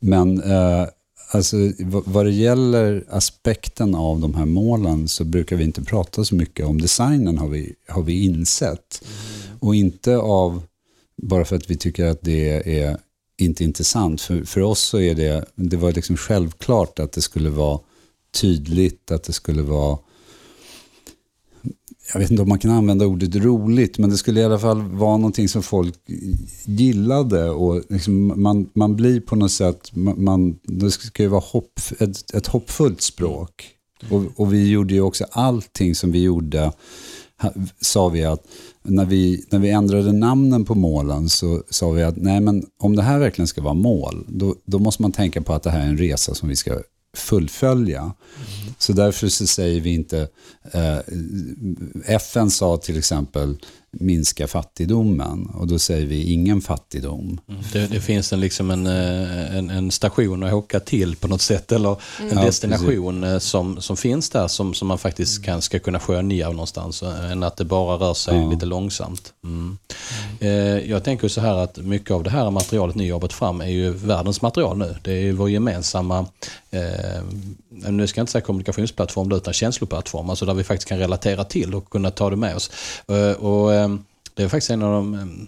men 0.00 0.42
uh, 0.42 0.86
alltså, 1.34 1.56
vad 1.86 2.26
det 2.26 2.32
gäller 2.32 3.04
aspekten 3.10 3.94
av 3.94 4.20
de 4.20 4.34
här 4.34 4.44
målen 4.44 5.08
så 5.08 5.24
brukar 5.24 5.56
vi 5.56 5.64
inte 5.64 5.82
prata 5.82 6.24
så 6.24 6.34
mycket 6.34 6.66
om 6.66 6.80
designen 6.80 7.38
har 7.38 7.48
vi, 7.48 7.74
har 7.88 8.02
vi 8.02 8.24
insett. 8.24 9.04
Mm. 9.04 9.58
Och 9.58 9.74
inte 9.74 10.16
av 10.16 10.62
bara 11.22 11.44
för 11.44 11.56
att 11.56 11.70
vi 11.70 11.76
tycker 11.76 12.04
att 12.04 12.22
det 12.22 12.78
är 12.80 12.96
inte 13.38 13.64
intressant. 13.64 14.20
För, 14.20 14.44
för 14.44 14.60
oss 14.60 14.80
så 14.80 15.00
är 15.00 15.14
det, 15.14 15.44
det 15.54 15.76
var 15.76 15.92
liksom 15.92 16.16
självklart 16.16 16.98
att 16.98 17.12
det 17.12 17.20
skulle 17.22 17.50
vara 17.50 17.80
tydligt, 18.40 19.10
att 19.10 19.24
det 19.24 19.32
skulle 19.32 19.62
vara 19.62 19.98
jag 22.12 22.20
vet 22.20 22.30
inte 22.30 22.42
om 22.42 22.48
man 22.48 22.58
kan 22.58 22.70
använda 22.70 23.06
ordet 23.06 23.36
roligt, 23.36 23.98
men 23.98 24.10
det 24.10 24.16
skulle 24.16 24.40
i 24.40 24.44
alla 24.44 24.58
fall 24.58 24.82
vara 24.82 25.16
någonting 25.16 25.48
som 25.48 25.62
folk 25.62 25.94
gillade. 26.64 27.50
Och 27.50 27.82
liksom 27.88 28.42
man, 28.42 28.70
man 28.74 28.96
blir 28.96 29.20
på 29.20 29.36
något 29.36 29.52
sätt, 29.52 29.90
man, 30.16 30.58
det 30.62 30.90
ska 30.90 31.22
ju 31.22 31.28
vara 31.28 31.42
hopp, 31.46 31.80
ett, 31.98 32.34
ett 32.34 32.46
hoppfullt 32.46 33.00
språk. 33.00 33.68
Och, 34.10 34.22
och 34.36 34.52
vi 34.52 34.70
gjorde 34.70 34.94
ju 34.94 35.00
också 35.00 35.24
allting 35.30 35.94
som 35.94 36.12
vi 36.12 36.22
gjorde, 36.22 36.72
sa 37.80 38.08
vi 38.08 38.24
att 38.24 38.46
när 38.82 39.04
vi, 39.04 39.44
när 39.50 39.58
vi 39.58 39.70
ändrade 39.70 40.12
namnen 40.12 40.64
på 40.64 40.74
målen 40.74 41.28
så 41.28 41.62
sa 41.70 41.90
vi 41.90 42.02
att 42.02 42.16
nej 42.16 42.40
men 42.40 42.66
om 42.78 42.96
det 42.96 43.02
här 43.02 43.18
verkligen 43.18 43.46
ska 43.48 43.62
vara 43.62 43.74
mål, 43.74 44.24
då, 44.28 44.54
då 44.64 44.78
måste 44.78 45.02
man 45.02 45.12
tänka 45.12 45.42
på 45.42 45.52
att 45.52 45.62
det 45.62 45.70
här 45.70 45.80
är 45.80 45.86
en 45.86 45.98
resa 45.98 46.34
som 46.34 46.48
vi 46.48 46.56
ska 46.56 46.80
fullfölja. 47.16 48.00
Mm. 48.00 48.14
Så 48.78 48.92
därför 48.92 49.28
så 49.28 49.46
säger 49.46 49.80
vi 49.80 49.94
inte, 49.94 50.28
eh, 50.72 50.98
FN 52.04 52.50
sa 52.50 52.76
till 52.76 52.98
exempel 52.98 53.56
minska 54.00 54.48
fattigdomen 54.48 55.46
och 55.54 55.66
då 55.66 55.78
säger 55.78 56.06
vi 56.06 56.32
ingen 56.32 56.60
fattigdom. 56.60 57.40
Mm. 57.48 57.62
Det, 57.72 57.86
det, 57.86 58.00
finns 58.00 58.32
en, 58.32 58.40
liksom 58.40 58.70
en, 58.70 58.86
eh, 58.86 59.56
en, 59.56 59.70
en, 59.70 59.90
station 59.90 60.42
att 60.42 60.52
åka 60.52 60.80
till 60.80 61.16
på 61.16 61.28
något 61.28 61.40
sätt 61.40 61.72
eller 61.72 61.96
en 62.20 62.30
mm. 62.30 62.44
destination 62.44 63.22
ja, 63.22 63.32
eh, 63.32 63.38
som, 63.38 63.80
som 63.80 63.96
finns 63.96 64.30
där 64.30 64.48
som, 64.48 64.74
som 64.74 64.88
man 64.88 64.98
faktiskt 64.98 65.44
kan, 65.44 65.62
ska 65.62 65.78
kunna 65.78 66.00
skönja 66.00 66.50
någonstans 66.50 67.02
eh, 67.02 67.32
än 67.32 67.42
att 67.42 67.56
det 67.56 67.64
bara 67.64 67.96
rör 67.96 68.14
sig 68.14 68.36
ja. 68.36 68.50
lite 68.50 68.66
långsamt. 68.66 69.32
Mm. 69.44 69.78
Mm. 70.40 70.90
Jag 70.90 71.04
tänker 71.04 71.28
så 71.28 71.40
här 71.40 71.54
att 71.54 71.78
mycket 71.78 72.10
av 72.10 72.22
det 72.22 72.30
här 72.30 72.50
materialet 72.50 72.96
ni 72.96 73.06
jobbat 73.06 73.32
fram 73.32 73.60
är 73.60 73.66
ju 73.66 73.90
världens 73.90 74.42
material 74.42 74.78
nu. 74.78 74.96
Det 75.02 75.12
är 75.12 75.20
ju 75.20 75.32
vår 75.32 75.50
gemensamma, 75.50 76.26
eh, 76.70 77.22
nu 77.88 78.06
ska 78.06 78.18
jag 78.18 78.22
inte 78.22 78.32
säga 78.32 78.42
kommunikationsplattform 78.42 79.32
utan 79.32 79.54
känsloplattform, 79.54 80.30
alltså 80.30 80.46
där 80.46 80.54
vi 80.54 80.64
faktiskt 80.64 80.88
kan 80.88 80.98
relatera 80.98 81.44
till 81.44 81.74
och 81.74 81.90
kunna 81.90 82.10
ta 82.10 82.30
det 82.30 82.36
med 82.36 82.56
oss. 82.56 82.70
Och, 83.38 83.81
Ehm, 83.81 83.81
Ehm, 83.84 84.04
det 84.34 84.42
är 84.42 84.48
faktiskt 84.48 84.70
en 84.70 84.82
av 84.82 84.92
de 84.92 85.14
ehm, 85.14 85.46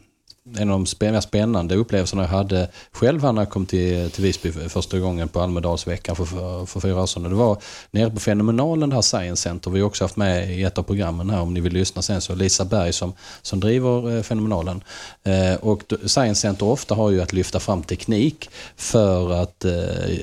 en 0.52 0.70
av 0.70 0.84
de 0.98 1.10
mest 1.10 1.28
spännande 1.28 1.74
upplevelserna 1.74 2.22
jag 2.22 2.28
hade 2.28 2.68
själv 2.92 3.22
när 3.22 3.40
jag 3.42 3.50
kom 3.50 3.66
till, 3.66 4.10
till 4.10 4.22
Visby 4.22 4.52
första 4.52 4.98
gången 4.98 5.28
på 5.28 5.40
Almedalsveckan 5.40 6.16
för, 6.16 6.24
för, 6.24 6.66
för 6.66 6.80
fyra 6.80 7.02
år 7.02 7.06
sedan. 7.06 7.22
Det 7.22 7.34
var 7.34 7.58
nere 7.90 8.10
på 8.10 8.20
Fenomenalen, 8.20 8.88
det 8.88 8.94
här 8.94 9.02
Science 9.02 9.42
Center. 9.42 9.70
Vi 9.70 9.80
har 9.80 9.86
också 9.86 10.04
haft 10.04 10.16
med 10.16 10.58
i 10.58 10.62
ett 10.62 10.78
av 10.78 10.82
programmen 10.82 11.30
här 11.30 11.40
om 11.40 11.54
ni 11.54 11.60
vill 11.60 11.72
lyssna 11.72 12.02
sen. 12.02 12.20
Så 12.20 12.34
Lisa 12.34 12.64
Berg 12.64 12.92
som, 12.92 13.12
som 13.42 13.60
driver 13.60 14.16
eh, 14.16 14.22
Fenomenalen. 14.22 14.82
Eh, 15.22 15.54
och 15.54 15.82
Science 16.06 16.40
Center 16.40 16.66
ofta 16.66 16.94
har 16.94 17.10
ju 17.10 17.22
att 17.22 17.32
lyfta 17.32 17.60
fram 17.60 17.82
teknik 17.82 18.50
för 18.76 19.32
att 19.32 19.64
eh, 19.64 19.72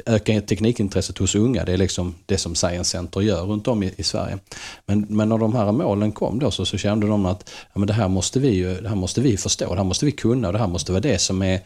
öka 0.05 0.41
teknikintresset 0.41 1.17
hos 1.17 1.35
unga. 1.35 1.65
Det 1.65 1.73
är 1.73 1.77
liksom 1.77 2.15
det 2.25 2.37
som 2.37 2.55
Science 2.55 2.89
Center 2.89 3.21
gör 3.21 3.41
runt 3.41 3.67
om 3.67 3.83
i, 3.83 3.93
i 3.97 4.03
Sverige. 4.03 4.39
Men, 4.85 5.05
men 5.09 5.29
när 5.29 5.37
de 5.37 5.55
här 5.55 5.71
målen 5.71 6.11
kom 6.11 6.39
då 6.39 6.51
så, 6.51 6.65
så 6.65 6.77
kände 6.77 7.07
de 7.07 7.25
att 7.25 7.49
ja, 7.73 7.79
men 7.79 7.87
det, 7.87 7.93
här 7.93 8.07
måste 8.07 8.39
vi 8.39 8.49
ju, 8.49 8.81
det 8.81 8.89
här 8.89 8.95
måste 8.95 9.21
vi 9.21 9.37
förstå, 9.37 9.69
det 9.69 9.77
här 9.77 9.83
måste 9.83 10.05
vi 10.05 10.10
kunna 10.11 10.47
och 10.47 10.53
det 10.53 10.59
här 10.59 10.67
måste 10.67 10.91
vara 10.91 11.01
det 11.01 11.17
som 11.17 11.41
är 11.41 11.61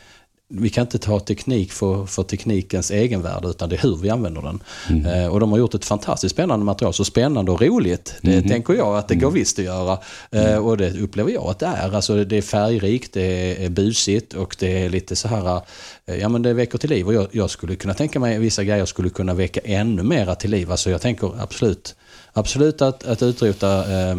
vi 0.47 0.69
kan 0.69 0.81
inte 0.81 0.97
ta 0.97 1.19
teknik 1.19 1.71
för, 1.71 2.05
för 2.05 2.23
teknikens 2.23 2.91
egenvärde 2.91 3.47
utan 3.47 3.69
det 3.69 3.75
är 3.75 3.81
hur 3.81 3.95
vi 3.95 4.09
använder 4.09 4.41
den. 4.41 4.63
Mm. 4.89 5.05
Eh, 5.05 5.27
och 5.27 5.39
de 5.39 5.51
har 5.51 5.59
gjort 5.59 5.73
ett 5.73 5.85
fantastiskt 5.85 6.35
spännande 6.35 6.65
material. 6.65 6.93
Så 6.93 7.05
spännande 7.05 7.51
och 7.51 7.61
roligt, 7.61 8.15
det 8.21 8.33
mm. 8.33 8.49
tänker 8.49 8.73
jag 8.73 8.97
att 8.97 9.07
det 9.07 9.15
går 9.15 9.27
mm. 9.27 9.33
visst 9.33 9.59
att 9.59 9.65
göra. 9.65 9.99
Eh, 10.31 10.57
och 10.57 10.77
det 10.77 10.99
upplever 10.99 11.31
jag 11.31 11.43
att 11.43 11.59
det 11.59 11.65
är. 11.65 11.95
Alltså, 11.95 12.23
det 12.23 12.37
är 12.37 12.41
färgrikt, 12.41 13.13
det 13.13 13.65
är 13.65 13.69
busigt 13.69 14.33
och 14.33 14.55
det 14.59 14.83
är 14.83 14.89
lite 14.89 15.15
så 15.15 15.27
här, 15.27 15.61
eh, 16.05 16.15
ja 16.15 16.29
men 16.29 16.41
det 16.41 16.53
väcker 16.53 16.77
till 16.77 16.89
liv. 16.89 17.07
Och 17.07 17.13
jag, 17.13 17.27
jag 17.31 17.49
skulle 17.49 17.75
kunna 17.75 17.93
tänka 17.93 18.19
mig 18.19 18.39
vissa 18.39 18.63
grejer 18.63 18.85
skulle 18.85 19.09
kunna 19.09 19.33
väcka 19.33 19.59
ännu 19.63 20.03
mera 20.03 20.35
till 20.35 20.51
liv. 20.51 20.71
Alltså 20.71 20.89
jag 20.89 21.01
tänker 21.01 21.31
absolut, 21.39 21.95
absolut 22.33 22.81
att, 22.81 23.07
att 23.07 23.21
utrota, 23.21 23.77
eh, 23.77 24.15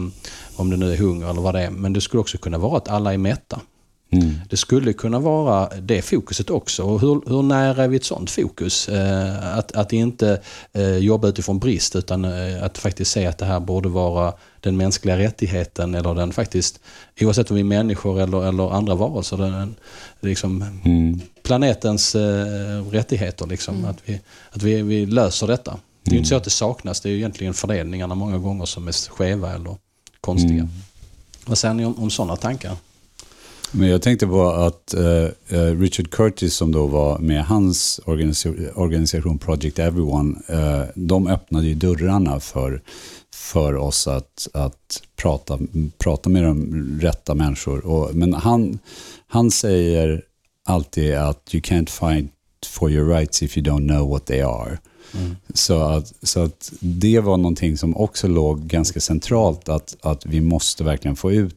om 0.56 0.70
det 0.70 0.76
nu 0.76 0.92
är 0.92 0.96
hunger 0.96 1.30
eller 1.30 1.40
vad 1.40 1.54
det 1.54 1.62
är, 1.62 1.70
men 1.70 1.92
det 1.92 2.00
skulle 2.00 2.20
också 2.20 2.38
kunna 2.38 2.58
vara 2.58 2.76
att 2.76 2.88
alla 2.88 3.14
är 3.14 3.18
mätta. 3.18 3.60
Mm. 4.10 4.34
Det 4.50 4.56
skulle 4.56 4.92
kunna 4.92 5.18
vara 5.18 5.68
det 5.80 6.02
fokuset 6.02 6.50
också. 6.50 6.82
Och 6.82 7.00
hur, 7.00 7.20
hur 7.26 7.42
nära 7.42 7.84
är 7.84 7.88
vi 7.88 7.96
ett 7.96 8.04
sånt 8.04 8.30
fokus? 8.30 8.88
Eh, 8.88 9.58
att, 9.58 9.72
att 9.72 9.92
inte 9.92 10.40
eh, 10.72 10.96
jobba 10.96 11.28
utifrån 11.28 11.58
brist 11.58 11.96
utan 11.96 12.24
eh, 12.24 12.62
att 12.62 12.78
faktiskt 12.78 13.10
se 13.10 13.26
att 13.26 13.38
det 13.38 13.44
här 13.44 13.60
borde 13.60 13.88
vara 13.88 14.32
den 14.60 14.76
mänskliga 14.76 15.18
rättigheten 15.18 15.94
eller 15.94 16.14
den 16.14 16.32
faktiskt, 16.32 16.80
oavsett 17.20 17.50
om 17.50 17.54
vi 17.54 17.60
är 17.60 17.64
människor 17.64 18.20
eller, 18.20 18.48
eller 18.48 18.74
andra 18.74 18.94
varelser, 18.94 19.36
den, 19.36 19.74
liksom, 20.20 20.64
mm. 20.84 21.20
planetens 21.42 22.14
eh, 22.14 22.84
rättigheter. 22.90 23.46
Liksom, 23.46 23.76
mm. 23.76 23.90
Att, 23.90 23.98
vi, 24.04 24.20
att 24.50 24.62
vi, 24.62 24.82
vi 24.82 25.06
löser 25.06 25.46
detta. 25.46 25.78
Det 26.02 26.10
är 26.10 26.12
ju 26.12 26.18
inte 26.18 26.28
så 26.28 26.34
mm. 26.34 26.40
att 26.40 26.44
det 26.44 26.50
saknas, 26.50 27.00
det 27.00 27.08
är 27.08 27.10
ju 27.10 27.16
egentligen 27.16 27.54
fördelningarna 27.54 28.14
många 28.14 28.38
gånger 28.38 28.64
som 28.64 28.88
är 28.88 29.10
skeva 29.10 29.54
eller 29.54 29.76
konstiga. 30.20 30.52
Mm. 30.52 30.68
Vad 31.46 31.58
säger 31.58 31.74
ni 31.74 31.84
om, 31.84 31.98
om 31.98 32.10
sådana 32.10 32.36
tankar? 32.36 32.76
Men 33.72 33.88
jag 33.88 34.02
tänkte 34.02 34.26
på 34.26 34.50
att 34.50 34.94
uh, 34.96 35.80
Richard 35.80 36.10
Curtis 36.10 36.54
som 36.54 36.72
då 36.72 36.86
var 36.86 37.18
med 37.18 37.44
hans 37.44 38.00
organisa 38.04 38.48
organisation 38.74 39.38
Project 39.38 39.78
Everyone, 39.78 40.36
uh, 40.52 40.82
de 40.94 41.26
öppnade 41.26 41.66
ju 41.66 41.74
dörrarna 41.74 42.40
för, 42.40 42.82
för 43.34 43.76
oss 43.76 44.06
att, 44.06 44.48
att 44.52 45.02
prata, 45.16 45.58
prata 45.98 46.28
med 46.30 46.44
de 46.44 46.98
rätta 47.00 47.34
människor. 47.34 47.86
Och, 47.86 48.14
men 48.14 48.34
han, 48.34 48.78
han 49.26 49.50
säger 49.50 50.22
alltid 50.64 51.14
att 51.14 51.54
you 51.54 51.60
can't 51.60 51.90
fight 51.90 52.32
for 52.66 52.90
your 52.90 53.08
rights 53.08 53.42
if 53.42 53.58
you 53.58 53.66
don't 53.66 53.88
know 53.88 54.10
what 54.10 54.26
they 54.26 54.40
are. 54.40 54.78
Mm. 55.14 55.36
Så, 55.54 55.80
att, 55.80 56.12
så 56.22 56.40
att 56.40 56.72
det 56.80 57.20
var 57.20 57.36
någonting 57.36 57.78
som 57.78 57.96
också 57.96 58.28
låg 58.28 58.66
ganska 58.66 59.00
centralt, 59.00 59.68
att, 59.68 59.96
att 60.00 60.26
vi 60.26 60.40
måste 60.40 60.84
verkligen 60.84 61.16
få 61.16 61.32
ut 61.32 61.54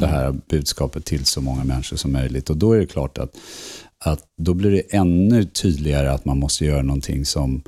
det 0.00 0.06
här 0.06 0.34
budskapet 0.48 1.04
till 1.04 1.24
så 1.24 1.40
många 1.40 1.64
människor 1.64 1.96
som 1.96 2.12
möjligt. 2.12 2.50
Och 2.50 2.56
då 2.56 2.72
är 2.72 2.78
det 2.78 2.86
klart 2.86 3.18
att, 3.18 3.36
att 3.98 4.24
då 4.36 4.54
blir 4.54 4.70
det 4.70 4.96
ännu 4.96 5.44
tydligare 5.44 6.10
att 6.10 6.24
man 6.24 6.38
måste 6.38 6.64
göra 6.64 6.82
någonting 6.82 7.24
som, 7.24 7.62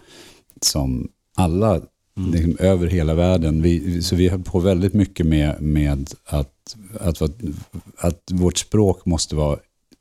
som 0.60 1.08
alla 1.36 1.80
mm. 2.16 2.30
liksom, 2.32 2.56
över 2.58 2.86
hela 2.86 3.14
världen. 3.14 3.62
Vi, 3.62 4.02
så 4.02 4.16
vi 4.16 4.28
har 4.28 4.38
på 4.38 4.60
väldigt 4.60 4.94
mycket 4.94 5.26
med, 5.26 5.62
med 5.62 6.10
att, 6.26 6.76
att, 7.00 7.22
att, 7.96 8.22
vårt 8.30 8.58
språk 8.58 9.06
måste 9.06 9.34
vara 9.34 9.58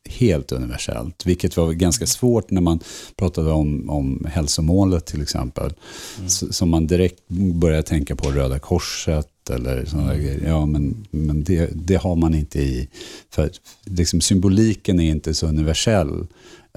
helt 0.10 0.52
universellt, 0.52 1.26
vilket 1.26 1.58
var 1.58 1.72
ganska 1.72 2.08
svårt 2.08 2.52
när 2.52 2.62
man 2.62 2.80
pratade 3.15 3.52
om, 3.52 3.89
om 3.89 4.28
hälsomålet 4.30 5.06
till 5.06 5.22
exempel. 5.22 5.74
Mm. 6.17 6.30
Så, 6.30 6.65
man 6.65 6.88
direkt 6.88 7.28
började 7.54 7.84
tänka 7.84 8.15
på 8.15 8.30
Röda 8.30 8.60
Korset 8.60 9.28
eller 9.52 9.86
sådana 9.86 10.14
mm. 10.14 10.26
grejer. 10.26 10.42
Ja, 10.48 10.66
men, 10.66 11.08
men 11.12 11.44
det, 11.44 11.70
det, 11.74 11.96
har 11.96 12.16
man 12.16 12.34
inte 12.34 12.60
i... 12.60 12.88
För 13.30 13.52
liksom, 13.86 14.22
symboliken 14.22 15.00
är 15.00 15.12
inte 15.12 15.34
så 15.34 15.48
universell. 15.48 16.28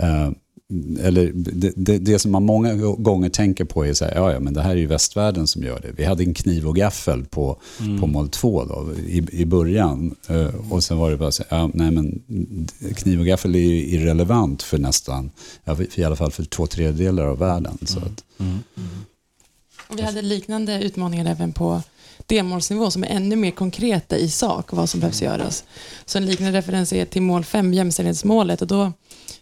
Uh, 0.03 0.31
eller 1.01 1.33
det, 1.35 1.73
det, 1.77 1.99
det, 1.99 2.19
som 2.19 2.33
man 2.33 2.45
många 2.45 2.75
gånger 2.99 3.29
tänker 3.29 3.65
på 3.65 3.87
är 3.87 3.93
så 3.93 4.05
här, 4.05 4.15
ja, 4.15 4.33
ja, 4.33 4.41
men 4.41 4.55
det 4.55 4.63
här 4.63 4.71
är 4.71 4.77
ju 4.77 4.87
västvärlden 4.87 5.47
som 5.47 5.63
gör 5.63 5.81
det. 5.81 5.93
Vi 5.97 6.05
hade 6.05 6.23
en 6.23 6.35
kniv 6.35 6.69
och 6.69 6.77
gaffel 6.77 7.25
på, 7.25 7.61
mm. 7.81 8.01
på 8.01 8.07
mål 8.07 8.29
2 8.29 8.65
då, 8.65 8.89
i, 9.07 9.27
i 9.33 9.45
början. 9.45 10.15
Uh, 10.31 10.73
och 10.73 10.85
sen 10.85 10.99
var 10.99 11.11
det 11.11 11.17
bara 11.17 11.33
så 11.33 11.43
här, 11.49 11.59
ja, 11.59 11.71
nej 11.75 11.91
men 11.91 12.23
kniv 12.97 13.21
och 13.21 13.27
gaffel 13.27 13.55
är 13.55 13.59
ju 13.59 13.87
irrelevant 13.87 14.63
för 14.63 14.79
nästan, 14.79 15.31
ja, 15.65 15.77
i 15.95 16.05
alla 16.05 16.17
fall 16.17 16.31
för 16.31 16.45
två 16.45 16.67
tredjedelar 16.67 17.25
av 17.27 17.39
världen. 17.39 17.79
Så 17.83 17.99
mm. 17.99 18.13
att, 18.13 18.25
mm. 18.41 18.59
Och 19.89 19.99
vi 19.99 20.03
hade 20.03 20.23
liknande 20.23 20.83
utmaningar 20.83 21.27
även 21.27 21.53
på 21.53 21.83
delmålsnivå 22.27 22.91
som 22.91 23.05
är 23.05 23.09
ännu 23.09 23.37
mer 23.37 23.51
konkreta 23.51 24.17
i 24.17 24.29
sak 24.29 24.73
vad 24.73 24.91
som 24.91 25.01
behövs 25.01 25.23
göras. 25.23 25.65
Så 26.05 26.19
en 26.19 26.27
liknande 26.27 26.59
referens 26.59 26.93
är 26.93 27.05
till 27.05 27.23
mål 27.23 27.45
5, 27.45 27.75
jämställdhetsmålet. 27.75 28.63
Och 28.63 28.69
då, 28.69 28.93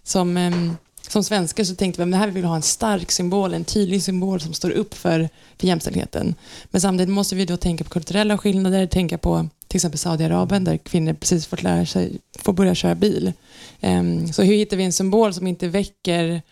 som, 0.02 0.76
som 1.08 1.24
svenskar 1.24 1.64
så 1.64 1.74
tänkte 1.74 2.04
vi 2.04 2.14
att 2.14 2.20
här 2.20 2.28
vill 2.28 2.44
ha 2.44 2.56
en 2.56 2.62
stark 2.62 3.10
symbol, 3.10 3.54
en 3.54 3.64
tydlig 3.64 4.02
symbol 4.02 4.40
som 4.40 4.54
står 4.54 4.70
upp 4.70 4.94
för, 4.94 5.28
för 5.58 5.66
jämställdheten. 5.66 6.34
Men 6.64 6.80
samtidigt 6.80 7.14
måste 7.14 7.34
vi 7.34 7.44
då 7.44 7.56
tänka 7.56 7.84
på 7.84 7.90
kulturella 7.90 8.38
skillnader, 8.38 8.86
tänka 8.86 9.18
på 9.18 9.48
till 9.68 9.78
exempel 9.78 9.98
Saudiarabien 9.98 10.64
där 10.64 10.76
kvinnor 10.76 11.12
precis 11.12 11.46
fått 11.46 11.62
lära 11.62 11.86
sig, 11.86 12.18
får 12.38 12.52
börja 12.52 12.74
köra 12.74 12.94
bil. 12.94 13.32
Så 14.32 14.42
hur 14.42 14.54
hittar 14.54 14.76
vi 14.76 14.84
en 14.84 14.92
symbol 14.92 15.34
som 15.34 15.46
inte 15.46 15.68
väcker 15.68 16.42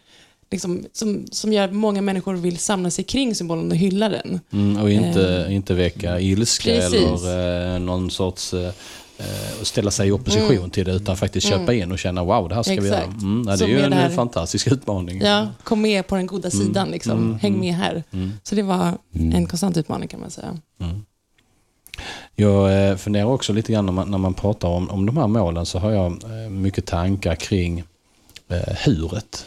liksom, 0.51 0.85
som, 0.93 1.27
som 1.31 1.53
gör 1.53 1.65
att 1.65 1.73
många 1.73 2.03
människor 2.03 2.35
vill 2.35 2.59
samla 2.59 2.91
sig 2.91 3.05
kring 3.05 3.35
symbolen 3.35 3.71
och 3.71 3.77
hylla 3.77 4.09
den. 4.09 4.41
Mm, 4.53 4.83
och 4.83 4.91
inte, 4.91 5.45
eh. 5.47 5.55
inte 5.55 5.75
väcka 5.75 6.21
ilska 6.21 6.71
Precis. 6.71 6.95
eller 6.95 7.75
eh, 7.75 7.81
någon 7.81 8.11
sorts 8.11 8.55
eh, 8.55 8.73
eh, 9.19 9.63
ställa 9.63 9.91
sig 9.91 10.09
i 10.09 10.13
opposition 10.13 10.57
mm. 10.57 10.71
till 10.71 10.85
det 10.85 10.93
utan 10.93 11.17
faktiskt 11.17 11.47
köpa 11.47 11.73
mm. 11.73 11.83
in 11.83 11.93
och 11.93 11.99
känna 11.99 12.25
wow, 12.25 12.49
det 12.49 12.55
här 12.55 12.63
ska 12.63 12.73
Exakt. 12.73 12.87
vi 12.87 12.97
göra. 12.97 13.05
Mm, 13.05 13.45
ja, 13.49 13.57
det 13.57 13.65
är 13.65 13.69
ju 13.69 13.81
en 13.81 13.93
här, 13.93 14.11
fantastisk 14.11 14.67
utmaning. 14.67 15.21
Ja, 15.21 15.49
kom 15.65 15.83
med 15.83 16.07
på 16.07 16.17
den 16.17 16.27
goda 16.27 16.51
mm. 16.51 16.67
sidan, 16.67 16.91
liksom. 16.91 17.19
Mm. 17.19 17.39
häng 17.39 17.61
med 17.61 17.75
här. 17.75 18.03
Så 18.43 18.55
det 18.55 18.63
var 18.63 18.99
en 19.13 19.47
konstant 19.47 19.77
utmaning 19.77 20.09
kan 20.09 20.21
man 20.21 20.31
säga. 20.31 20.59
Jag 22.37 22.91
eh, 22.91 22.97
funderar 22.97 23.25
också 23.25 23.53
lite 23.53 23.73
grann 23.73 23.87
när 23.87 23.93
man, 23.93 24.11
när 24.11 24.19
man 24.19 24.35
pratar 24.35 24.69
om, 24.69 24.91
om 24.91 25.07
de 25.07 25.17
här 25.17 25.27
målen 25.27 25.67
så 25.67 25.79
har 25.79 25.91
jag 25.91 26.23
mycket 26.51 26.87
tankar 26.87 27.35
kring 27.35 27.85
eh, 28.49 28.75
huret 28.85 29.47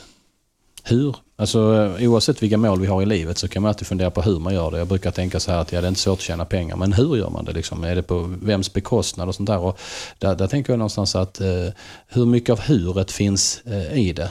hur. 0.84 1.16
Alltså, 1.36 1.60
eh, 2.00 2.10
oavsett 2.10 2.44
vilka 2.44 2.58
mål 2.58 2.80
vi 2.82 2.88
har 2.88 3.02
i 3.02 3.06
livet 3.06 3.38
så 3.38 3.48
kan 3.48 3.62
man 3.62 3.70
alltid 3.70 3.88
fundera 3.88 4.12
på 4.12 4.22
hur 4.22 4.40
man 4.40 4.54
gör 4.54 4.72
det. 4.72 4.78
Jag 4.78 4.88
brukar 4.88 5.12
tänka 5.12 5.40
så 5.40 5.52
här 5.52 5.58
att 5.60 5.72
ja, 5.72 5.82
det 5.82 5.88
är 5.88 5.90
inte 5.90 6.02
svårt 6.02 6.20
att 6.20 6.24
tjäna 6.24 6.46
pengar, 6.46 6.76
men 6.76 6.94
hur 6.94 7.16
gör 7.16 7.30
man 7.30 7.46
det? 7.46 7.52
Liksom? 7.52 7.84
Är 7.84 7.96
det 7.96 8.04
på 8.04 8.20
vems 8.42 8.74
bekostnad 8.74 9.28
och 9.28 9.36
sånt 9.36 9.48
där? 9.48 9.60
Och 9.60 9.80
där, 10.20 10.36
där 10.36 10.48
tänker 10.48 10.74
jag 10.74 10.78
någonstans 10.78 11.16
att 11.16 11.42
eh, 11.42 11.68
hur 12.08 12.26
mycket 12.26 12.50
av 12.50 12.60
huret 12.60 13.12
finns 13.12 13.62
eh, 13.66 13.98
i 13.98 14.14
det? 14.14 14.30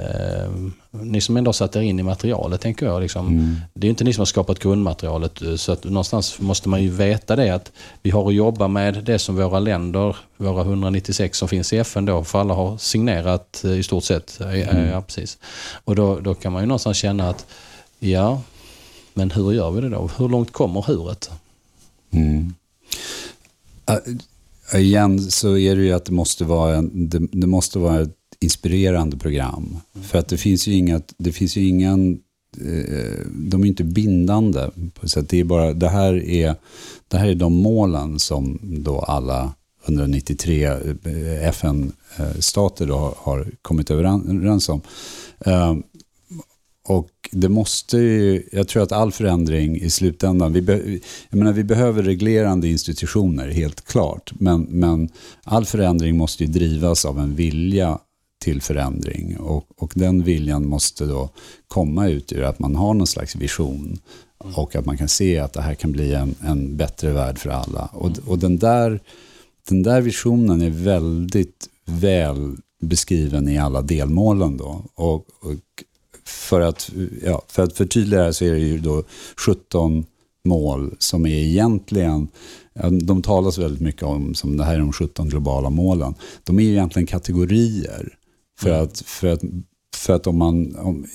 Eh, 0.00 0.50
ni 0.90 1.20
som 1.20 1.36
ändå 1.36 1.52
satt 1.52 1.76
er 1.76 1.80
in 1.80 1.98
i 1.98 2.02
materialet, 2.02 2.60
tänker 2.60 2.86
jag. 2.86 3.02
Liksom, 3.02 3.26
mm. 3.26 3.56
Det 3.74 3.86
är 3.86 3.88
inte 3.88 4.04
ni 4.04 4.12
som 4.12 4.20
har 4.20 4.26
skapat 4.26 4.58
grundmaterialet, 4.58 5.42
eh, 5.42 5.54
så 5.54 5.72
att 5.72 5.84
någonstans 5.84 6.40
måste 6.40 6.68
man 6.68 6.82
ju 6.82 6.90
veta 6.90 7.36
det 7.36 7.50
att 7.50 7.72
vi 8.02 8.10
har 8.10 8.28
att 8.28 8.34
jobba 8.34 8.68
med 8.68 9.04
det 9.04 9.18
som 9.18 9.36
våra 9.36 9.58
länder, 9.58 10.16
våra 10.36 10.62
196 10.62 11.38
som 11.38 11.48
finns 11.48 11.72
i 11.72 11.78
FN 11.78 12.04
då, 12.04 12.24
för 12.24 12.40
alla 12.40 12.54
har 12.54 12.78
signerat 12.78 13.64
eh, 13.64 13.78
i 13.78 13.82
stort 13.82 14.04
sett. 14.04 14.40
Mm. 14.40 14.86
Ja, 14.86 15.02
precis. 15.02 15.38
Och 15.84 15.96
då, 15.96 16.20
då 16.20 16.34
kan 16.34 16.52
man 16.52 16.62
ju 16.62 16.66
någonstans 16.66 16.96
känna 16.96 17.28
att, 17.28 17.46
ja, 17.98 18.42
men 19.14 19.30
hur 19.30 19.52
gör 19.52 19.70
vi 19.70 19.80
det 19.80 19.88
då? 19.88 20.10
Hur 20.18 20.28
långt 20.28 20.52
kommer 20.52 20.82
huret? 20.82 21.30
Mm. 22.10 22.54
Uh, 23.90 24.80
igen 24.80 25.30
så 25.30 25.56
är 25.56 25.76
det 25.76 25.82
ju 25.82 25.92
att 25.92 26.04
det 26.04 26.12
måste 26.12 26.44
vara, 26.44 26.76
en, 26.76 27.08
det, 27.08 27.18
det 27.32 27.46
måste 27.46 27.78
vara 27.78 28.00
ett 28.00 28.19
inspirerande 28.40 29.16
program. 29.16 29.80
Mm. 29.94 30.06
För 30.06 30.18
att 30.18 30.28
det 30.28 30.38
finns 30.38 30.68
ju, 30.68 30.72
inga, 30.72 31.00
det 31.18 31.32
finns 31.32 31.56
ju 31.56 31.68
ingen 31.68 32.20
eh, 32.58 33.26
de 33.26 33.62
är 33.62 33.66
inte 33.66 33.84
bindande. 33.84 34.70
Så 35.02 35.20
det, 35.20 35.40
är 35.40 35.44
bara, 35.44 35.72
det, 35.72 35.88
här 35.88 36.24
är, 36.24 36.54
det 37.08 37.18
här 37.18 37.28
är 37.28 37.34
de 37.34 37.52
målen 37.52 38.18
som 38.18 38.58
då 38.62 38.98
alla 38.98 39.54
193 39.86 40.64
eh, 40.64 41.48
FN-stater 41.48 42.86
då 42.86 43.14
har 43.16 43.46
kommit 43.62 43.90
överens 43.90 44.68
om. 44.68 44.80
Eh, 45.40 45.74
och 46.88 47.10
det 47.32 47.48
måste 47.48 47.98
ju, 47.98 48.42
jag 48.52 48.68
tror 48.68 48.82
att 48.82 48.92
all 48.92 49.12
förändring 49.12 49.76
i 49.76 49.90
slutändan, 49.90 50.52
vi, 50.52 50.62
be, 50.62 50.98
jag 51.30 51.38
menar, 51.38 51.52
vi 51.52 51.64
behöver 51.64 52.02
reglerande 52.02 52.68
institutioner 52.68 53.48
helt 53.48 53.84
klart, 53.84 54.32
men, 54.34 54.62
men 54.62 55.08
all 55.44 55.64
förändring 55.64 56.16
måste 56.16 56.44
ju 56.44 56.50
drivas 56.50 57.04
av 57.04 57.18
en 57.18 57.34
vilja 57.34 57.98
till 58.40 58.62
förändring. 58.62 59.36
Och, 59.38 59.64
och 59.76 59.92
den 59.94 60.22
viljan 60.22 60.66
måste 60.66 61.04
då 61.04 61.30
komma 61.68 62.08
ut 62.08 62.32
ur 62.32 62.42
att 62.42 62.58
man 62.58 62.76
har 62.76 62.94
någon 62.94 63.06
slags 63.06 63.36
vision 63.36 63.98
och 64.38 64.76
att 64.76 64.86
man 64.86 64.98
kan 64.98 65.08
se 65.08 65.38
att 65.38 65.52
det 65.52 65.62
här 65.62 65.74
kan 65.74 65.92
bli 65.92 66.14
en, 66.14 66.34
en 66.40 66.76
bättre 66.76 67.12
värld 67.12 67.38
för 67.38 67.50
alla. 67.50 67.86
Och, 67.92 68.10
och 68.26 68.38
den, 68.38 68.58
där, 68.58 69.00
den 69.68 69.82
där 69.82 70.00
visionen 70.00 70.62
är 70.62 70.70
väldigt 70.70 71.68
väl 71.84 72.56
beskriven 72.80 73.48
i 73.48 73.58
alla 73.58 73.82
delmålen. 73.82 74.56
Då. 74.56 74.84
Och, 74.94 75.16
och 75.40 75.84
för, 76.24 76.60
att, 76.60 76.90
ja, 77.24 77.42
för 77.48 77.62
att 77.62 77.76
förtydliga 77.76 78.22
det 78.22 78.34
så 78.34 78.44
är 78.44 78.52
det 78.52 78.58
ju 78.58 78.78
då 78.78 79.02
17 79.36 80.04
mål 80.44 80.94
som 80.98 81.26
är 81.26 81.38
egentligen 81.38 82.28
de 83.02 83.22
talas 83.22 83.58
väldigt 83.58 83.80
mycket 83.80 84.02
om 84.02 84.34
som 84.34 84.56
det 84.56 84.64
här 84.64 84.74
är 84.74 84.78
de 84.78 84.92
17 84.92 85.28
globala 85.28 85.70
målen. 85.70 86.14
De 86.44 86.58
är 86.58 86.62
egentligen 86.62 87.06
kategorier 87.06 88.16
för 88.60 88.68
mm. 88.68 88.82
att, 88.82 89.00
för 89.00 89.26
att, 89.26 89.40
för 89.96 90.12
att 90.12 90.26
om 90.26 90.38
man, 90.38 90.76
om, 90.76 91.06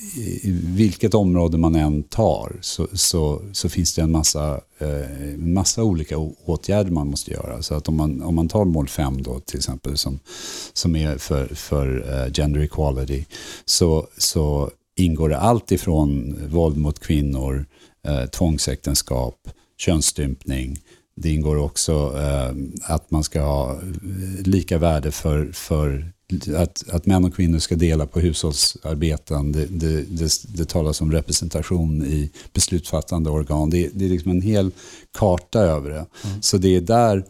i 0.42 0.50
vilket 0.64 1.14
område 1.14 1.58
man 1.58 1.74
än 1.74 2.02
tar 2.02 2.58
så, 2.60 2.88
så, 2.92 3.42
så 3.52 3.68
finns 3.68 3.94
det 3.94 4.02
en 4.02 4.10
massa, 4.10 4.60
eh, 4.78 5.36
massa 5.36 5.82
olika 5.82 6.18
åtgärder 6.44 6.90
man 6.90 7.10
måste 7.10 7.30
göra. 7.30 7.62
Så 7.62 7.74
att 7.74 7.88
om 7.88 7.96
man, 7.96 8.22
om 8.22 8.34
man 8.34 8.48
tar 8.48 8.64
mål 8.64 8.88
5 8.88 9.22
då 9.22 9.40
till 9.40 9.56
exempel 9.56 9.96
som, 9.96 10.18
som 10.72 10.96
är 10.96 11.18
för, 11.18 11.46
för 11.46 11.86
uh, 11.98 12.32
gender 12.32 12.60
equality 12.60 13.24
så, 13.64 14.06
så 14.18 14.70
ingår 14.96 15.28
det 15.28 15.38
allt 15.38 15.72
ifrån 15.72 16.36
våld 16.48 16.76
mot 16.76 16.98
kvinnor, 16.98 17.66
eh, 18.08 18.26
tvångsäktenskap, 18.26 19.48
könsstympning, 19.78 20.78
det 21.16 21.30
ingår 21.30 21.56
också 21.56 22.18
eh, 22.18 22.54
att 22.82 23.10
man 23.10 23.24
ska 23.24 23.42
ha 23.42 23.80
lika 24.44 24.78
värde 24.78 25.10
för, 25.10 25.52
för 25.52 26.12
att, 26.56 26.84
att 26.90 27.06
män 27.06 27.24
och 27.24 27.34
kvinnor 27.34 27.58
ska 27.58 27.74
dela 27.74 28.06
på 28.06 28.20
hushållsarbeten. 28.20 29.52
Det, 29.52 29.66
det, 29.66 30.02
det, 30.02 30.30
det 30.48 30.64
talas 30.64 31.00
om 31.00 31.12
representation 31.12 32.04
i 32.04 32.30
beslutsfattande 32.52 33.30
organ. 33.30 33.70
Det, 33.70 33.90
det 33.94 34.04
är 34.04 34.08
liksom 34.08 34.30
en 34.30 34.42
hel 34.42 34.70
karta 35.18 35.60
över 35.60 35.90
det. 35.90 36.06
Mm. 36.24 36.42
Så 36.42 36.58
det 36.58 36.76
är 36.76 36.80
där, 36.80 37.24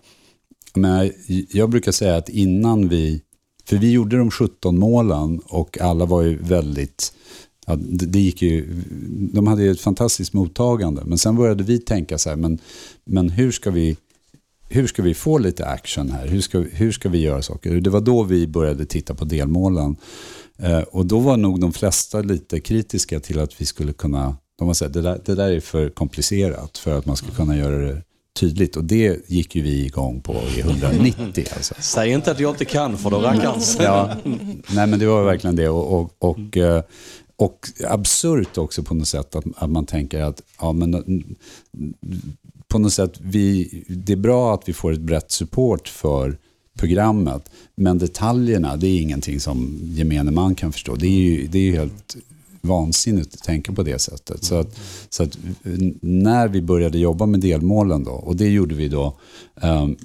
men 0.74 1.12
jag 1.50 1.70
brukar 1.70 1.92
säga 1.92 2.16
att 2.16 2.28
innan 2.28 2.88
vi, 2.88 3.22
för 3.64 3.76
vi 3.76 3.92
gjorde 3.92 4.18
de 4.18 4.30
17 4.30 4.78
målen 4.78 5.40
och 5.44 5.80
alla 5.80 6.04
var 6.04 6.22
ju 6.22 6.36
väldigt 6.36 7.12
Ja, 7.68 7.76
det, 7.78 8.20
gick 8.20 8.42
ju, 8.42 8.82
de 9.32 9.46
hade 9.46 9.62
ju 9.62 9.70
ett 9.70 9.80
fantastiskt 9.80 10.32
mottagande. 10.32 11.02
Men 11.04 11.18
sen 11.18 11.36
började 11.36 11.64
vi 11.64 11.78
tänka 11.78 12.18
så 12.18 12.28
här, 12.28 12.36
men, 12.36 12.58
men 13.04 13.30
hur 13.30 13.52
ska 13.52 13.70
vi 13.70 13.96
hur 14.68 14.86
ska 14.86 15.02
vi 15.02 15.14
få 15.14 15.38
lite 15.38 15.66
action 15.66 16.10
här? 16.10 16.26
Hur 16.26 16.40
ska, 16.40 16.58
hur 16.58 16.92
ska 16.92 17.08
vi 17.08 17.18
göra 17.18 17.42
saker? 17.42 17.80
Det 17.80 17.90
var 17.90 18.00
då 18.00 18.22
vi 18.22 18.46
började 18.46 18.86
titta 18.86 19.14
på 19.14 19.24
delmålen. 19.24 19.96
Eh, 20.58 20.78
och 20.78 21.06
då 21.06 21.18
var 21.18 21.36
nog 21.36 21.60
de 21.60 21.72
flesta 21.72 22.20
lite 22.20 22.60
kritiska 22.60 23.20
till 23.20 23.38
att 23.38 23.60
vi 23.60 23.66
skulle 23.66 23.92
kunna, 23.92 24.36
de 24.58 24.66
har 24.66 24.74
sagt 24.74 24.92
det 24.92 25.00
där, 25.00 25.20
det 25.24 25.34
där 25.34 25.50
är 25.50 25.60
för 25.60 25.88
komplicerat 25.88 26.78
för 26.78 26.98
att 26.98 27.06
man 27.06 27.16
ska 27.16 27.26
kunna 27.26 27.56
göra 27.56 27.78
det 27.78 28.02
tydligt. 28.40 28.76
Och 28.76 28.84
det 28.84 29.30
gick 29.30 29.56
ju 29.56 29.62
vi 29.62 29.86
igång 29.86 30.20
på 30.20 30.34
i 30.56 30.60
190. 30.60 31.44
Alltså. 31.56 31.74
Säg 31.80 32.10
inte 32.10 32.30
att 32.30 32.40
jag 32.40 32.50
inte 32.50 32.64
kan 32.64 32.98
för 32.98 33.10
då 33.10 33.18
rackarns. 33.18 33.76
ja, 33.80 34.16
nej 34.74 34.86
men 34.86 34.98
det 34.98 35.06
var 35.06 35.24
verkligen 35.24 35.56
det. 35.56 35.68
Och, 35.68 36.00
och, 36.00 36.12
och, 36.18 36.56
eh, 36.56 36.82
och 37.36 37.68
absurt 37.84 38.58
också 38.58 38.82
på 38.82 38.94
något 38.94 39.08
sätt 39.08 39.34
att, 39.34 39.44
att 39.56 39.70
man 39.70 39.86
tänker 39.86 40.20
att 40.20 40.42
ja, 40.60 40.72
men, 40.72 41.24
på 42.76 42.80
något 42.80 42.92
sätt, 42.92 43.20
vi, 43.20 43.70
det 43.88 44.12
är 44.12 44.16
bra 44.16 44.54
att 44.54 44.68
vi 44.68 44.72
får 44.72 44.92
ett 44.92 45.00
brett 45.00 45.30
support 45.30 45.88
för 45.88 46.38
programmet. 46.78 47.50
Men 47.74 47.98
detaljerna, 47.98 48.76
det 48.76 48.86
är 48.86 49.00
ingenting 49.00 49.40
som 49.40 49.78
gemene 49.82 50.30
man 50.30 50.54
kan 50.54 50.72
förstå. 50.72 50.94
Det 50.94 51.06
är 51.06 51.10
ju, 51.10 51.46
det 51.46 51.58
är 51.58 51.62
ju 51.62 51.76
helt 51.76 52.16
vansinnigt 52.60 53.34
att 53.34 53.42
tänka 53.42 53.72
på 53.72 53.82
det 53.82 53.98
sättet. 53.98 54.44
Så 54.44 54.54
att, 54.54 54.78
så 55.08 55.22
att 55.22 55.38
när 56.00 56.48
vi 56.48 56.62
började 56.62 56.98
jobba 56.98 57.26
med 57.26 57.40
delmålen 57.40 58.04
då, 58.04 58.10
och 58.10 58.36
det 58.36 58.48
gjorde 58.48 58.74
vi 58.74 58.88
då 58.88 59.18
um, 59.54 59.96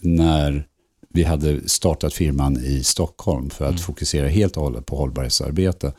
när 0.00 0.66
vi 1.14 1.22
hade 1.24 1.68
startat 1.68 2.14
firman 2.14 2.56
i 2.64 2.84
Stockholm 2.84 3.50
för 3.50 3.64
att 3.64 3.70
Mm. 3.70 3.82
fokusera 3.82 4.28
helt 4.28 4.56
och 4.56 4.62
hållet 4.62 4.86
på 4.86 4.96
hållbarhetsarbete. 4.96 5.92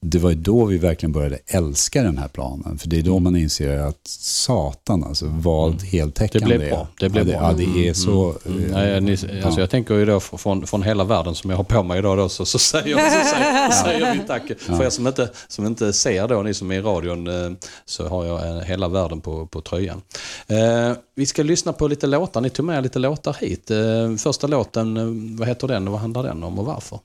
Det 0.00 0.18
var 0.18 0.30
ju 0.30 0.36
då 0.36 0.64
vi 0.64 0.78
verkligen 0.78 1.12
började 1.12 1.38
älska 1.46 2.02
den 2.02 2.18
här 2.18 2.28
planen. 2.28 2.78
För 2.78 2.88
det 2.88 2.98
är 2.98 3.02
då 3.02 3.18
man 3.18 3.36
inser 3.36 3.78
att 3.78 4.00
satan 4.20 5.04
alltså, 5.04 5.26
vad 5.26 5.68
Mm. 5.72 5.78
Heltäckande 5.84 6.46
blev 6.46 6.60
det 6.60 6.66
är. 6.66 6.70
bra. 6.70 6.88
Det 7.00 7.08
blev 7.08 7.28
ja, 7.28 7.38
bra. 7.38 7.52
det, 7.52 7.62
ja, 7.64 7.68
det 7.74 7.88
är 7.88 7.92
så... 7.94 8.34
Mm. 8.46 8.64
eh, 8.64 8.70
Nej, 8.72 9.00
ni, 9.00 9.10
alltså 9.12 9.28
ja. 9.30 9.60
Jag 9.60 9.70
tänker 9.70 9.94
ju 9.94 10.04
då 10.04 10.20
från, 10.20 10.66
från 10.66 10.82
hela 10.82 11.04
världen 11.04 11.34
som 11.34 11.50
jag 11.50 11.56
har 11.56 11.64
på 11.64 11.82
mig 11.82 11.98
idag 11.98 12.18
då, 12.18 12.28
så, 12.28 12.44
så, 12.46 12.58
säger, 12.58 12.96
så 12.96 13.28
säger, 13.34 13.70
säger 13.84 14.12
vi 14.14 14.20
tack. 14.26 14.42
För 14.58 14.84
er 14.84 14.90
som 14.90 15.06
inte, 15.06 15.30
som 15.48 15.66
inte 15.66 15.92
ser 15.92 16.28
då, 16.28 16.42
ni 16.42 16.54
som 16.54 16.70
är 16.70 16.74
i 16.74 16.80
radion, 16.80 17.26
eh, 17.26 17.50
så 17.84 18.08
har 18.08 18.24
jag 18.24 18.48
eh, 18.56 18.62
hela 18.62 18.88
världen 18.88 19.20
på, 19.20 19.46
på 19.46 19.60
tröjan. 19.60 20.02
Eh, 20.46 20.92
vi 21.14 21.26
ska 21.26 21.42
lyssna 21.42 21.72
på 21.72 21.88
lite 21.88 22.06
låtar. 22.06 22.40
Ni 22.40 22.50
tog 22.50 22.64
med 22.66 22.82
lite 22.82 22.98
låtar 22.98 23.36
hit. 23.40 23.70
Eh, 23.70 24.16
första 24.28 24.46
låten, 24.46 24.96
eh, 24.96 25.38
vad 25.38 25.48
heter 25.48 25.68
den 25.68 25.88
och 25.88 25.92
vad 25.92 26.00
handlar 26.00 26.22
den 26.22 26.42
om 26.42 26.58
och 26.58 26.66
varför? 26.66 27.00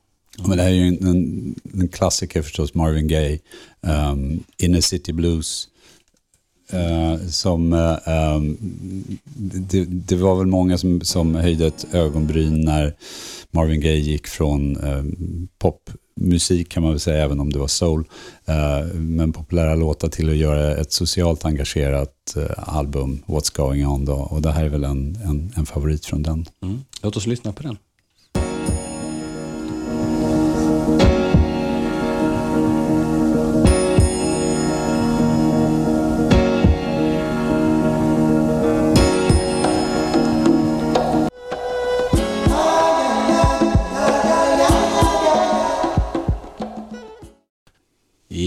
Men 0.48 0.58
det 0.58 0.64
här 0.64 0.70
är 0.70 0.76
ju 0.76 0.88
en, 0.88 1.08
en, 1.08 1.56
en 1.74 1.88
klassiker 1.88 2.42
förstås, 2.42 2.74
Marvin 2.74 3.08
Gaye, 3.08 3.40
um, 3.82 4.44
Inner 4.58 4.82
City 4.82 5.14
Blues. 5.14 5.70
Uh, 6.74 7.28
som, 7.28 7.74
uh, 7.74 7.98
um, 8.36 8.58
det, 9.70 9.86
det 9.86 10.16
var 10.16 10.36
väl 10.36 10.48
många 10.48 10.78
som, 10.78 11.02
som 11.02 11.36
höjde 11.36 11.68
ett 11.68 11.86
ögonbryn 11.92 12.62
när 12.62 12.96
Marvin 13.52 13.82
Gaye 13.82 14.00
gick 14.00 14.28
från 14.28 14.78
ehm, 14.78 15.48
pop 15.58 15.90
Musik 16.15 16.69
kan 16.69 16.84
man 16.84 16.91
väl 16.91 16.99
säga, 16.99 17.23
även 17.23 17.39
om 17.39 17.54
det 17.54 17.60
var 17.60 17.67
soul, 17.67 18.06
eh, 18.45 18.86
men 18.93 19.34
populära 19.34 19.76
låtar 19.76 20.10
till 20.10 20.30
att 20.30 20.36
göra 20.36 20.76
ett 20.76 20.91
socialt 20.91 21.45
engagerat 21.45 22.36
eh, 22.38 22.76
album, 22.78 23.23
What's 23.26 23.56
Going 23.58 23.88
On 23.88 24.06
då. 24.06 24.15
Och 24.15 24.41
det 24.41 24.52
här 24.52 24.65
är 24.65 24.69
väl 24.69 24.84
en, 24.84 25.15
en, 25.15 25.54
en 25.56 25.65
favorit 25.65 26.06
från 26.06 26.23
den. 26.23 26.45
Mm. 26.63 26.82
Låt 27.02 27.17
oss 27.17 27.28
lyssna 27.28 27.54
på 27.54 27.63
den. 27.63 27.78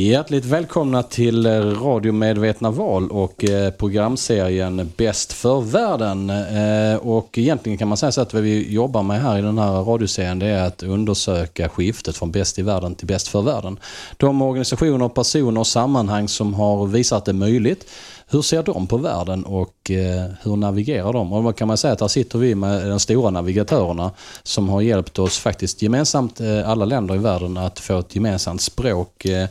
Hjärtligt 0.07 0.45
välkomna 0.45 1.03
till 1.03 1.47
Radiomedvetna 1.75 2.71
val 2.71 3.11
och 3.11 3.45
eh, 3.45 3.71
programserien 3.71 4.93
Bäst 4.97 5.33
för 5.33 5.61
världen. 5.61 6.31
Eh, 6.31 6.97
och 6.97 7.39
egentligen 7.39 7.79
kan 7.79 7.89
man 7.89 7.97
säga 7.97 8.13
så 8.13 8.21
att 8.21 8.35
vad 8.35 8.43
vi 8.43 8.73
jobbar 8.73 9.03
med 9.03 9.23
här 9.23 9.39
i 9.39 9.43
den 9.43 9.59
här 9.59 9.73
radioserien 9.73 10.39
det 10.39 10.47
är 10.47 10.67
att 10.67 10.83
undersöka 10.83 11.69
skiftet 11.69 12.17
från 12.17 12.31
bäst 12.31 12.59
i 12.59 12.63
världen 12.63 12.95
till 12.95 13.07
bäst 13.07 13.29
för 13.29 13.43
världen. 13.43 13.79
De 14.17 14.43
organisationer, 14.43 15.09
personer 15.09 15.61
och 15.61 15.67
sammanhang 15.67 16.29
som 16.29 16.55
har 16.55 16.87
visat 16.87 17.25
det 17.25 17.33
möjligt 17.33 17.91
hur 18.31 18.43
ser 18.43 18.63
de 18.63 18.87
på 18.87 18.97
världen 18.97 19.45
och 19.45 19.91
eh, 19.91 20.31
hur 20.43 20.57
navigerar 20.57 21.13
de? 21.13 21.33
Och 21.33 21.43
då 21.43 21.53
kan 21.53 21.69
man 21.69 21.77
säga 21.79 21.93
att 21.93 22.01
här 22.01 22.09
sitter 22.09 22.39
vi 22.39 22.55
med 22.55 22.89
de 22.89 23.01
stora 23.01 23.31
navigatörerna 23.31 24.11
som 24.43 24.69
har 24.69 24.81
hjälpt 24.81 25.19
oss 25.19 25.39
faktiskt 25.39 25.83
gemensamt, 25.83 26.41
eh, 26.41 26.69
alla 26.69 26.85
länder 26.85 27.15
i 27.15 27.19
världen, 27.19 27.57
att 27.57 27.81
få 27.81 27.99
ett 27.99 28.15
gemensamt 28.15 28.61
språk. 28.61 29.25
Eh, 29.25 29.49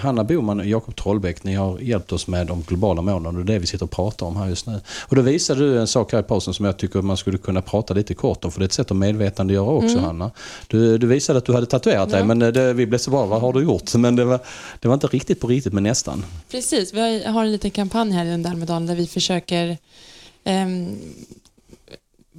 Hanna 0.00 0.24
Boman 0.24 0.60
och 0.60 0.66
Jakob 0.66 0.96
Trollbäck, 0.96 1.44
ni 1.44 1.54
har 1.54 1.78
hjälpt 1.78 2.12
oss 2.12 2.26
med 2.26 2.46
de 2.46 2.62
globala 2.62 3.02
målen 3.02 3.26
och 3.26 3.44
det 3.44 3.52
är 3.52 3.54
det 3.54 3.58
vi 3.58 3.66
sitter 3.66 3.84
och 3.84 3.90
pratar 3.90 4.26
om 4.26 4.36
här 4.36 4.48
just 4.48 4.66
nu. 4.66 4.80
Och 5.08 5.16
då 5.16 5.22
visade 5.22 5.60
du 5.60 5.80
en 5.80 5.86
sak 5.86 6.12
här 6.12 6.20
i 6.20 6.22
pausen 6.22 6.54
som 6.54 6.64
jag 6.64 6.76
tycker 6.76 7.02
man 7.02 7.16
skulle 7.16 7.38
kunna 7.38 7.62
prata 7.62 7.94
lite 7.94 8.14
kort 8.14 8.44
om, 8.44 8.50
för 8.50 8.60
det 8.60 8.64
är 8.64 8.66
ett 8.66 8.72
sätt 8.72 8.90
att 8.90 8.96
medvetandegöra 8.96 9.64
också 9.70 9.98
Hanna. 9.98 10.30
Du, 10.66 10.98
du 10.98 11.06
visade 11.06 11.38
att 11.38 11.44
du 11.44 11.52
hade 11.54 11.66
tatuerat 11.66 12.10
dig, 12.10 12.18
Ja. 12.20 12.24
men 12.26 12.42
eh, 12.42 12.48
det, 12.48 12.72
vi 12.72 12.86
blev 12.86 12.98
så 12.98 13.10
bra, 13.10 13.26
vad 13.26 13.40
har 13.40 13.52
du 13.52 13.62
gjort? 13.62 13.94
Men 14.00 14.16
det 14.16 14.24
var, 14.24 14.40
det 14.80 14.88
var 14.88 14.94
inte 14.94 15.06
riktigt 15.06 15.40
på 15.40 15.46
riktigt, 15.46 15.72
men 15.72 15.82
nästan. 15.82 16.24
Precis, 16.50 16.94
vi 16.94 17.00
har, 17.00 17.32
har 17.32 17.44
en 17.44 17.52
liten 17.52 17.69
kampanj 17.70 18.12
här 18.12 18.34
under 18.34 18.50
Almedalen 18.50 18.86
där 18.86 18.94
vi 18.94 19.06
försöker 19.06 19.78
ehm, 20.44 20.98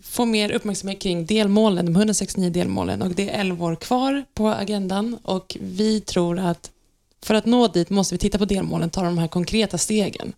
få 0.04 0.26
mer 0.26 0.52
uppmärksamhet 0.52 1.02
kring 1.02 1.26
delmålen, 1.26 1.86
de 1.86 1.96
169 1.96 2.50
delmålen 2.50 3.02
och 3.02 3.12
det 3.12 3.30
är 3.30 3.40
11 3.40 3.66
år 3.66 3.76
kvar 3.76 4.24
på 4.34 4.50
agendan 4.50 5.18
och 5.24 5.58
vi 5.60 6.02
tror 6.02 6.40
att 6.40 6.72
för 7.24 7.34
att 7.34 7.46
nå 7.46 7.68
dit 7.68 7.90
måste 7.90 8.16
vi 8.16 8.20
titta 8.20 8.38
på 8.38 8.46
delmålen, 8.46 8.90
ta 8.90 9.04
de 9.04 9.18
här 9.18 9.28
konkreta 9.28 9.78
stegen. 9.78 10.34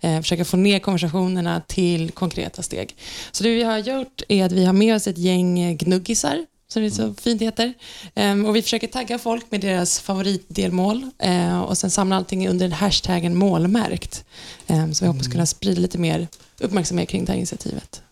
Eh, 0.00 0.20
försöka 0.20 0.44
få 0.44 0.56
ner 0.56 0.78
konversationerna 0.78 1.62
till 1.66 2.10
konkreta 2.10 2.62
steg. 2.62 2.96
Så 3.32 3.44
det 3.44 3.50
vi 3.50 3.62
har 3.62 3.78
gjort 3.78 4.22
är 4.28 4.44
att 4.44 4.52
vi 4.52 4.64
har 4.64 4.72
med 4.72 4.96
oss 4.96 5.06
ett 5.06 5.18
gäng 5.18 5.76
gnuggisar, 5.76 6.46
som 6.74 6.82
det 6.82 6.90
så 6.90 7.14
fint 7.14 7.42
heter. 7.42 7.72
Ehm, 8.14 8.46
och 8.46 8.56
vi 8.56 8.62
försöker 8.62 8.86
tagga 8.86 9.18
folk 9.18 9.44
med 9.50 9.60
deras 9.60 10.00
favoritdelmål 10.00 11.10
eh, 11.18 11.60
och 11.60 11.78
sen 11.78 11.90
samla 11.90 12.16
allting 12.16 12.48
under 12.48 12.68
hashtaggen 12.68 13.36
målmärkt. 13.36 14.24
Ehm, 14.66 14.94
så 14.94 15.04
vi 15.04 15.08
hoppas 15.08 15.28
kunna 15.28 15.46
sprida 15.46 15.80
lite 15.80 15.98
mer 15.98 16.28
uppmärksamhet 16.60 17.08
kring 17.08 17.24
det 17.24 17.32
här 17.32 17.36
initiativet. 17.38 18.02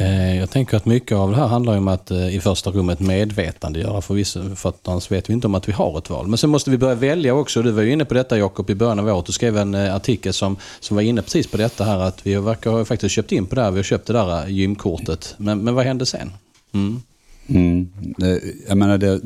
Eh, 0.00 0.36
Jag 0.38 0.50
tänker 0.50 0.76
att 0.76 0.86
mycket 0.86 1.16
av 1.16 1.30
det 1.30 1.36
här 1.36 1.46
handlar 1.46 1.76
om 1.78 1.88
att 1.88 2.10
eh, 2.10 2.36
i 2.36 2.40
första 2.40 2.70
rummet 2.70 3.00
medvetandegöra 3.00 4.00
förvisso, 4.00 4.56
för 4.56 4.68
att 4.68 4.88
annars 4.88 5.10
vet 5.10 5.28
vi 5.30 5.32
inte 5.32 5.46
om 5.46 5.54
att 5.54 5.68
vi 5.68 5.72
har 5.72 5.98
ett 5.98 6.10
val. 6.10 6.26
Men 6.26 6.38
sen 6.38 6.50
måste 6.50 6.70
vi 6.70 6.78
börja 6.78 6.94
välja 6.94 7.34
också. 7.34 7.62
Du 7.62 7.70
var 7.70 7.82
ju 7.82 7.92
inne 7.92 8.04
på 8.04 8.14
detta 8.14 8.38
Jakob 8.38 8.70
i 8.70 8.74
början 8.74 8.98
av 8.98 9.08
året. 9.08 9.26
Du 9.26 9.32
skrev 9.32 9.56
en 9.58 9.74
eh, 9.74 9.94
artikel 9.94 10.32
som, 10.32 10.56
som 10.80 10.96
var 10.96 11.02
inne 11.02 11.22
precis 11.22 11.46
på 11.46 11.56
detta 11.56 11.84
här 11.84 11.98
att 11.98 12.26
vi 12.26 12.34
verkar 12.36 12.70
ha 12.70 12.84
faktiskt 12.84 13.14
köpt 13.14 13.32
in 13.32 13.46
på 13.46 13.54
det 13.54 13.62
här. 13.62 13.70
Vi 13.70 13.78
har 13.78 13.84
köpt 13.84 14.06
det 14.06 14.12
där 14.12 14.46
gymkortet. 14.48 15.34
Men, 15.38 15.58
men 15.64 15.74
vad 15.74 15.84
hände 15.84 16.06
sen? 16.06 16.32
Mm. 16.72 17.00
Mm. 17.46 17.88
Eh, 18.22 18.50
jag 18.68 18.78
menar, 18.78 18.98
det, 18.98 19.20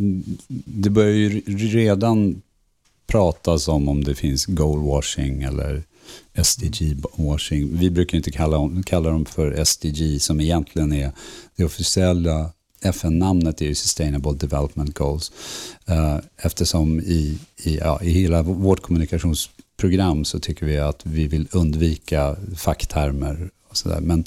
det 0.64 0.90
börjar 0.90 1.12
ju 1.12 1.40
redan 1.56 2.42
pratas 3.06 3.68
om 3.68 3.88
om 3.88 4.04
det 4.04 4.14
finns 4.14 4.46
goalwashing 4.46 5.42
eller 5.42 5.82
SDG-washing. 6.34 7.78
Vi 7.78 7.90
brukar 7.90 8.16
inte 8.16 8.30
kalla 8.30 8.56
dem, 8.56 8.82
kalla 8.82 9.10
dem 9.10 9.24
för 9.24 9.64
SDG 9.64 10.22
som 10.22 10.40
egentligen 10.40 10.92
är 10.92 11.12
det 11.56 11.64
officiella 11.64 12.50
FN-namnet 12.82 13.62
är 13.62 13.66
ju 13.66 13.74
Sustainable 13.74 14.32
Development 14.32 14.94
Goals. 14.94 15.32
Eh, 15.86 16.16
eftersom 16.36 17.00
i, 17.00 17.38
i, 17.62 17.76
ja, 17.76 18.02
i 18.02 18.10
hela 18.10 18.42
vårt 18.42 18.80
kommunikationsprogram 18.80 20.24
så 20.24 20.38
tycker 20.38 20.66
vi 20.66 20.78
att 20.78 21.06
vi 21.06 21.28
vill 21.28 21.48
undvika 21.52 22.36
facktermer 22.56 23.50
sådär. 23.72 24.00
Men, 24.00 24.24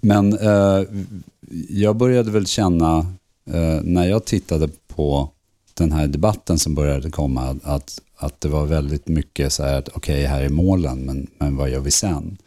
men 0.00 0.38
eh, 0.38 0.84
jag 1.68 1.96
började 1.96 2.30
väl 2.30 2.46
känna 2.46 2.98
eh, 3.50 3.80
när 3.82 4.08
jag 4.08 4.24
tittade 4.24 4.68
på 4.88 5.30
den 5.74 5.92
här 5.92 6.06
debatten 6.06 6.58
som 6.58 6.74
började 6.74 7.10
komma 7.10 7.58
att, 7.62 8.00
att 8.16 8.40
det 8.40 8.48
var 8.48 8.66
väldigt 8.66 9.08
mycket 9.08 9.52
så 9.52 9.62
här 9.62 9.78
att 9.78 9.88
okej, 9.88 10.24
här 10.24 10.42
är 10.42 10.48
målen, 10.48 10.98
men, 10.98 11.26
men 11.38 11.56
vad 11.56 11.70
gör 11.70 11.80
vi 11.80 11.90
sen? 11.90 12.38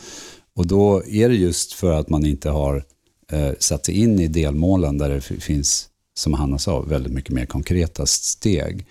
Och 0.55 0.67
då 0.67 1.03
är 1.05 1.29
det 1.29 1.35
just 1.35 1.73
för 1.73 1.91
att 1.91 2.09
man 2.09 2.25
inte 2.25 2.49
har 2.49 2.83
eh, 3.31 3.51
satt 3.59 3.85
sig 3.85 4.01
in 4.01 4.19
i 4.19 4.27
delmålen 4.27 4.97
där 4.97 5.09
det 5.09 5.21
finns, 5.21 5.89
som 6.17 6.33
Hanna 6.33 6.57
sa, 6.57 6.81
väldigt 6.81 7.13
mycket 7.13 7.33
mer 7.33 7.45
konkreta 7.45 8.05
steg. 8.05 8.85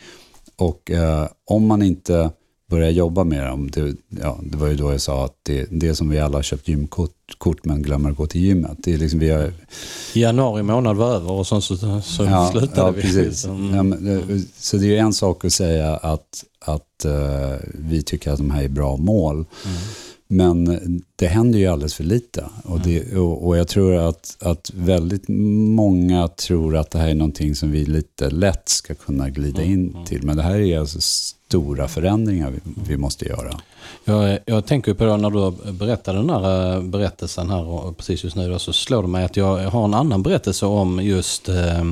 Och 0.57 0.91
eh, 0.91 1.29
om 1.45 1.67
man 1.67 1.83
inte 1.83 2.31
börjar 2.73 2.91
jobba 2.91 3.25
med 3.25 3.47
dem, 3.47 3.71
det, 3.71 3.97
ja, 4.23 4.39
det 4.43 4.57
var 4.57 4.69
ju 4.69 4.75
då 4.75 4.93
jag 4.93 5.01
sa 5.01 5.25
att 5.25 5.37
det, 5.43 5.67
det 5.71 5.95
som 5.95 6.09
vi 6.09 6.19
alla 6.19 6.39
har 6.39 6.43
köpt 6.43 6.69
gymkort 6.69 7.11
kort, 7.39 7.65
men 7.65 7.83
glömmer 7.83 8.11
att 8.11 8.17
gå 8.17 8.27
till 8.27 8.41
gymmet. 8.41 8.79
Det 8.79 8.95
är 8.95 8.99
liksom, 8.99 9.19
vi 9.19 9.31
har, 9.31 9.53
Januari 10.13 10.63
månad 10.63 10.97
var 10.97 11.15
över 11.15 11.31
och 11.31 11.47
sen 11.47 11.63
så, 11.63 11.77
så 11.77 12.51
slutade 12.53 12.71
ja, 12.77 12.91
vi. 12.91 13.03
Precis. 13.03 13.45
Mm. 13.45 13.75
Ja, 13.75 13.83
men, 13.83 14.19
eh, 14.19 14.39
så 14.59 14.77
det 14.77 14.85
är 14.85 14.89
ju 14.89 14.97
en 14.97 15.13
sak 15.13 15.45
att 15.45 15.53
säga 15.53 15.97
att, 15.97 16.45
att 16.61 17.05
eh, 17.05 17.57
vi 17.75 18.03
tycker 18.03 18.31
att 18.31 18.39
de 18.39 18.51
här 18.51 18.63
är 18.63 18.69
bra 18.69 18.97
mål. 18.97 19.35
Mm. 19.35 19.79
Men 20.33 20.79
det 21.17 21.27
händer 21.27 21.59
ju 21.59 21.67
alldeles 21.67 21.95
för 21.95 22.05
lite. 22.05 22.45
Och, 22.65 22.81
det, 22.81 23.17
och, 23.17 23.47
och 23.47 23.57
jag 23.57 23.69
tror 23.69 23.97
att, 23.97 24.37
att 24.41 24.71
väldigt 24.75 25.25
många 25.29 26.29
tror 26.29 26.77
att 26.77 26.91
det 26.91 26.99
här 26.99 27.09
är 27.09 27.15
någonting 27.15 27.55
som 27.55 27.71
vi 27.71 27.85
lite 27.85 28.31
lätt 28.31 28.69
ska 28.69 28.95
kunna 28.95 29.31
glida 29.31 29.63
in 29.63 29.97
till. 30.07 30.23
Men 30.23 30.37
det 30.37 30.43
här 30.43 30.59
är 30.61 30.79
alltså 30.79 31.01
stora 31.01 31.89
förändringar 31.89 32.51
vi, 32.51 32.61
vi 32.89 32.97
måste 32.97 33.25
göra. 33.25 33.61
Jag, 34.05 34.39
jag 34.47 34.67
tänker 34.67 34.95
på 34.95 35.05
det 35.05 35.17
när 35.17 35.31
du 35.31 35.73
berättade 35.73 36.19
den 36.19 36.31
här 36.31 36.77
eh, 36.77 36.83
berättelsen 36.83 37.51
här 37.51 37.65
och 37.65 37.97
precis 37.97 38.25
just 38.25 38.37
nu 38.37 38.59
så 38.59 38.73
slår 38.73 39.03
det 39.03 39.09
mig 39.09 39.25
att 39.25 39.37
jag 39.37 39.71
har 39.71 39.85
en 39.85 39.95
annan 39.95 40.23
berättelse 40.23 40.67
om 40.67 41.01
just 41.03 41.49
eh, 41.49 41.85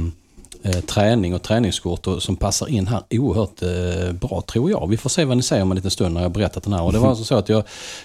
eh, 0.62 0.81
träning 0.81 1.35
och 1.35 1.42
träningskort 1.42 2.07
och, 2.07 2.23
som 2.23 2.37
passar 2.37 2.68
in 2.68 2.87
här 2.87 3.03
oerhört 3.11 3.62
eh, 3.62 4.12
bra 4.12 4.42
tror 4.46 4.70
jag. 4.70 4.88
Vi 4.88 4.96
får 4.96 5.11
se 5.11 5.25
vad 5.25 5.37
ni 5.37 5.42
säger 5.42 5.62
om 5.62 5.70
en 5.70 5.77
liten 5.77 5.90
stund 5.90 6.14
när 6.14 6.23
jag 6.23 6.33
berättat 6.33 6.62
den 6.62 6.73
här. 6.73 6.83
Och 6.83 6.92
det 6.92 6.99
var 6.99 7.09
alltså 7.11 7.25
så 7.25 7.35
att 7.35 7.49
jag, 7.49 7.59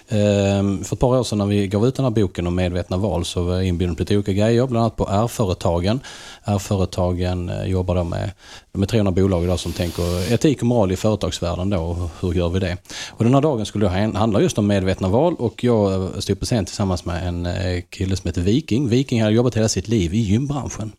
eh, 0.08 0.84
för 0.84 0.94
ett 0.94 1.00
par 1.00 1.08
år 1.08 1.24
sedan 1.24 1.38
när 1.38 1.46
vi 1.46 1.68
gav 1.68 1.88
ut 1.88 1.96
den 1.96 2.06
här 2.06 2.12
boken 2.12 2.48
om 2.48 2.56
medvetna 2.56 2.98
val 2.98 3.26
så 3.26 3.44
var 3.44 3.56
jag 3.56 3.66
inbjuden 3.66 3.96
på 3.96 4.02
lite 4.02 4.16
olika 4.16 4.34
grejer, 4.34 4.68
bland 4.68 4.82
annat 4.82 4.96
på 4.96 5.08
R-företagen. 5.10 6.00
R-företagen 6.44 7.50
eh, 7.50 7.66
jobbar 7.66 7.96
då 7.96 8.04
med, 8.04 8.32
med 8.72 8.90
300 8.90 9.12
bolag 9.12 9.44
idag 9.44 9.60
som 9.60 9.72
tänker 9.72 10.34
etik 10.34 10.62
och 10.62 10.68
moral 10.68 10.92
i 10.92 10.96
företagsvärlden 10.96 11.70
då, 11.70 11.78
och 11.78 12.10
hur 12.22 12.34
gör 12.34 12.50
vi 12.50 12.60
det? 12.60 12.78
Och 13.10 13.24
den 13.24 13.34
här 13.34 13.42
dagen 13.42 13.66
skulle 13.66 13.88
handla 13.88 14.42
just 14.42 14.58
om 14.58 14.68
medvetna 14.68 15.08
val 15.08 15.36
och 15.40 15.64
jag 15.64 16.12
stod 16.24 16.40
på 16.40 16.46
scen 16.46 16.66
tillsammans 16.66 17.06
med 17.06 17.28
en 17.28 17.46
eh, 17.46 17.82
kille 17.90 18.16
som 18.16 18.28
heter 18.28 18.42
Viking. 18.42 18.90
Viking 18.90 19.22
hade 19.22 19.36
jobbat 19.36 19.58
hela 19.58 19.70
sitt 19.70 19.88
liv 19.88 20.14
i 20.14 20.18
gymbranschen. 20.18 20.92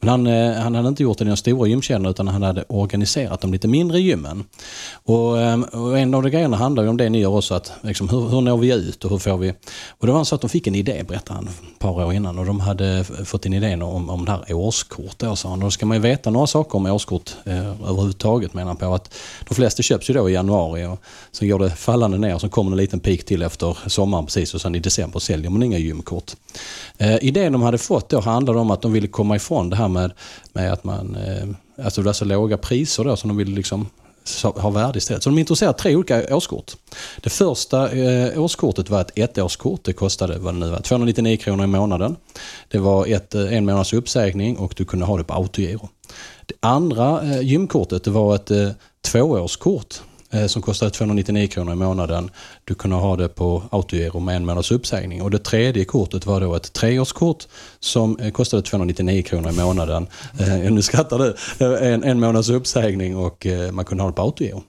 Men 0.00 0.08
han, 0.08 0.26
eh, 0.26 0.52
han 0.52 0.74
hade 0.74 0.88
inte 0.94 1.02
gjort 1.02 1.18
det 1.18 1.24
i 1.24 1.28
de 1.28 1.36
stora 1.36 1.68
gymkedjorna 1.68 2.08
utan 2.08 2.28
han 2.28 2.42
hade 2.42 2.64
organiserat 2.68 3.40
de 3.40 3.52
lite 3.52 3.68
mindre 3.68 4.00
gymmen. 4.00 4.44
Och, 5.04 5.40
ehm, 5.40 5.62
och 5.62 5.98
en 5.98 6.14
av 6.14 6.22
de 6.22 6.30
grejerna 6.30 6.56
handlar 6.56 6.82
ju 6.82 6.88
om 6.88 6.96
det 6.96 7.08
ni 7.10 7.20
gör 7.20 7.36
också, 7.36 7.54
att 7.54 7.72
liksom, 7.80 8.08
hur, 8.08 8.28
hur 8.28 8.40
når 8.40 8.58
vi 8.58 8.72
ut 8.72 9.04
och 9.04 9.10
hur 9.10 9.18
får 9.18 9.38
vi... 9.38 9.54
Och 9.88 10.06
det 10.06 10.12
var 10.12 10.24
så 10.24 10.34
att 10.34 10.40
de 10.40 10.50
fick 10.50 10.66
en 10.66 10.74
idé, 10.74 11.04
berättade 11.08 11.38
han, 11.38 11.48
ett 11.48 11.78
par 11.78 12.04
år 12.04 12.12
innan. 12.12 12.38
Och 12.38 12.46
de 12.46 12.60
hade 12.60 13.04
fått 13.24 13.46
en 13.46 13.52
idé 13.52 13.74
om, 13.82 14.10
om 14.10 14.24
det 14.24 14.30
här 14.32 14.54
årskort 14.54 15.18
då, 15.18 15.36
sa 15.36 15.48
han. 15.48 15.58
Och 15.58 15.64
då 15.64 15.70
ska 15.70 15.86
man 15.86 15.96
ju 15.96 16.00
veta 16.00 16.30
några 16.30 16.46
saker 16.46 16.76
om 16.76 16.86
årskort 16.86 17.30
eh, 17.44 17.66
överhuvudtaget, 17.68 18.54
menar 18.54 18.66
han 18.66 18.76
på. 18.76 18.94
Att 18.94 19.14
de 19.48 19.54
flesta 19.54 19.82
köps 19.82 20.10
ju 20.10 20.14
då 20.14 20.30
i 20.30 20.32
januari 20.32 20.86
och 20.86 21.00
sen 21.32 21.48
går 21.48 21.58
det 21.58 21.70
fallande 21.70 22.18
ner 22.18 22.34
och 22.34 22.40
så 22.40 22.48
kommer 22.48 22.70
en 22.70 22.76
liten 22.76 23.00
peak 23.00 23.24
till 23.24 23.42
efter 23.42 23.78
sommaren 23.86 24.26
precis 24.26 24.54
och 24.54 24.60
sen 24.60 24.74
i 24.74 24.78
december 24.78 25.20
säljer 25.20 25.50
man 25.50 25.62
inga 25.62 25.78
gymkort. 25.78 26.32
Eh, 26.98 27.24
idén 27.24 27.52
de 27.52 27.62
hade 27.62 27.78
fått 27.78 28.08
då 28.08 28.20
handlade 28.20 28.58
om 28.58 28.70
att 28.70 28.82
de 28.82 28.92
ville 28.92 29.08
komma 29.08 29.36
ifrån 29.36 29.70
det 29.70 29.76
här 29.76 29.88
med, 29.88 30.12
med 30.52 30.72
att 30.72 30.83
man, 30.84 31.16
eh, 31.16 31.84
alltså 31.84 32.02
det 32.02 32.10
är 32.10 32.12
så 32.12 32.24
låga 32.24 32.56
priser 32.56 33.04
då 33.04 33.16
som 33.16 33.28
de 33.28 33.36
ville 33.36 33.56
liksom 33.56 33.86
ha 34.42 34.70
värde 34.70 34.98
istället. 34.98 35.22
Så 35.22 35.30
de 35.30 35.38
introducerade 35.38 35.78
tre 35.78 35.96
olika 35.96 36.36
årskort. 36.36 36.72
Det 37.20 37.30
första 37.30 37.90
eh, 37.90 38.42
årskortet 38.42 38.90
var 38.90 39.00
ett 39.00 39.18
ettårskort. 39.18 39.84
Det 39.84 39.92
kostade 39.92 40.38
vad 40.38 40.54
det 40.54 40.58
nu 40.58 40.70
var, 40.70 40.80
299 40.80 41.36
kronor 41.36 41.64
i 41.64 41.66
månaden. 41.66 42.16
Det 42.68 42.78
var 42.78 43.06
ett, 43.06 43.34
eh, 43.34 43.56
en 43.56 43.64
månads 43.64 43.92
uppsägning 43.92 44.56
och 44.56 44.74
du 44.76 44.84
kunde 44.84 45.04
ha 45.04 45.18
det 45.18 45.24
på 45.24 45.34
autogiro. 45.34 45.88
Det 46.46 46.54
andra 46.60 47.22
eh, 47.22 47.40
gymkortet 47.40 48.04
det 48.04 48.10
var 48.10 48.34
ett 48.34 48.50
eh, 48.50 48.68
tvåårskort 49.02 50.02
Eh, 50.34 50.46
som 50.46 50.62
kostade 50.62 50.90
299 50.90 51.48
kronor 51.48 51.72
i 51.72 51.76
månaden. 51.76 52.30
Du 52.64 52.74
kunde 52.74 52.96
ha 52.96 53.16
det 53.16 53.28
på 53.28 53.62
autogiro 53.70 54.20
med 54.20 54.36
en 54.36 54.46
månads 54.46 54.70
uppsägning. 54.70 55.22
Och 55.22 55.30
det 55.30 55.38
tredje 55.38 55.84
kortet 55.84 56.26
var 56.26 56.40
då 56.40 56.54
ett 56.54 56.72
treårskort 56.72 57.46
som 57.80 58.18
eh, 58.18 58.30
kostade 58.30 58.62
299 58.62 59.22
kronor 59.22 59.50
i 59.50 59.56
månaden. 59.56 60.06
Mm. 60.38 60.74
nu 60.74 60.82
skrattar 60.82 61.18
du. 61.18 61.36
En, 61.76 62.04
en 62.04 62.20
månads 62.20 62.48
uppsägning 62.48 63.16
och 63.16 63.46
man 63.72 63.84
kunde 63.84 64.02
ha 64.02 64.10
det 64.10 64.16
på 64.16 64.22
autogiro. 64.22 64.62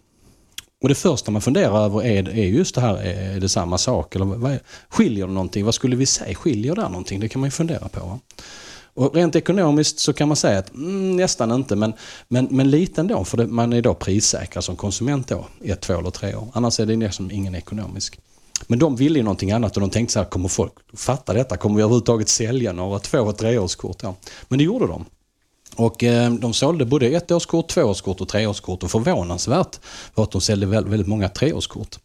Och 0.82 0.90
det 0.90 0.96
första 0.96 1.32
man 1.32 1.42
funderar 1.42 1.86
över 1.86 2.04
är, 2.06 2.30
är 2.30 2.46
just 2.46 2.76
det 2.76 2.82
här, 2.82 2.98
är 2.98 3.40
det 3.40 3.50
samma 3.50 3.78
sak? 3.78 4.16
Eller 4.16 4.26
vad, 4.26 4.60
skiljer 4.90 5.28
det 5.28 5.34
någonting? 5.34 5.66
Vad 5.66 5.74
skulle 5.74 5.96
vi 5.96 6.06
säga? 6.06 6.36
Skiljer 6.36 6.76
det 6.76 6.82
någonting? 6.82 7.20
Det 7.20 7.30
kan 7.30 7.42
man 7.42 7.48
ju 7.48 7.52
fundera 7.52 7.88
på. 7.88 8.00
Va? 8.00 8.20
Och 8.96 9.16
rent 9.16 9.36
ekonomiskt 9.36 10.00
så 10.00 10.14
kan 10.14 10.28
man 10.28 10.38
säga 10.38 10.60
att 10.60 10.74
mm, 10.74 11.16
nästan 11.16 11.52
inte, 11.52 11.76
men, 11.76 11.94
men, 12.28 12.48
men 12.52 12.70
lite 12.70 13.02
ändå. 13.02 13.24
För 13.26 13.38
det, 13.38 13.48
man 13.48 13.74
är 13.74 13.82
då 13.82 13.94
prissäker 13.94 14.62
som 14.62 14.76
konsument 14.76 15.28
då, 15.28 15.46
ett, 15.64 15.82
två 15.82 15.94
eller 15.94 16.12
tre 16.12 16.36
år. 16.36 16.48
Annars 16.54 16.80
är 16.80 16.86
det 16.86 16.96
liksom 16.96 17.32
ingen 17.32 17.56
ekonomisk. 17.56 18.20
Men 18.68 18.80
de 18.80 18.96
ville 18.96 19.20
ju 19.20 19.24
någonting 19.24 19.52
annat 19.52 19.78
och 19.78 19.82
de 19.82 19.90
tänkte 19.90 20.14
så 20.14 20.20
här, 20.20 20.26
kommer 20.26 20.50
folk 20.50 20.74
fatta 20.94 21.34
detta? 21.34 21.58
Kommer 21.58 21.76
vi 21.76 21.82
överhuvudtaget 21.82 22.30
sälja 22.30 22.74
några 22.74 23.00
två 23.00 23.20
och 23.20 23.38
treårskort? 23.38 23.98
Ja. 24.04 24.16
Men 24.48 24.58
det 24.58 24.64
gjorde 24.64 24.88
de. 24.88 25.06
Och 25.76 26.04
eh, 26.04 26.34
de 26.34 26.54
sålde 26.54 26.86
både 26.86 27.08
ettårskort, 27.08 27.68
tvåårskort 27.68 28.22
och 28.22 28.28
treårskort 28.28 28.84
och 28.84 28.92
förvånansvärt 28.92 29.80
var 30.16 30.24
att 30.24 30.32
de 30.32 30.42
sålde 30.42 30.66
väldigt, 30.66 30.94
väldigt 30.94 31.08
många 31.08 31.30
treårskort. 31.30 31.96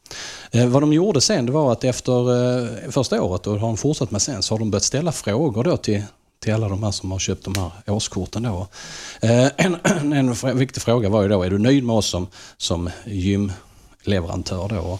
Eh, 0.50 0.66
vad 0.66 0.82
de 0.82 0.92
gjorde 0.92 1.20
sen 1.20 1.46
det 1.46 1.52
var 1.52 1.72
att 1.72 1.84
efter 1.84 2.12
eh, 2.58 2.90
första 2.90 3.22
året, 3.22 3.46
och 3.46 3.52
har 3.52 3.66
de 3.66 3.76
fortsatt 3.76 4.10
med 4.10 4.22
sen, 4.22 4.42
så 4.42 4.54
har 4.54 4.58
de 4.58 4.70
börjat 4.70 4.84
ställa 4.84 5.12
frågor 5.12 5.64
då 5.64 5.76
till 5.76 6.02
till 6.40 6.54
alla 6.54 6.68
de 6.68 6.82
här 6.82 6.90
som 6.90 7.12
har 7.12 7.18
köpt 7.18 7.44
de 7.44 7.54
här 7.54 7.70
årskorten. 7.86 8.42
Då. 8.42 8.68
Eh, 9.20 9.48
en, 9.56 9.76
en 10.12 10.58
viktig 10.58 10.82
fråga 10.82 11.08
var 11.08 11.22
ju 11.22 11.28
då, 11.28 11.42
är 11.42 11.50
du 11.50 11.58
nöjd 11.58 11.84
med 11.84 11.96
oss 11.96 12.06
som, 12.06 12.26
som 12.56 12.90
gymleverantör? 13.04 14.68
Då? 14.68 14.98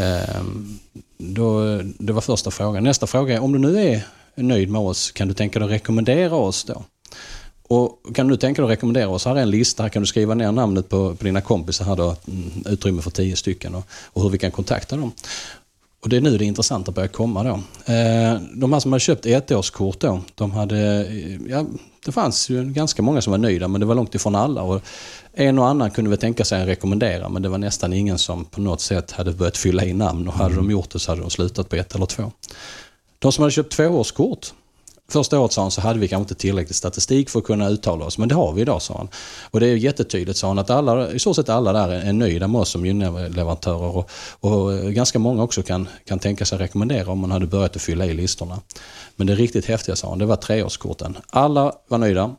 Eh, 0.00 0.42
då? 1.18 1.80
Det 1.98 2.12
var 2.12 2.20
första 2.20 2.50
frågan. 2.50 2.84
Nästa 2.84 3.06
fråga 3.06 3.34
är, 3.34 3.42
om 3.42 3.52
du 3.52 3.58
nu 3.58 3.88
är 3.88 4.02
nöjd 4.34 4.70
med 4.70 4.80
oss, 4.80 5.10
kan 5.12 5.28
du 5.28 5.34
tänka 5.34 5.58
dig 5.58 5.66
att 5.66 5.72
rekommendera 5.72 6.34
oss 6.34 6.64
då? 6.64 6.84
Och 7.68 8.00
kan 8.14 8.28
du 8.28 8.36
tänka 8.36 8.62
dig 8.62 8.66
att 8.66 8.76
rekommendera 8.76 9.08
oss? 9.08 9.24
Här 9.24 9.36
är 9.36 9.42
en 9.42 9.50
lista, 9.50 9.82
här 9.82 9.90
kan 9.90 10.02
du 10.02 10.06
skriva 10.06 10.34
ner 10.34 10.52
namnet 10.52 10.88
på, 10.88 11.14
på 11.14 11.24
dina 11.24 11.40
kompisar. 11.40 11.84
Här 11.84 11.96
då, 11.96 12.16
mm, 12.28 12.64
utrymme 12.66 13.02
för 13.02 13.10
tio 13.10 13.36
stycken 13.36 13.74
och, 13.74 13.84
och 13.90 14.22
hur 14.22 14.30
vi 14.30 14.38
kan 14.38 14.50
kontakta 14.50 14.96
dem. 14.96 15.12
Och 16.00 16.08
det 16.08 16.16
är 16.16 16.20
nu 16.20 16.38
det 16.38 16.44
intressanta 16.44 16.92
börjar 16.92 17.08
komma 17.08 17.42
då. 17.42 17.60
Eh, 17.92 18.40
de 18.54 18.72
här 18.72 18.80
som 18.80 18.92
hade 18.92 19.00
köpt 19.00 19.26
ettårskort 19.26 20.00
då, 20.00 20.20
de 20.34 20.50
hade, 20.50 21.06
eh, 21.06 21.50
ja, 21.50 21.64
det 22.04 22.12
fanns 22.12 22.50
ju 22.50 22.64
ganska 22.64 23.02
många 23.02 23.20
som 23.20 23.30
var 23.30 23.38
nöjda 23.38 23.68
men 23.68 23.80
det 23.80 23.86
var 23.86 23.94
långt 23.94 24.14
ifrån 24.14 24.34
alla. 24.34 24.62
Och 24.62 24.82
en 25.32 25.58
och 25.58 25.66
annan 25.66 25.90
kunde 25.90 26.10
väl 26.10 26.18
tänka 26.18 26.44
sig 26.44 26.62
att 26.62 26.68
rekommendera 26.68 27.28
men 27.28 27.42
det 27.42 27.48
var 27.48 27.58
nästan 27.58 27.92
ingen 27.92 28.18
som 28.18 28.44
på 28.44 28.60
något 28.60 28.80
sätt 28.80 29.10
hade 29.10 29.32
börjat 29.32 29.56
fylla 29.56 29.84
i 29.84 29.92
namn 29.92 30.28
och 30.28 30.34
hade 30.34 30.54
de 30.54 30.70
gjort 30.70 30.90
det 30.90 30.98
så 30.98 31.12
hade 31.12 31.20
de 31.20 31.30
slutat 31.30 31.68
på 31.68 31.76
ett 31.76 31.94
eller 31.94 32.06
två. 32.06 32.32
De 33.18 33.32
som 33.32 33.42
hade 33.42 33.52
köpt 33.52 33.72
tvåårskort, 33.72 34.52
Första 35.12 35.40
året 35.40 35.52
sa 35.52 35.62
han 35.62 35.70
så 35.70 35.80
hade 35.80 35.98
vi 35.98 36.08
kanske 36.08 36.22
inte 36.22 36.34
tillräcklig 36.34 36.76
statistik 36.76 37.30
för 37.30 37.38
att 37.38 37.44
kunna 37.44 37.68
uttala 37.68 38.04
oss, 38.04 38.18
men 38.18 38.28
det 38.28 38.34
har 38.34 38.52
vi 38.52 38.62
idag 38.62 38.82
sa 38.82 38.94
han. 38.96 39.08
Och 39.50 39.60
det 39.60 39.66
är 39.66 39.76
jättetydligt 39.76 40.38
sa 40.38 40.48
han 40.48 40.58
att 40.58 40.70
alla, 40.70 41.12
i 41.12 41.18
så 41.18 41.34
sett 41.34 41.48
alla 41.48 41.72
där 41.72 41.88
är 41.88 42.12
nöjda 42.12 42.48
med 42.48 42.60
oss 42.60 42.68
som 42.68 42.86
gynleverantörer 42.86 43.96
och, 43.96 44.10
och 44.40 44.92
ganska 44.92 45.18
många 45.18 45.42
också 45.42 45.62
kan, 45.62 45.88
kan 46.04 46.18
tänka 46.18 46.44
sig 46.44 46.58
rekommendera 46.58 47.12
om 47.12 47.18
man 47.18 47.30
hade 47.30 47.46
börjat 47.46 47.76
att 47.76 47.82
fylla 47.82 48.06
i 48.06 48.14
listorna. 48.14 48.60
Men 49.16 49.26
det 49.26 49.34
riktigt 49.34 49.66
häftiga 49.66 49.96
sa 49.96 50.08
han, 50.08 50.18
det 50.18 50.26
var 50.26 50.36
treårskorten. 50.36 51.16
Alla 51.30 51.72
var 51.88 51.98
nöjda. 51.98 52.34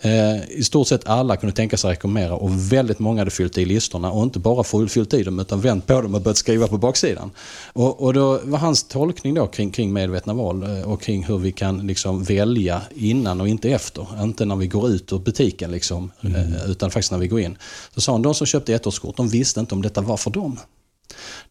Eh, 0.00 0.50
I 0.50 0.64
stort 0.64 0.88
sett 0.88 1.08
alla 1.08 1.36
kunde 1.36 1.56
tänka 1.56 1.76
sig 1.76 1.90
att 1.90 1.96
rekommendera 1.96 2.34
och 2.34 2.72
väldigt 2.72 2.98
många 2.98 3.20
hade 3.20 3.30
fyllt 3.30 3.58
i 3.58 3.64
listorna 3.64 4.12
och 4.12 4.22
inte 4.22 4.38
bara 4.38 4.88
fyllt 4.88 5.14
i 5.14 5.22
dem 5.22 5.38
utan 5.38 5.60
vänt 5.60 5.86
på 5.86 6.00
dem 6.00 6.14
och 6.14 6.20
börjat 6.20 6.36
skriva 6.36 6.66
på 6.66 6.78
baksidan. 6.78 7.30
Och, 7.72 8.02
och 8.02 8.14
då 8.14 8.40
var 8.44 8.58
hans 8.58 8.82
tolkning 8.84 9.34
då 9.34 9.46
kring, 9.46 9.70
kring 9.70 9.92
medvetna 9.92 10.34
val 10.34 10.62
eh, 10.62 10.90
och 10.90 11.02
kring 11.02 11.24
hur 11.24 11.38
vi 11.38 11.52
kan 11.52 11.86
liksom 11.86 12.22
välja 12.24 12.82
innan 12.94 13.40
och 13.40 13.48
inte 13.48 13.70
efter. 13.70 14.22
Inte 14.22 14.44
när 14.44 14.56
vi 14.56 14.66
går 14.66 14.90
ut 14.90 15.12
ur 15.12 15.18
butiken 15.18 15.70
liksom, 15.70 16.10
mm. 16.20 16.34
Eh, 16.34 16.70
utan 16.70 16.90
faktiskt 16.90 17.12
när 17.12 17.18
vi 17.18 17.28
går 17.28 17.40
in. 17.40 17.58
Så 17.94 18.00
sa 18.00 18.12
han, 18.12 18.22
de 18.22 18.34
som 18.34 18.46
köpte 18.46 18.74
ettårskort, 18.74 19.16
de 19.16 19.28
visste 19.28 19.60
inte 19.60 19.74
om 19.74 19.82
detta 19.82 20.00
var 20.00 20.16
för 20.16 20.30
dem. 20.30 20.58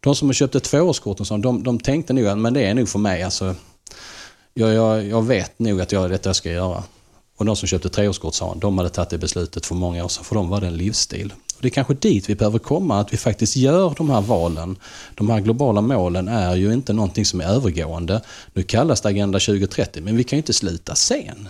De 0.00 0.14
som 0.14 0.32
köpte 0.32 0.60
tvåårskort, 0.60 1.18
de, 1.42 1.62
de 1.62 1.80
tänkte 1.80 2.12
nog 2.12 2.26
att 2.26 2.38
men 2.38 2.54
det 2.54 2.64
är 2.64 2.74
nog 2.74 2.88
för 2.88 2.98
mig. 2.98 3.22
Alltså, 3.22 3.54
jag, 4.54 4.74
jag, 4.74 5.06
jag 5.06 5.26
vet 5.26 5.58
nog 5.58 5.80
att 5.80 5.92
jag 5.92 6.10
detta 6.10 6.28
jag 6.28 6.36
ska 6.36 6.50
göra. 6.50 6.82
Och 7.38 7.44
de 7.44 7.56
som 7.56 7.68
köpte 7.68 7.88
treårskort 7.88 8.34
sa 8.34 8.48
han, 8.48 8.58
de 8.58 8.78
hade 8.78 8.90
tagit 8.90 9.10
det 9.10 9.18
beslutet 9.18 9.66
för 9.66 9.74
många 9.74 10.04
år 10.04 10.08
sedan. 10.08 10.24
För 10.24 10.34
dem 10.34 10.48
var 10.48 10.60
det 10.60 10.66
en 10.66 10.76
livsstil. 10.76 11.32
Och 11.56 11.62
det 11.62 11.68
är 11.68 11.70
kanske 11.70 11.94
dit 11.94 12.28
vi 12.28 12.34
behöver 12.34 12.58
komma, 12.58 13.00
att 13.00 13.12
vi 13.12 13.16
faktiskt 13.16 13.56
gör 13.56 13.94
de 13.96 14.10
här 14.10 14.20
valen. 14.20 14.76
De 15.14 15.30
här 15.30 15.40
globala 15.40 15.80
målen 15.80 16.28
är 16.28 16.56
ju 16.56 16.72
inte 16.72 16.92
någonting 16.92 17.24
som 17.24 17.40
är 17.40 17.44
övergående. 17.44 18.22
Nu 18.52 18.62
kallas 18.62 19.00
det 19.00 19.08
Agenda 19.08 19.38
2030, 19.38 20.02
men 20.02 20.16
vi 20.16 20.24
kan 20.24 20.36
ju 20.36 20.40
inte 20.40 20.52
sluta 20.52 20.94
sen. 20.94 21.48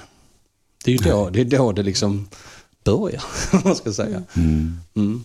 Det 0.85 0.91
är 0.91 0.99
ju 0.99 1.11
då 1.11 1.31
det, 1.31 1.41
är 1.41 1.45
då 1.45 1.73
det 1.73 1.83
liksom 1.83 2.29
börjar, 2.85 3.23
man 3.65 3.77
ska 3.77 3.93
säga. 3.93 4.23
Mm. 4.37 4.81
Mm. 4.97 5.25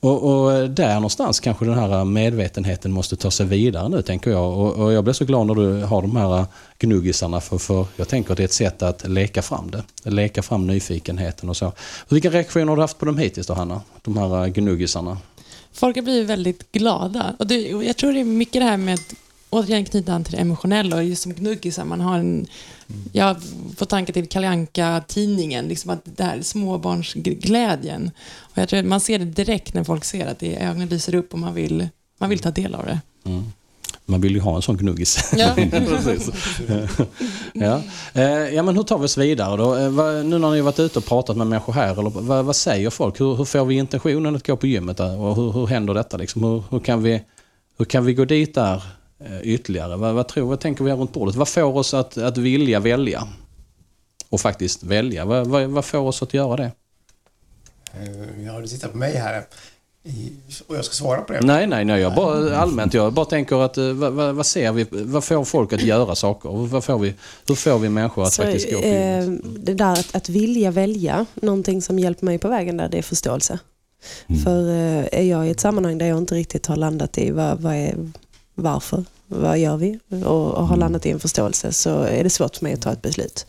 Och, 0.00 0.22
och, 0.22 0.52
eh, 0.52 0.64
där 0.64 0.94
någonstans 0.94 1.40
kanske 1.40 1.64
den 1.64 1.74
här 1.74 1.98
eh, 1.98 2.04
medvetenheten 2.04 2.92
måste 2.92 3.16
ta 3.16 3.30
sig 3.30 3.46
vidare 3.46 3.88
nu 3.88 4.02
tänker 4.02 4.30
jag. 4.30 4.58
Och, 4.58 4.72
och 4.72 4.92
jag 4.92 5.04
blir 5.04 5.14
så 5.14 5.24
glad 5.24 5.46
när 5.46 5.54
du 5.54 5.84
har 5.84 6.02
de 6.02 6.16
här 6.16 6.38
eh, 6.38 6.44
gnuggisarna 6.78 7.40
för, 7.40 7.58
för 7.58 7.86
jag 7.96 8.08
tänker 8.08 8.32
att 8.32 8.36
det 8.36 8.42
är 8.42 8.44
ett 8.44 8.52
sätt 8.52 8.82
att 8.82 9.08
leka 9.08 9.42
fram 9.42 9.70
det. 9.70 10.10
Leka 10.10 10.42
fram 10.42 10.66
nyfikenheten 10.66 11.48
och 11.48 11.56
så. 11.56 11.72
Vilka 12.08 12.30
reaktioner 12.30 12.66
har 12.66 12.76
du 12.76 12.82
haft 12.82 12.98
på 12.98 13.06
dem 13.06 13.18
hittills 13.18 13.46
då 13.46 13.54
Hanna? 13.54 13.80
De 14.02 14.16
här 14.16 14.48
gnuggisarna? 14.48 15.18
Folk 15.72 15.96
har 15.96 16.02
blivit 16.02 16.28
väldigt 16.28 16.72
glada. 16.72 17.34
Och 17.38 17.46
det, 17.46 17.60
jag 17.60 17.96
tror 17.96 18.12
det 18.12 18.20
är 18.20 18.24
mycket 18.24 18.62
det 18.62 18.66
här 18.66 18.76
med 18.76 18.94
att 18.94 19.14
återigen 19.50 19.84
knyta 19.84 20.12
an 20.12 20.24
till 20.24 20.32
det 20.32 20.40
emotionella 20.40 20.96
och 20.96 21.04
just 21.04 21.22
som 21.22 21.34
gnuggisar, 21.34 21.84
man 21.84 22.00
har 22.00 22.18
en... 22.18 22.46
Jag 23.12 23.36
får 23.76 23.86
tanke 23.86 24.12
till 24.12 24.28
Kalle 24.28 24.66
tidningen 25.06 25.68
liksom 25.68 25.90
att 25.90 26.00
det 26.04 26.24
här 26.24 26.42
småbarnsglädjen. 26.42 28.10
Och 28.38 28.58
jag 28.58 28.68
tror 28.68 28.82
man 28.82 29.00
ser 29.00 29.18
det 29.18 29.24
direkt 29.24 29.74
när 29.74 29.84
folk 29.84 30.04
ser 30.04 30.26
att 30.26 30.38
det 30.38 30.56
ögonen 30.56 30.88
lyser 30.88 31.14
upp 31.14 31.32
och 31.32 31.38
man 31.38 31.54
vill, 31.54 31.88
man 32.18 32.30
vill 32.30 32.38
ta 32.38 32.50
del 32.50 32.74
av 32.74 32.84
det. 32.84 33.00
Mm. 33.24 33.44
Man 34.06 34.20
vill 34.20 34.34
ju 34.34 34.40
ha 34.40 34.56
en 34.56 34.62
sån 34.62 34.76
gnuggis. 34.76 35.32
Ja. 35.36 35.56
ja. 37.52 37.82
Eh, 38.12 38.24
ja, 38.24 38.62
men 38.62 38.76
hur 38.76 38.82
tar 38.82 38.98
vi 38.98 39.04
oss 39.04 39.18
vidare 39.18 39.56
då? 39.56 39.76
Eh, 39.76 40.24
nu 40.24 40.38
när 40.38 40.50
ni 40.50 40.56
har 40.56 40.62
varit 40.62 40.78
ute 40.78 40.98
och 40.98 41.04
pratat 41.04 41.36
med 41.36 41.46
människor 41.46 41.72
här, 41.72 41.92
eller 41.92 42.10
vad, 42.10 42.44
vad 42.44 42.56
säger 42.56 42.90
folk? 42.90 43.20
Hur, 43.20 43.36
hur, 43.36 43.44
får 43.44 43.64
vi 43.64 43.74
intentionen 43.74 44.36
att 44.36 44.46
gå 44.46 44.56
på 44.56 44.66
gymmet? 44.66 45.00
Och 45.00 45.36
hur, 45.36 45.52
hur 45.52 45.66
händer 45.66 45.94
detta? 45.94 46.16
Liksom? 46.16 46.44
Hur, 46.44 46.62
hur, 46.70 46.80
kan 46.80 47.02
vi, 47.02 47.22
hur 47.78 47.84
kan 47.84 48.04
vi 48.04 48.14
gå 48.14 48.24
dit 48.24 48.54
där 48.54 48.82
ytterligare? 49.42 49.96
Vad, 49.96 50.14
vad, 50.14 50.28
tror, 50.28 50.48
vad 50.48 50.60
tänker 50.60 50.84
vi 50.84 50.90
här 50.90 50.96
runt 50.98 51.12
bordet? 51.12 51.34
Vad 51.34 51.48
får 51.48 51.76
oss 51.76 51.94
att, 51.94 52.18
att 52.18 52.38
vilja 52.38 52.80
välja? 52.80 53.28
och 54.30 54.40
faktiskt 54.40 54.82
välja. 54.82 55.24
Vad, 55.24 55.46
vad, 55.46 55.66
vad 55.66 55.84
får 55.84 55.98
oss 55.98 56.22
att 56.22 56.34
göra 56.34 56.56
det? 56.56 56.70
Eh, 57.94 58.44
Ja, 58.46 58.60
du 58.60 58.66
tittar 58.66 58.88
på 58.88 58.96
mig 58.96 59.16
här 59.16 59.46
och 60.66 60.76
jag 60.76 60.84
ska 60.84 60.94
svara 60.94 61.20
på 61.20 61.32
det. 61.32 61.40
Nej, 61.40 61.66
nej, 61.66 61.84
nej. 61.84 62.00
Jag 62.00 62.14
bara, 62.14 62.56
allmänt, 62.56 62.94
jag 62.94 63.12
bara 63.12 63.24
tänker 63.26 63.64
att 63.64 63.78
eh, 63.78 63.92
vad, 63.92 64.34
vad, 64.34 64.46
ser 64.46 64.72
vi? 64.72 64.86
Vad 64.90 65.24
får 65.24 65.44
folk 65.44 65.72
att 65.72 65.82
göra 65.82 66.14
saker? 66.14 66.48
Vad 66.48 66.84
får 66.84 66.98
vi, 66.98 67.14
hur 67.48 67.54
får 67.54 67.78
vi 67.78 67.88
människor 67.88 68.22
att 68.22 68.32
Så, 68.32 68.42
faktiskt 68.42 68.72
gå 68.72 68.80
på 68.80 68.86
eh, 68.86 69.24
det 69.42 69.74
där 69.74 69.92
att, 69.92 70.14
att 70.14 70.28
vilja 70.28 70.70
välja, 70.70 71.26
någonting 71.34 71.82
som 71.82 71.98
hjälper 71.98 72.24
mig 72.24 72.38
på 72.38 72.48
vägen 72.48 72.76
där, 72.76 72.88
det 72.88 72.98
är 72.98 73.02
förståelse. 73.02 73.58
För 74.44 74.68
eh, 74.68 75.04
är 75.12 75.22
jag 75.22 75.46
i 75.46 75.50
ett 75.50 75.60
sammanhang 75.60 75.98
där 75.98 76.06
jag 76.06 76.18
inte 76.18 76.34
riktigt 76.34 76.66
har 76.66 76.76
landat 76.76 77.18
i 77.18 77.30
vad, 77.30 77.60
vad 77.60 77.74
är, 77.74 77.94
varför, 78.60 79.04
vad 79.26 79.58
gör 79.58 79.76
vi 79.76 79.98
och, 80.24 80.54
och 80.54 80.66
har 80.66 80.76
landat 80.76 81.06
i 81.06 81.10
en 81.10 81.20
förståelse 81.20 81.72
så 81.72 82.02
är 82.02 82.24
det 82.24 82.30
svårt 82.30 82.56
för 82.56 82.64
mig 82.64 82.72
att 82.72 82.82
ta 82.82 82.92
ett 82.92 83.02
beslut. 83.02 83.46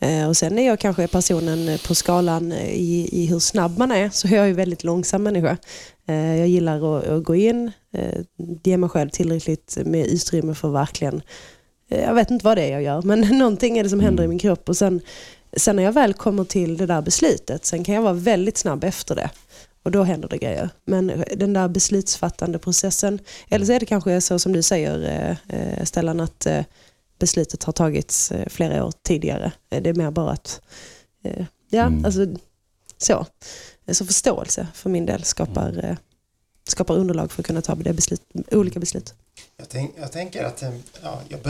Eh, 0.00 0.28
och 0.28 0.36
sen 0.36 0.58
är 0.58 0.66
jag 0.66 0.78
kanske 0.78 1.08
personen 1.08 1.78
på 1.86 1.94
skalan 1.94 2.52
i, 2.52 3.08
i 3.12 3.26
hur 3.26 3.38
snabb 3.38 3.78
man 3.78 3.92
är 3.92 4.10
så 4.10 4.28
är 4.28 4.36
jag 4.36 4.46
ju 4.46 4.52
väldigt 4.52 4.84
långsam 4.84 5.22
människa. 5.22 5.56
Eh, 6.08 6.36
jag 6.38 6.48
gillar 6.48 6.98
att, 6.98 7.06
att 7.06 7.24
gå 7.24 7.34
in, 7.34 7.72
eh, 7.92 8.20
ge 8.62 8.76
mig 8.76 8.88
själv 8.88 9.08
tillräckligt 9.08 9.78
med 9.84 10.06
utrymme 10.06 10.54
för 10.54 10.68
verkligen 10.68 11.22
jag 11.88 12.14
vet 12.14 12.30
inte 12.30 12.44
vad 12.44 12.56
det 12.56 12.62
är 12.62 12.72
jag 12.72 12.82
gör, 12.82 13.02
men 13.02 13.20
någonting 13.38 13.78
är 13.78 13.82
det 13.82 13.90
som 13.90 14.00
händer 14.00 14.24
i 14.24 14.28
min 14.28 14.38
kropp. 14.38 14.68
Och 14.68 14.76
sen, 14.76 15.00
sen 15.56 15.76
när 15.76 15.82
jag 15.82 15.92
väl 15.92 16.14
kommer 16.14 16.44
till 16.44 16.76
det 16.76 16.86
där 16.86 17.02
beslutet, 17.02 17.64
sen 17.64 17.84
kan 17.84 17.94
jag 17.94 18.02
vara 18.02 18.12
väldigt 18.12 18.58
snabb 18.58 18.84
efter 18.84 19.14
det. 19.14 19.30
Och 19.84 19.90
då 19.90 20.02
händer 20.02 20.28
det 20.28 20.38
grejer. 20.38 20.70
Men 20.84 21.24
den 21.36 21.52
där 21.52 21.68
beslutsfattande 21.68 22.58
processen, 22.58 23.18
eller 23.48 23.66
så 23.66 23.72
är 23.72 23.80
det 23.80 23.86
kanske 23.86 24.20
så 24.20 24.38
som 24.38 24.52
du 24.52 24.62
säger 24.62 24.98
eh, 25.48 25.58
eh, 25.58 25.84
Stellan, 25.84 26.20
att 26.20 26.46
eh, 26.46 26.64
beslutet 27.18 27.64
har 27.64 27.72
tagits 27.72 28.32
flera 28.46 28.84
år 28.84 28.92
tidigare. 29.02 29.52
Det 29.68 29.90
är 29.90 29.94
mer 29.94 30.10
bara 30.10 30.30
att, 30.30 30.60
eh, 31.22 31.46
ja, 31.70 31.92
alltså 32.04 32.26
så. 32.98 33.26
Så 33.92 34.06
förståelse 34.06 34.66
för 34.74 34.90
min 34.90 35.06
del 35.06 35.24
skapar, 35.24 35.84
eh, 35.84 35.96
skapar 36.68 36.96
underlag 36.96 37.32
för 37.32 37.42
att 37.42 37.46
kunna 37.46 37.62
ta 37.62 37.74
det 37.74 37.92
beslut, 37.92 38.22
olika 38.50 38.80
beslut. 38.80 39.14
Jag, 39.56 39.68
tänk, 39.68 39.94
jag 39.98 40.12
tänker 40.12 40.44
att 40.44 40.62
ja, 41.02 41.22
jag, 41.28 41.40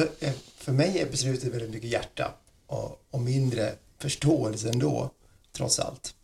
för 0.56 0.72
mig 0.72 0.98
är 0.98 1.10
beslutet 1.10 1.54
väldigt 1.54 1.70
mycket 1.70 1.90
hjärta 1.90 2.34
och, 2.66 3.02
och 3.10 3.20
mindre 3.20 3.72
förståelse 3.98 4.68
ändå, 4.68 5.10
trots 5.56 5.78
allt. 5.78 6.14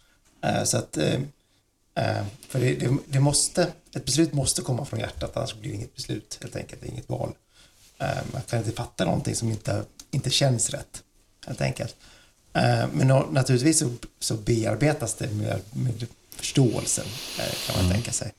Så 0.64 0.76
att, 0.76 0.98
för 2.48 2.60
det, 2.60 2.74
det, 2.74 2.96
det 3.06 3.20
måste, 3.20 3.72
ett 3.94 4.04
beslut 4.04 4.32
måste 4.32 4.62
komma 4.62 4.84
från 4.84 5.00
hjärtat, 5.00 5.36
annars 5.36 5.54
blir 5.54 5.70
det 5.70 5.76
inget 5.76 5.94
beslut 5.94 6.38
helt 6.42 6.56
enkelt, 6.56 6.80
det 6.80 6.88
är 6.88 6.90
inget 6.90 7.08
val. 7.08 7.32
Eh, 8.00 8.18
man 8.32 8.42
kan 8.42 8.58
inte 8.58 8.72
fatta 8.72 9.04
någonting 9.04 9.34
som 9.34 9.50
inte, 9.50 9.84
inte 10.10 10.30
känns 10.30 10.70
rätt, 10.70 11.02
helt 11.46 11.60
enkelt. 11.60 11.96
Eh, 12.52 12.86
men 12.92 13.06
naturligtvis 13.30 13.78
så, 13.78 13.90
så 14.18 14.34
bearbetas 14.34 15.14
det 15.14 15.30
med, 15.30 15.60
med 15.72 16.06
förståelsen, 16.36 17.06
eh, 17.38 17.54
kan 17.66 17.82
man 17.82 17.92
tänka 17.92 18.12
sig. 18.12 18.32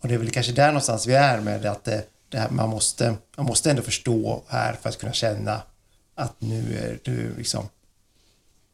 Och 0.00 0.08
det 0.08 0.14
är 0.14 0.18
väl 0.18 0.30
kanske 0.30 0.52
där 0.52 0.66
någonstans 0.66 1.06
vi 1.06 1.14
är 1.14 1.40
med 1.40 1.66
att 1.66 1.84
det, 1.84 2.04
det 2.28 2.38
här, 2.38 2.50
man, 2.50 2.68
måste, 2.68 3.16
man 3.36 3.46
måste 3.46 3.70
ändå 3.70 3.82
förstå 3.82 4.42
här 4.48 4.72
för 4.82 4.88
att 4.88 4.98
kunna 4.98 5.12
känna 5.12 5.62
att 6.14 6.40
nu 6.40 6.78
är 6.78 6.98
du 7.02 7.36
liksom 7.36 7.68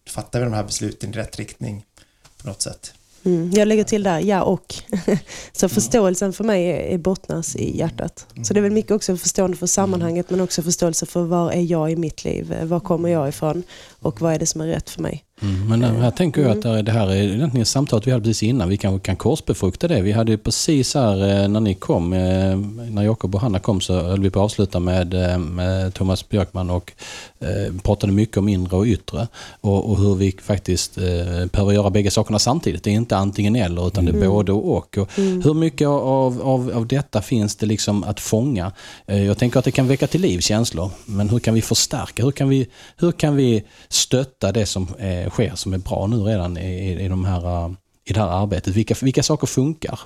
fattar 0.06 0.38
vi 0.38 0.44
de 0.44 0.54
här 0.54 0.64
besluten 0.64 1.10
i 1.10 1.12
rätt 1.12 1.38
riktning 1.38 1.84
på 2.36 2.48
något 2.48 2.62
sätt. 2.62 2.94
Mm, 3.24 3.50
jag 3.50 3.68
lägger 3.68 3.84
till 3.84 4.02
där, 4.02 4.20
ja 4.20 4.42
och. 4.42 4.74
Så 5.52 5.68
förståelsen 5.68 6.32
för 6.32 6.44
mig 6.44 6.66
är, 6.66 6.94
är 6.94 6.98
bottnas 6.98 7.56
i 7.56 7.78
hjärtat. 7.78 8.26
Så 8.42 8.54
det 8.54 8.60
är 8.60 8.62
väl 8.62 8.72
mycket 8.72 8.90
också 8.92 9.16
förstående 9.16 9.56
för 9.56 9.66
sammanhanget 9.66 10.30
men 10.30 10.40
också 10.40 10.62
förståelse 10.62 11.06
för 11.06 11.22
var 11.22 11.52
är 11.52 11.60
jag 11.60 11.92
i 11.92 11.96
mitt 11.96 12.24
liv? 12.24 12.54
Var 12.64 12.80
kommer 12.80 13.08
jag 13.08 13.28
ifrån? 13.28 13.62
Och 14.00 14.20
vad 14.20 14.34
är 14.34 14.38
det 14.38 14.46
som 14.46 14.60
är 14.60 14.66
rätt 14.66 14.90
för 14.90 15.02
mig? 15.02 15.24
Mm, 15.42 15.68
men 15.68 15.82
här 15.82 16.10
tänker 16.10 16.42
jag 16.42 16.50
att 16.50 16.86
det 16.86 16.92
här- 16.92 17.08
är 17.08 17.14
egentligen 17.34 17.66
samtalet 17.66 18.06
vi 18.06 18.10
hade 18.10 18.24
precis 18.24 18.42
innan. 18.42 18.68
Vi 18.68 18.76
kanske 18.76 19.06
kan 19.06 19.16
korsbefrukta 19.16 19.88
det. 19.88 20.00
Vi 20.02 20.12
hade 20.12 20.32
ju 20.32 20.38
precis 20.38 20.94
här 20.94 21.42
eh, 21.42 21.48
när 21.48 21.60
ni 21.60 21.74
kom, 21.74 22.12
eh, 22.12 22.56
när 22.90 23.02
Jakob 23.02 23.34
och 23.34 23.40
Hanna 23.40 23.58
kom 23.58 23.80
så 23.80 24.00
höll 24.00 24.20
vi 24.20 24.30
på 24.30 24.38
att 24.40 24.44
avsluta 24.44 24.80
med, 24.80 25.14
eh, 25.14 25.38
med 25.38 25.94
Thomas 25.94 26.28
Björkman 26.28 26.70
och 26.70 26.92
eh, 27.40 27.74
pratade 27.82 28.12
mycket 28.12 28.36
om 28.36 28.48
inre 28.48 28.76
och 28.76 28.84
yttre. 28.86 29.28
Och, 29.60 29.90
och 29.90 29.98
hur 29.98 30.14
vi 30.14 30.32
faktiskt 30.42 30.98
eh, 30.98 31.04
behöver 31.52 31.72
göra 31.72 31.90
bägge 31.90 32.10
sakerna 32.10 32.38
samtidigt. 32.38 32.84
Det 32.84 32.90
är 32.90 32.94
inte 32.94 33.16
antingen 33.16 33.56
eller 33.56 33.86
utan 33.86 34.04
det 34.04 34.12
är 34.12 34.28
både 34.28 34.52
och. 34.52 34.98
och 34.98 35.08
Hur 35.16 35.54
mycket 35.54 35.88
av, 35.88 36.42
av, 36.42 36.70
av 36.74 36.86
detta 36.86 37.22
finns 37.22 37.56
det 37.56 37.66
liksom 37.66 38.04
att 38.04 38.20
fånga? 38.20 38.72
Eh, 39.06 39.24
jag 39.24 39.38
tänker 39.38 39.58
att 39.58 39.64
det 39.64 39.70
kan 39.70 39.88
väcka 39.88 40.06
till 40.06 40.20
liv 40.20 40.38
känslor. 40.40 40.90
Men 41.06 41.28
hur 41.28 41.38
kan 41.38 41.54
vi 41.54 41.62
förstärka? 41.62 42.24
Hur 42.24 42.30
kan 42.32 42.48
vi, 42.48 42.66
hur 42.96 43.12
kan 43.12 43.36
vi 43.36 43.62
stötta 43.88 44.52
det 44.52 44.66
som 44.66 44.88
eh, 44.98 45.31
sker 45.32 45.54
som 45.54 45.72
är 45.74 45.78
bra 45.78 46.06
nu 46.06 46.16
redan 46.16 46.56
i, 46.56 47.04
i, 47.04 47.08
de 47.08 47.24
här, 47.24 47.64
eh, 47.64 47.72
i 48.04 48.12
det 48.12 48.20
här 48.20 48.42
arbetet? 48.42 48.74
Vilka, 48.74 48.94
vilka 49.02 49.22
saker 49.22 49.46
funkar? 49.46 50.00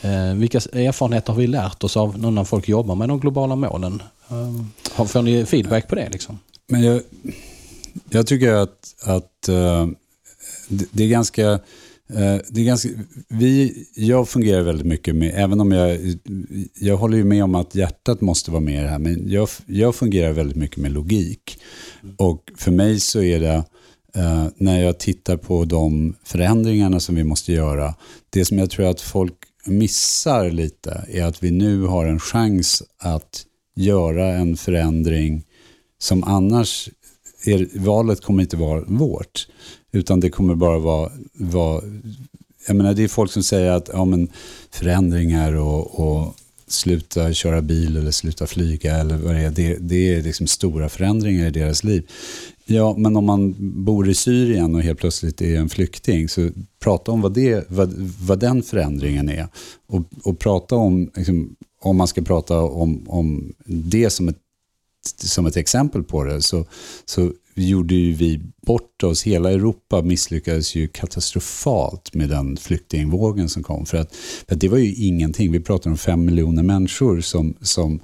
Eh, 0.00 0.34
vilka 0.34 0.58
erfarenheter 0.58 1.32
har 1.32 1.40
vi 1.40 1.46
lärt 1.46 1.84
oss 1.84 1.96
av 1.96 2.32
när 2.32 2.44
folk 2.44 2.68
jobbar 2.68 2.94
med 2.94 3.08
de 3.08 3.20
globala 3.20 3.56
målen? 3.56 4.02
Eh, 4.28 5.04
får 5.04 5.22
ni 5.22 5.46
feedback 5.46 5.88
på 5.88 5.94
det? 5.94 6.08
Liksom? 6.10 6.38
Men 6.66 6.82
jag, 6.82 7.02
jag 8.10 8.26
tycker 8.26 8.52
att, 8.52 8.94
att 9.04 9.48
eh, 9.48 9.86
det, 10.68 11.04
är 11.04 11.08
ganska... 11.08 11.50
Eh, 12.08 12.36
det 12.48 12.60
är 12.60 12.64
ganska 12.64 12.88
vi, 13.28 13.84
jag 13.94 14.28
fungerar 14.28 14.62
väldigt 14.62 14.86
mycket 14.86 15.14
med, 15.14 15.32
även 15.34 15.60
om 15.60 15.72
jag, 15.72 15.98
jag 16.80 16.96
håller 16.96 17.16
ju 17.16 17.24
med 17.24 17.44
om 17.44 17.54
att 17.54 17.74
hjärtat 17.74 18.20
måste 18.20 18.50
vara 18.50 18.60
med 18.60 18.74
i 18.74 18.82
det 18.82 18.88
här, 18.88 18.98
men 18.98 19.30
jag, 19.30 19.48
jag 19.66 19.94
fungerar 19.94 20.32
väldigt 20.32 20.56
mycket 20.56 20.76
med 20.76 20.92
logik. 20.92 21.58
Och 22.16 22.50
för 22.56 22.70
mig 22.70 23.00
så 23.00 23.22
är 23.22 23.40
det, 23.40 23.64
eh, 24.14 24.46
när 24.56 24.82
jag 24.82 24.98
tittar 24.98 25.36
på 25.36 25.64
de 25.64 26.14
förändringarna 26.24 27.00
som 27.00 27.14
vi 27.14 27.24
måste 27.24 27.52
göra, 27.52 27.94
det 28.30 28.44
som 28.44 28.58
jag 28.58 28.70
tror 28.70 28.86
att 28.86 29.00
folk 29.00 29.34
missar 29.64 30.50
lite 30.50 31.04
är 31.08 31.24
att 31.24 31.42
vi 31.42 31.50
nu 31.50 31.82
har 31.82 32.06
en 32.06 32.20
chans 32.20 32.82
att 32.98 33.46
göra 33.76 34.34
en 34.34 34.56
förändring 34.56 35.44
som 35.98 36.24
annars, 36.24 36.88
är, 37.46 37.78
valet 37.78 38.20
kommer 38.20 38.42
inte 38.42 38.56
vara 38.56 38.84
vårt. 38.86 39.48
Utan 39.92 40.20
det 40.20 40.30
kommer 40.30 40.54
bara 40.54 40.78
vara, 40.78 41.10
vara 41.32 41.82
jag 42.66 42.76
menar 42.76 42.94
det 42.94 43.04
är 43.04 43.08
folk 43.08 43.32
som 43.32 43.42
säger 43.42 43.70
att 43.70 43.90
ja, 43.92 44.04
men 44.04 44.28
förändringar 44.70 45.52
och, 45.52 46.00
och 46.00 46.34
sluta 46.66 47.32
köra 47.32 47.62
bil 47.62 47.96
eller 47.96 48.10
sluta 48.10 48.46
flyga 48.46 48.96
eller 48.96 49.16
vad 49.16 49.34
det 49.34 49.40
är, 49.40 49.50
det, 49.50 49.76
det 49.80 50.14
är 50.14 50.22
liksom 50.22 50.46
stora 50.46 50.88
förändringar 50.88 51.46
i 51.46 51.50
deras 51.50 51.84
liv. 51.84 52.10
Ja, 52.66 52.94
men 52.98 53.16
om 53.16 53.24
man 53.24 53.54
bor 53.84 54.08
i 54.08 54.14
Syrien 54.14 54.74
och 54.74 54.82
helt 54.82 54.98
plötsligt 54.98 55.42
är 55.42 55.56
en 55.56 55.68
flykting, 55.68 56.28
så 56.28 56.50
prata 56.80 57.12
om 57.12 57.20
vad, 57.20 57.34
det, 57.34 57.70
vad, 57.70 57.92
vad 58.20 58.38
den 58.38 58.62
förändringen 58.62 59.28
är. 59.28 59.46
Och, 59.86 60.02
och 60.22 60.38
prata 60.38 60.76
om, 60.76 61.10
liksom, 61.14 61.56
om 61.80 61.96
man 61.96 62.08
ska 62.08 62.22
prata 62.22 62.60
om, 62.60 63.08
om 63.08 63.54
det 63.66 64.10
som 64.10 64.28
ett 64.28 64.38
som 65.16 65.46
ett 65.46 65.56
exempel 65.56 66.02
på 66.02 66.24
det 66.24 66.42
så, 66.42 66.64
så 67.04 67.32
gjorde 67.54 67.94
ju 67.94 68.12
vi 68.12 68.40
bort 68.66 69.02
oss. 69.02 69.22
Hela 69.22 69.52
Europa 69.52 70.02
misslyckades 70.02 70.74
ju 70.74 70.88
katastrofalt 70.88 72.14
med 72.14 72.28
den 72.28 72.56
flyktingvågen 72.56 73.48
som 73.48 73.62
kom. 73.62 73.86
För 73.86 73.98
att, 73.98 74.14
för 74.14 74.54
att 74.54 74.60
det 74.60 74.68
var 74.68 74.78
ju 74.78 74.94
ingenting. 74.94 75.52
Vi 75.52 75.60
pratar 75.60 75.90
om 75.90 75.96
fem 75.96 76.24
miljoner 76.24 76.62
människor 76.62 77.20
som, 77.20 77.54
som, 77.60 78.00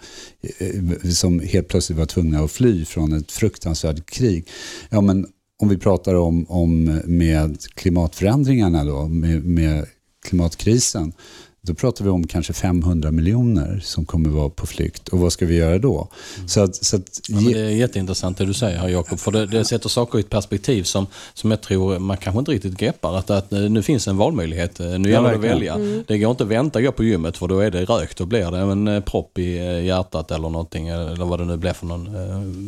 eh, 0.59 1.11
som 1.11 1.41
helt 1.41 1.69
plötsligt 1.69 1.99
var 1.99 2.07
tvungna 2.07 2.41
att 2.41 2.51
fly 2.51 2.85
från 2.85 3.13
ett 3.13 3.33
fruktansvärt 3.33 4.11
krig. 4.11 4.49
Ja, 4.91 5.01
men 5.01 5.27
om 5.61 5.69
vi 5.69 5.79
pratar 5.79 6.15
om, 6.15 6.47
om 6.49 7.01
med 7.05 7.59
klimatförändringarna 7.75 8.85
då, 8.85 9.09
med, 9.09 9.45
med 9.45 9.87
klimatkrisen, 10.27 11.13
då 11.63 11.75
pratar 11.75 12.05
vi 12.05 12.11
om 12.11 12.27
kanske 12.27 12.53
500 12.53 13.11
miljoner 13.11 13.81
som 13.85 14.05
kommer 14.05 14.29
vara 14.31 14.49
på 14.49 14.67
flykt. 14.67 15.09
Och 15.09 15.19
vad 15.19 15.33
ska 15.33 15.47
vi 15.47 15.55
göra 15.57 15.79
då? 15.79 16.09
Så 16.47 16.61
att, 16.61 16.85
så 16.85 16.97
att, 16.97 17.21
Ja, 17.29 17.35
men 17.41 17.53
det 17.53 17.59
är 17.61 17.69
jätteintressant 17.71 18.39
det 18.39 18.45
du 18.47 18.55
säger 18.55 18.79
här 18.79 18.89
Jakob, 18.89 19.19
för 19.19 19.31
det, 19.31 19.47
det 19.47 19.65
sätter 19.65 19.89
saker 19.89 20.19
i 20.19 20.21
ett 20.21 20.31
perspektiv 20.31 20.83
som, 20.83 21.07
som 21.35 21.51
jag 21.51 21.61
tror 21.61 21.99
man 21.99 22.17
kanske 22.17 22.39
inte 22.39 22.51
riktigt 22.53 22.77
greppar. 22.77 23.17
Att, 23.19 23.31
att 23.31 23.53
eh, 23.53 23.59
nu 23.61 23.83
finns 23.83 24.09
en 24.09 24.17
valmöjlighet, 24.17 24.81
Eh, 24.81 24.87
nu 24.99 25.11
gäller 25.11 25.29
det 25.29 25.35
att 25.35 25.41
välja. 25.45 25.77
Det 26.07 26.19
går 26.19 26.31
inte 26.31 26.43
att 26.45 26.51
vänta 26.51 26.79
och 26.79 26.85
gå 26.85 26.93
på 26.93 27.05
gymmet 27.05 27.37
för 27.37 27.49
då 27.49 27.59
är 27.59 27.71
det 27.71 27.85
rökt, 27.85 28.19
då 28.19 28.27
blir 28.27 28.51
det 28.51 28.59
en 28.59 28.89
eh, 28.89 29.01
propp 29.01 29.39
i 29.39 29.55
hjärtat 29.87 30.31
eller 30.31 30.49
någonting, 30.49 30.89
eller 30.89 31.25
vad 31.25 31.39
det 31.39 31.45
nu 31.45 31.57
blir 31.57 31.73
för 31.73 31.87
någon... 31.87 32.07
eh, 32.07 32.13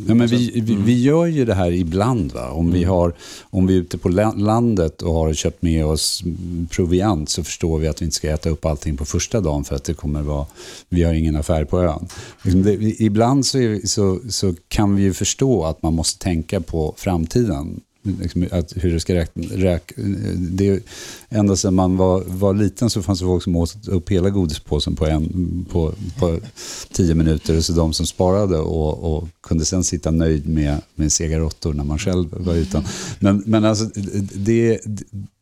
Ja, 0.08 0.14
men 0.14 0.26
vi, 0.26 0.60
vi, 0.60 0.74
vi 0.74 1.02
gör 1.02 1.26
ju 1.26 1.44
det 1.44 1.54
här 1.54 1.70
ibland. 1.72 2.32
Va? 2.32 2.50
Om, 2.50 2.72
vi 2.72 2.84
har, 2.84 3.12
om 3.50 3.66
vi 3.66 3.74
är 3.76 3.78
ute 3.80 3.98
på 3.98 4.08
la- 4.08 4.32
landet 4.36 5.02
och 5.02 5.14
har 5.14 5.34
köpt 5.34 5.62
med 5.62 5.86
oss 5.86 6.22
proviant 6.70 7.28
så 7.30 7.44
förstår 7.44 7.78
vi 7.78 7.88
att 7.88 8.02
vi 8.02 8.04
inte 8.04 8.16
ska 8.16 8.30
äta 8.30 8.50
upp 8.50 8.64
allting 8.82 8.96
på 8.96 9.04
första 9.04 9.40
dagen 9.40 9.64
för 9.64 9.76
att 9.76 9.84
det 9.84 9.94
kommer 9.94 10.22
vara, 10.22 10.46
vi 10.88 11.02
har 11.02 11.14
ingen 11.14 11.36
affär 11.36 11.64
på 11.64 11.82
ön. 11.82 12.08
Liksom 12.42 12.62
det, 12.62 12.72
ibland 13.02 13.46
så, 13.46 13.58
är, 13.58 13.86
så, 13.86 14.20
så 14.28 14.54
kan 14.68 14.96
vi 14.96 15.02
ju 15.02 15.12
förstå 15.12 15.64
att 15.64 15.82
man 15.82 15.94
måste 15.94 16.18
tänka 16.18 16.60
på 16.60 16.94
framtiden 16.96 17.80
liksom, 18.02 18.48
att 18.50 18.72
hur 18.76 18.92
det 18.92 19.00
ska 19.00 19.14
räkna. 19.14 19.42
Räk, 19.42 19.92
det, 20.36 20.86
ända 21.28 21.56
sedan 21.56 21.74
man 21.74 21.96
var, 21.96 22.22
var 22.26 22.54
liten 22.54 22.90
så 22.90 23.02
fanns 23.02 23.18
det 23.18 23.24
folk 23.26 23.42
som 23.42 23.56
åt 23.56 23.88
upp 23.88 24.10
hela 24.10 24.30
godispåsen 24.30 24.96
på, 24.96 25.06
en, 25.06 25.66
på, 25.70 25.94
på 26.18 26.38
tio 26.92 27.14
minuter. 27.14 27.56
Och 27.56 27.64
så 27.64 27.72
de 27.72 27.92
som 27.92 28.06
sparade 28.06 28.58
och, 28.58 29.16
och 29.16 29.28
kunde 29.42 29.64
sen 29.64 29.84
sitta 29.84 30.10
nöjd 30.10 30.48
med, 30.48 30.80
med 30.94 31.12
sega 31.12 31.38
råttor 31.38 31.74
när 31.74 31.84
man 31.84 31.98
själv 31.98 32.28
var 32.30 32.54
utan. 32.54 32.84
Men, 33.18 33.42
men 33.46 33.64
alltså, 33.64 33.90
det, 34.34 34.80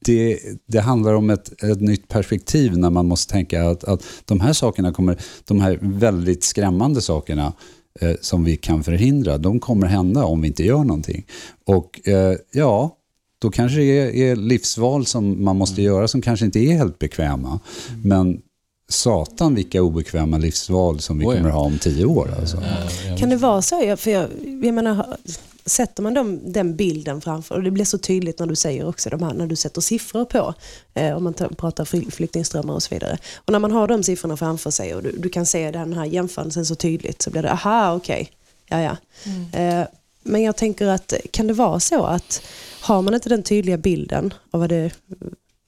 det, 0.05 0.39
det 0.67 0.81
handlar 0.81 1.15
om 1.15 1.31
ett, 1.31 1.63
ett 1.63 1.81
nytt 1.81 2.09
perspektiv 2.09 2.79
när 2.79 2.91
man 2.91 3.07
måste 3.07 3.33
tänka 3.33 3.69
att, 3.69 3.85
att 3.85 4.05
de 4.25 4.41
här 4.41 4.53
sakerna 4.53 4.93
kommer, 4.93 5.17
de 5.45 5.61
här 5.61 5.79
väldigt 5.83 6.45
skrämmande 6.45 7.01
sakerna 7.01 7.53
eh, 8.01 8.13
som 8.21 8.45
vi 8.45 8.57
kan 8.57 8.85
förhindra, 8.85 9.39
de 9.39 9.61
kommer 9.61 9.87
hända 9.87 10.25
om 10.25 10.41
vi 10.41 10.49
inte 10.49 10.65
gör 10.65 10.85
någonting. 10.85 11.27
Och 11.65 12.09
eh, 12.09 12.37
ja, 12.53 12.97
då 13.39 13.51
kanske 13.51 13.79
det 13.79 13.99
är, 13.99 14.15
är 14.15 14.37
livsval 14.37 15.07
som 15.07 15.45
man 15.45 15.57
måste 15.57 15.83
göra 15.83 16.09
som 16.09 16.23
kanske 16.23 16.47
inte 16.47 16.59
är 16.59 16.73
helt 16.73 16.99
bekväma. 16.99 17.61
Men 18.05 18.43
satan 18.93 19.55
vilka 19.55 19.83
obekväma 19.83 20.39
livsval 20.39 21.01
som 21.01 21.19
vi 21.19 21.27
Oj. 21.27 21.37
kommer 21.37 21.51
ha 21.51 21.61
om 21.61 21.79
tio 21.79 22.05
år. 22.05 22.35
Alltså. 22.41 22.63
Kan 23.19 23.29
det 23.31 23.37
vara 23.37 23.63
så? 23.63 23.83
Jag- 23.85 23.99
För 24.01 24.11
jag, 24.11 24.29
jag 24.63 24.75
menar, 24.75 25.17
sätter 25.67 26.03
man 26.03 26.15
dem, 26.15 26.41
den 26.53 26.77
bilden 26.77 27.21
framför, 27.21 27.55
och 27.55 27.63
det 27.63 27.71
blir 27.71 27.85
så 27.85 27.99
tydligt 27.99 28.39
när 28.39 28.47
du 28.47 28.57
säger 28.57 28.89
också 28.89 29.11
de 29.11 29.23
här, 29.23 29.35
när 29.35 29.47
du 29.47 29.57
sätter 29.57 29.81
siffror 29.81 30.25
på, 30.25 30.55
eh, 30.95 31.17
om 31.17 31.25
man 31.25 31.35
tar, 31.35 31.49
pratar 31.49 31.85
fly- 31.85 32.11
flyktingströmmar 32.11 32.75
och 32.75 32.83
så 32.83 32.95
vidare. 32.95 33.19
Och 33.37 33.53
när 33.53 33.59
man 33.59 33.73
har 33.73 33.89
de 33.89 34.03
siffrorna 34.03 34.37
framför 34.37 34.71
sig 34.71 34.95
och 34.95 35.03
du, 35.03 35.13
du 35.19 35.29
kan 35.29 35.47
se 35.47 35.71
den 35.71 35.93
här 35.93 36.05
jämförelsen 36.05 36.67
så 36.67 36.75
tydligt 36.75 37.23
så 37.23 37.31
blir 37.31 37.43
det, 37.43 37.53
aha 37.53 37.95
okej, 37.95 38.31
ja 38.69 38.81
ja. 38.81 38.97
Eh, 39.61 39.87
men 40.23 40.43
jag 40.43 40.57
tänker 40.57 40.87
att 40.87 41.13
kan 41.31 41.47
det 41.47 41.53
vara 41.53 41.81
så 41.81 42.05
att 42.05 42.43
har 42.81 43.03
man 43.03 43.15
inte 43.15 43.29
den 43.29 43.43
tydliga 43.43 43.77
bilden 43.77 44.35
av 44.51 44.61
vad 44.61 44.69
det 44.69 44.91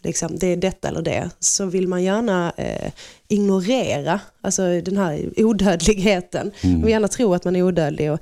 liksom, 0.03 0.39
det 0.39 0.47
är 0.47 0.57
detta 0.57 0.89
eller 0.89 1.03
det, 1.03 1.31
så 1.39 1.67
vill 1.67 1.89
man 1.89 2.03
gärna 2.03 2.53
eh, 2.57 2.93
ignorera 3.29 4.21
alltså 4.41 4.81
den 4.81 4.97
här 4.97 5.31
odödligheten. 5.37 6.53
Man 6.63 6.83
vill 6.83 6.91
gärna 6.91 7.09
tro 7.09 7.35
att 7.35 7.45
man 7.45 7.57
är 7.57 7.63
odödlig 7.63 8.13
och 8.13 8.21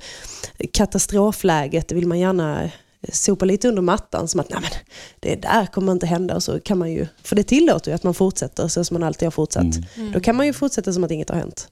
katastrofläget 0.73 1.91
vill 1.91 2.07
man 2.07 2.19
gärna 2.19 2.69
sopa 3.11 3.45
lite 3.45 3.67
under 3.67 3.81
mattan 3.81 4.27
som 4.27 4.39
att 4.39 4.49
Nej, 4.49 4.59
men, 4.61 4.71
det 5.19 5.35
där 5.35 5.65
kommer 5.65 5.91
inte 5.91 6.05
hända. 6.05 6.35
Och 6.35 6.43
så 6.43 6.59
kan 6.59 6.77
man 6.77 6.91
ju, 6.91 7.07
för 7.23 7.35
det 7.35 7.43
tillåter 7.43 7.91
ju 7.91 7.95
att 7.95 8.03
man 8.03 8.13
fortsätter 8.13 8.67
så 8.67 8.83
som 8.83 8.95
man 8.95 9.03
alltid 9.03 9.25
har 9.25 9.31
fortsatt. 9.31 9.65
Då 10.13 10.19
kan 10.19 10.35
man 10.35 10.45
ju 10.45 10.53
fortsätta 10.53 10.93
som 10.93 11.03
att 11.03 11.11
inget 11.11 11.29
har 11.29 11.37
hänt. 11.37 11.67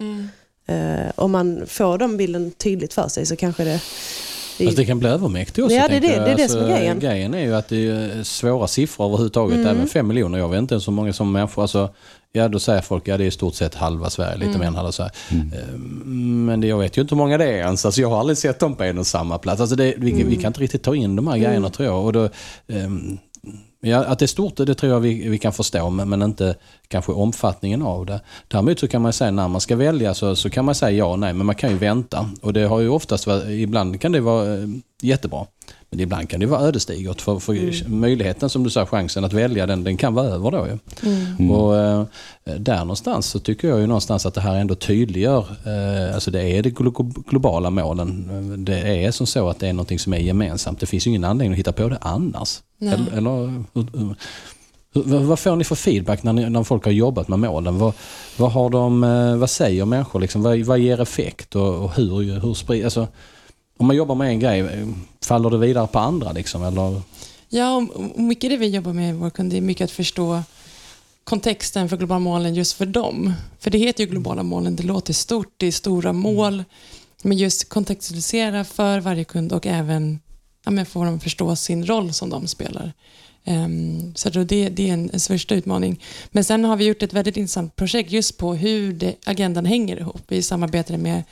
Eh, 0.66 1.12
om 1.16 1.32
man 1.32 1.64
får 1.68 1.98
den 1.98 2.18
bilden 2.18 2.52
tydligt 2.52 2.94
för 2.94 3.08
sig 3.08 3.26
så 3.26 3.36
kanske 3.36 3.64
det... 3.64 3.82
det 4.60 4.66
Fast 4.66 4.78
det 4.78 4.86
kan 4.86 5.00
bli 5.00 5.10
övermäktigt 5.10 5.60
också. 5.66 5.76
Ja, 5.76 5.88
det 5.88 6.00
det- 6.00 6.08
jag. 6.08 6.26
det 6.26 6.32
är 6.32 6.36
det 6.38 6.50
som 6.50 6.60
är 6.60 6.64
Alltså, 6.64 6.78
grejen. 6.78 7.00
Grejen 7.00 7.34
är 7.34 7.40
ju 7.44 7.56
att 7.56 7.68
det 7.68 7.88
är 7.88 8.24
svåra 8.24 8.68
siffror 8.68 9.06
överhuvudtaget. 9.06 9.56
Mm. 9.58 9.68
Även 9.68 9.88
fem 9.88 10.08
miljoner. 10.08 10.38
Jag 10.40 10.50
vet 10.50 10.60
inte 10.60 10.74
ens 10.74 10.84
så 10.84 10.92
många 10.92 11.14
som 11.14 11.32
människor. 11.32 11.62
Alltså, 11.62 11.90
ja, 12.32 12.48
då 12.48 12.60
säger 12.60 12.82
folk 12.82 13.04
att 13.04 13.08
ja, 13.08 13.18
det 13.18 13.24
är 13.24 13.28
i 13.28 13.32
stort 13.32 13.56
sett 13.56 13.76
halva 13.76 14.10
Sverige, 14.10 14.36
lite 14.38 14.50
Mm. 14.50 14.60
mer 14.60 14.68
än 14.68 14.76
halva 14.76 14.92
Sverige. 14.92 15.12
Ehm, 15.32 16.46
Men 16.46 16.62
det, 16.62 16.68
jag 16.68 16.78
vet 16.78 16.98
ju 16.98 17.02
inte 17.02 17.16
hur 17.16 17.18
många 17.18 17.38
det 17.38 17.46
är 17.46 17.58
ens. 17.58 17.86
Alltså, 17.86 18.02
jag 18.02 18.10
har 18.10 18.20
aldrig 18.20 18.38
sett 18.38 18.60
dem 18.60 18.76
på 18.76 18.84
en 18.84 18.98
och 18.98 19.08
samma 19.08 19.38
plats. 19.38 19.62
Alltså, 19.62 19.76
det, 19.76 19.94
vi, 19.98 20.12
Mm. 20.12 20.28
vi 20.30 20.36
kan 20.36 20.48
inte 20.50 20.60
riktigt 20.62 20.84
ta 20.84 20.96
in 20.96 21.16
de 21.16 21.28
här 21.28 21.38
grejerna 21.38 21.70
tror 21.70 21.88
jag. 21.88 22.06
Och 22.06 22.14
då, 22.14 22.30
ehm, 22.68 23.18
Ja, 23.82 24.06
att 24.06 24.20
det 24.20 24.26
är 24.26 24.28
stort, 24.28 24.56
det 24.58 24.76
tror 24.76 24.92
jag 24.92 25.00
vi, 25.00 25.30
vi 25.30 25.38
kan 25.38 25.54
förstå, 25.54 25.90
men, 25.90 26.10
men 26.10 26.22
inte 26.22 26.56
kanske 26.88 27.12
omfattningen 27.12 27.82
av 27.82 28.06
det. 28.06 28.22
Däremot 28.48 28.80
så 28.80 28.88
kan 28.88 29.02
man 29.02 29.14
säga 29.14 29.32
när 29.32 29.48
man 29.48 29.62
ska 29.62 29.76
välja 29.76 30.14
så, 30.14 30.36
så 30.36 30.50
kan 30.50 30.66
man 30.66 30.76
säga 30.76 30.92
ja 30.92 31.06
och 31.06 31.20
nej, 31.20 31.34
men 31.34 31.46
man 31.46 31.56
kan 31.56 31.70
ju 31.70 31.78
vänta. 31.78 32.30
Och 32.42 32.54
det 32.54 32.64
har 32.64 32.80
ju 32.80 32.90
oftast 32.90 33.28
varit, 33.28 33.50
ibland 33.50 34.02
kan 34.02 34.12
det 34.12 34.22
vara 34.22 34.54
eh, 34.54 34.68
jättebra. 35.02 35.46
Men 35.92 36.00
ibland 36.00 36.30
kan 36.30 36.40
det 36.40 36.46
vara 36.46 36.62
ödesdigert 36.62 37.22
för, 37.22 37.40
för 37.40 37.90
möjligheten 37.90 38.50
som 38.50 38.64
du 38.64 38.70
sa, 38.70 38.86
chansen 38.86 39.24
att 39.24 39.34
välja 39.34 39.66
den, 39.66 39.84
den 39.84 39.98
kan 39.98 40.14
vara 40.14 40.26
över 40.28 40.52
då 40.52 40.68
ju. 40.68 40.78
Och 41.52 41.78
eh, 41.78 42.04
där 42.58 42.80
någonstans 42.80 43.26
så 43.26 43.40
tycker 43.40 43.68
jag 43.68 43.80
ju 43.80 43.88
någonstans 43.88 44.26
att 44.26 44.34
det 44.34 44.42
här 44.42 44.56
ändå 44.56 44.76
tydliggör, 44.76 45.46
eh, 45.66 46.16
alltså 46.16 46.32
det 46.32 46.44
är 46.44 46.64
de 46.64 46.70
glo- 46.70 47.24
globala 47.30 47.70
målen. 47.70 48.66
Det 48.66 48.80
är 49.06 49.12
som 49.12 49.28
så 49.28 49.50
att 49.50 49.60
det 49.60 49.68
är 49.68 49.74
någonting 49.74 50.00
som 50.00 50.14
är 50.14 50.18
gemensamt. 50.18 50.80
Det 50.80 50.86
finns 50.86 51.08
ju 51.08 51.10
ingen 51.10 51.24
anledning 51.24 51.52
att 51.54 51.60
hitta 51.60 51.72
på 51.72 51.90
det 51.90 51.98
annars. 52.02 52.60
Nej. 52.78 52.94
Eller, 52.94 53.18
eller 53.18 53.64
vad 55.26 55.40
får 55.40 55.56
ni 55.56 55.64
för 55.64 55.76
feedback 55.76 56.24
när, 56.24 56.34
ni, 56.34 56.50
när 56.50 56.64
folk 56.64 56.86
har 56.86 56.92
jobbat 56.92 57.28
med 57.28 57.40
målen? 57.40 57.78
Vad, 57.80 57.94
vad, 58.38 58.52
har 58.52 58.70
de, 58.70 59.04
eh, 59.04 59.36
vad 59.36 59.50
säger 59.50 59.86
människor? 59.86 60.20
Liksom? 60.20 60.42
Vad, 60.42 60.60
vad 60.60 60.80
ger 60.80 61.02
effekt 61.02 61.56
och, 61.56 61.84
och 61.84 61.96
hur, 61.96 62.40
hur 62.40 62.54
sprids... 62.54 62.86
Alltså, 62.86 63.08
om 63.80 63.88
man 63.88 63.96
jobbar 63.96 64.16
med 64.16 64.30
en 64.30 64.40
grej, 64.40 64.86
faller 65.22 65.50
det 65.50 65.58
vidare 65.58 65.88
på 65.88 66.00
andra? 66.00 66.32
Liksom, 66.32 66.64
eller? 66.64 67.02
Ja, 67.50 67.88
och 67.94 68.20
mycket 68.20 68.50
det 68.50 68.58
vi 68.58 68.68
jobbar 68.68 68.94
med 68.94 69.10
i 69.10 69.14
vår 69.14 69.30
kund 69.30 69.54
är 69.54 69.62
mycket 69.62 69.86
att 69.86 69.92
förstå 69.92 70.44
kontexten 71.24 71.90
för 71.90 71.98
globala 71.98 72.20
målen 72.20 72.56
just 72.56 72.74
för 72.74 72.86
dem. 72.86 73.34
För 73.60 73.72
det 73.72 73.78
heter 73.78 74.04
ju 74.04 74.10
globala 74.10 74.44
målen, 74.44 74.76
det 74.76 74.84
låter 74.84 75.14
stort, 75.14 75.54
det 75.58 75.68
är 75.68 75.72
stora 75.72 76.14
mål. 76.14 76.64
Men 77.24 77.38
just 77.38 77.70
kontextualisera 77.70 78.64
för 78.64 79.00
varje 79.00 79.24
kund 79.24 79.54
och 79.54 79.68
även 79.68 80.20
ja, 80.66 80.72
men 80.72 80.86
få 80.86 81.04
dem 81.04 81.16
att 81.16 81.24
förstå 81.24 81.56
sin 81.56 81.86
roll 81.86 82.14
som 82.14 82.30
de 82.30 82.48
spelar. 82.48 82.94
Ehm, 83.50 84.16
så 84.16 84.30
det, 84.30 84.70
det 84.70 84.90
är 84.90 84.94
en, 84.94 85.10
en 85.14 85.20
största 85.20 85.56
utmaning. 85.56 86.04
Men 86.32 86.44
sen 86.44 86.66
har 86.66 86.78
vi 86.78 86.86
gjort 86.86 87.04
ett 87.04 87.14
väldigt 87.14 87.38
intressant 87.38 87.76
projekt 87.76 88.12
just 88.12 88.38
på 88.38 88.54
hur 88.54 88.94
det, 88.94 89.16
agendan 89.26 89.66
hänger 89.66 89.98
ihop. 89.98 90.22
Vi 90.28 90.42
samarbetade 90.42 90.98
med 90.98 91.24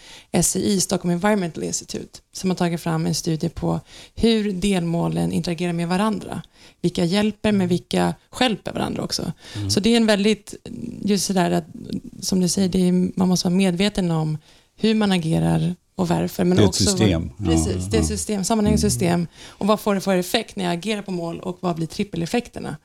SEI, 0.43 0.79
Stockholm 0.79 1.13
Environmental 1.13 1.63
Institute, 1.63 2.19
som 2.31 2.49
har 2.49 2.57
tagit 2.57 2.81
fram 2.81 3.05
en 3.05 3.15
studie 3.15 3.49
på 3.49 3.79
hur 4.15 4.51
delmålen 4.51 5.31
interagerar 5.31 5.73
med 5.73 5.87
varandra. 5.87 6.41
Vilka 6.81 7.05
hjälper 7.05 7.51
men 7.51 7.67
vilka 7.67 8.15
hjälper 8.39 8.73
varandra 8.73 9.03
också. 9.03 9.31
Så 9.69 9.79
det 9.79 9.89
är 9.89 9.97
en 9.97 10.05
väldigt, 10.05 10.55
just 11.01 11.25
sådär 11.25 11.51
att, 11.51 11.65
som 12.21 12.39
du 12.39 12.47
säger, 12.47 12.75
är, 12.75 12.91
man 13.19 13.27
måste 13.27 13.47
vara 13.47 13.55
medveten 13.55 14.11
om 14.11 14.37
hur 14.75 14.95
man 14.95 15.11
agerar 15.11 15.75
och 15.97 16.07
varför. 16.07 16.43
Men 16.43 16.57
Det 16.57 16.63
är 16.63 16.65
ett 16.65 16.69
också 16.69 16.83
system. 16.83 17.31
Vad, 17.37 17.49
precis, 17.49 17.85
det 17.85 17.97
är 17.97 18.01
ett 18.01 18.07
system, 18.07 18.43
sammanhängande 18.43 18.81
system. 18.81 19.27
Och 19.47 19.67
vad 19.67 19.79
får 19.79 19.95
det 19.95 20.01
för 20.01 20.17
effekt 20.17 20.55
när 20.55 20.63
jag 20.63 20.73
agerar 20.73 21.01
på 21.01 21.11
mål 21.11 21.39
och 21.39 21.57
vad 21.61 21.75
blir 21.75 21.87
trippeleffekterna? 21.87 22.77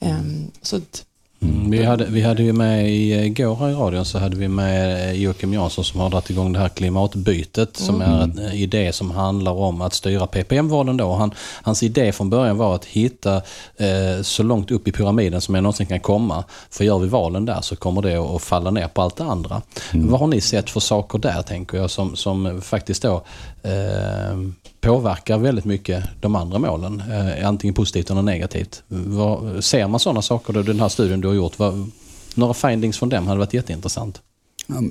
Ehm, 0.00 0.50
så 0.62 0.76
att, 0.76 1.04
Mm, 1.42 1.70
vi, 1.70 1.84
hade, 1.84 2.04
vi 2.04 2.20
hade 2.22 2.42
ju 2.42 2.52
med 2.52 2.90
i- 2.90 3.12
igår 3.26 3.56
här 3.56 3.68
i 3.70 3.72
radion 3.74 4.04
så 4.04 4.18
hade 4.18 4.36
vi 4.36 4.48
med 4.48 5.08
eh, 5.10 5.12
Joakim 5.22 5.52
Jansson 5.52 5.84
som 5.84 6.00
har 6.00 6.10
dragit 6.10 6.30
igång 6.30 6.52
det 6.52 6.58
här 6.58 6.68
klimatbytet 6.68 7.76
som 7.76 8.00
är 8.00 8.22
en 8.22 8.38
eh, 8.38 8.62
idé 8.62 8.92
som 8.92 9.10
handlar 9.10 9.52
om 9.52 9.80
att 9.80 9.94
styra 9.94 10.26
PPM-valen 10.26 10.96
då. 10.96 11.12
Han, 11.14 11.30
hans 11.62 11.82
idé 11.82 12.12
från 12.12 12.30
början 12.30 12.56
var 12.56 12.74
att 12.74 12.84
hitta 12.84 13.36
eh, 13.76 14.22
så 14.22 14.42
långt 14.42 14.70
upp 14.70 14.88
i 14.88 14.92
pyramiden 14.92 15.40
som 15.40 15.54
jag 15.54 15.62
någonsin 15.62 15.86
kan 15.86 16.00
komma. 16.00 16.44
För 16.70 16.84
gör 16.84 16.98
vi 16.98 17.08
valen 17.08 17.44
där 17.44 17.60
så 17.60 17.76
kommer 17.76 18.02
det 18.02 18.16
att 18.16 18.42
falla 18.42 18.70
ner 18.70 18.88
på 18.88 19.02
allt 19.02 19.16
det 19.16 19.24
andra. 19.24 19.62
Vad 19.92 20.20
har 20.20 20.26
ni 20.26 20.40
sett 20.40 20.70
för 20.70 20.80
saker 20.80 21.18
där 21.18 21.42
tänker 21.42 21.78
jag 21.78 21.90
som, 21.90 22.16
som 22.16 22.60
faktiskt 22.62 23.02
då 23.02 23.22
eh, 23.62 24.36
påverkar 24.80 25.38
väldigt 25.38 25.64
mycket 25.64 26.04
de 26.20 26.36
andra 26.36 26.58
målen. 26.58 27.02
Eh, 27.10 27.48
antingen 27.48 27.74
positivt 27.74 28.10
eller 28.10 28.22
negativt. 28.22 28.82
Vad, 28.88 29.64
ser 29.64 29.88
man 29.88 30.00
sådana 30.00 30.22
saker 30.22 30.52
då, 30.52 30.62
den 30.62 30.80
här 30.80 30.88
studien 30.88 31.20
du 31.20 31.28
har 31.28 31.34
gjort? 31.34 31.58
Vad, 31.58 31.90
några 32.34 32.54
findings 32.54 32.98
från 32.98 33.08
dem 33.08 33.26
hade 33.26 33.38
varit 33.38 33.54
jätteintressant. 33.54 34.20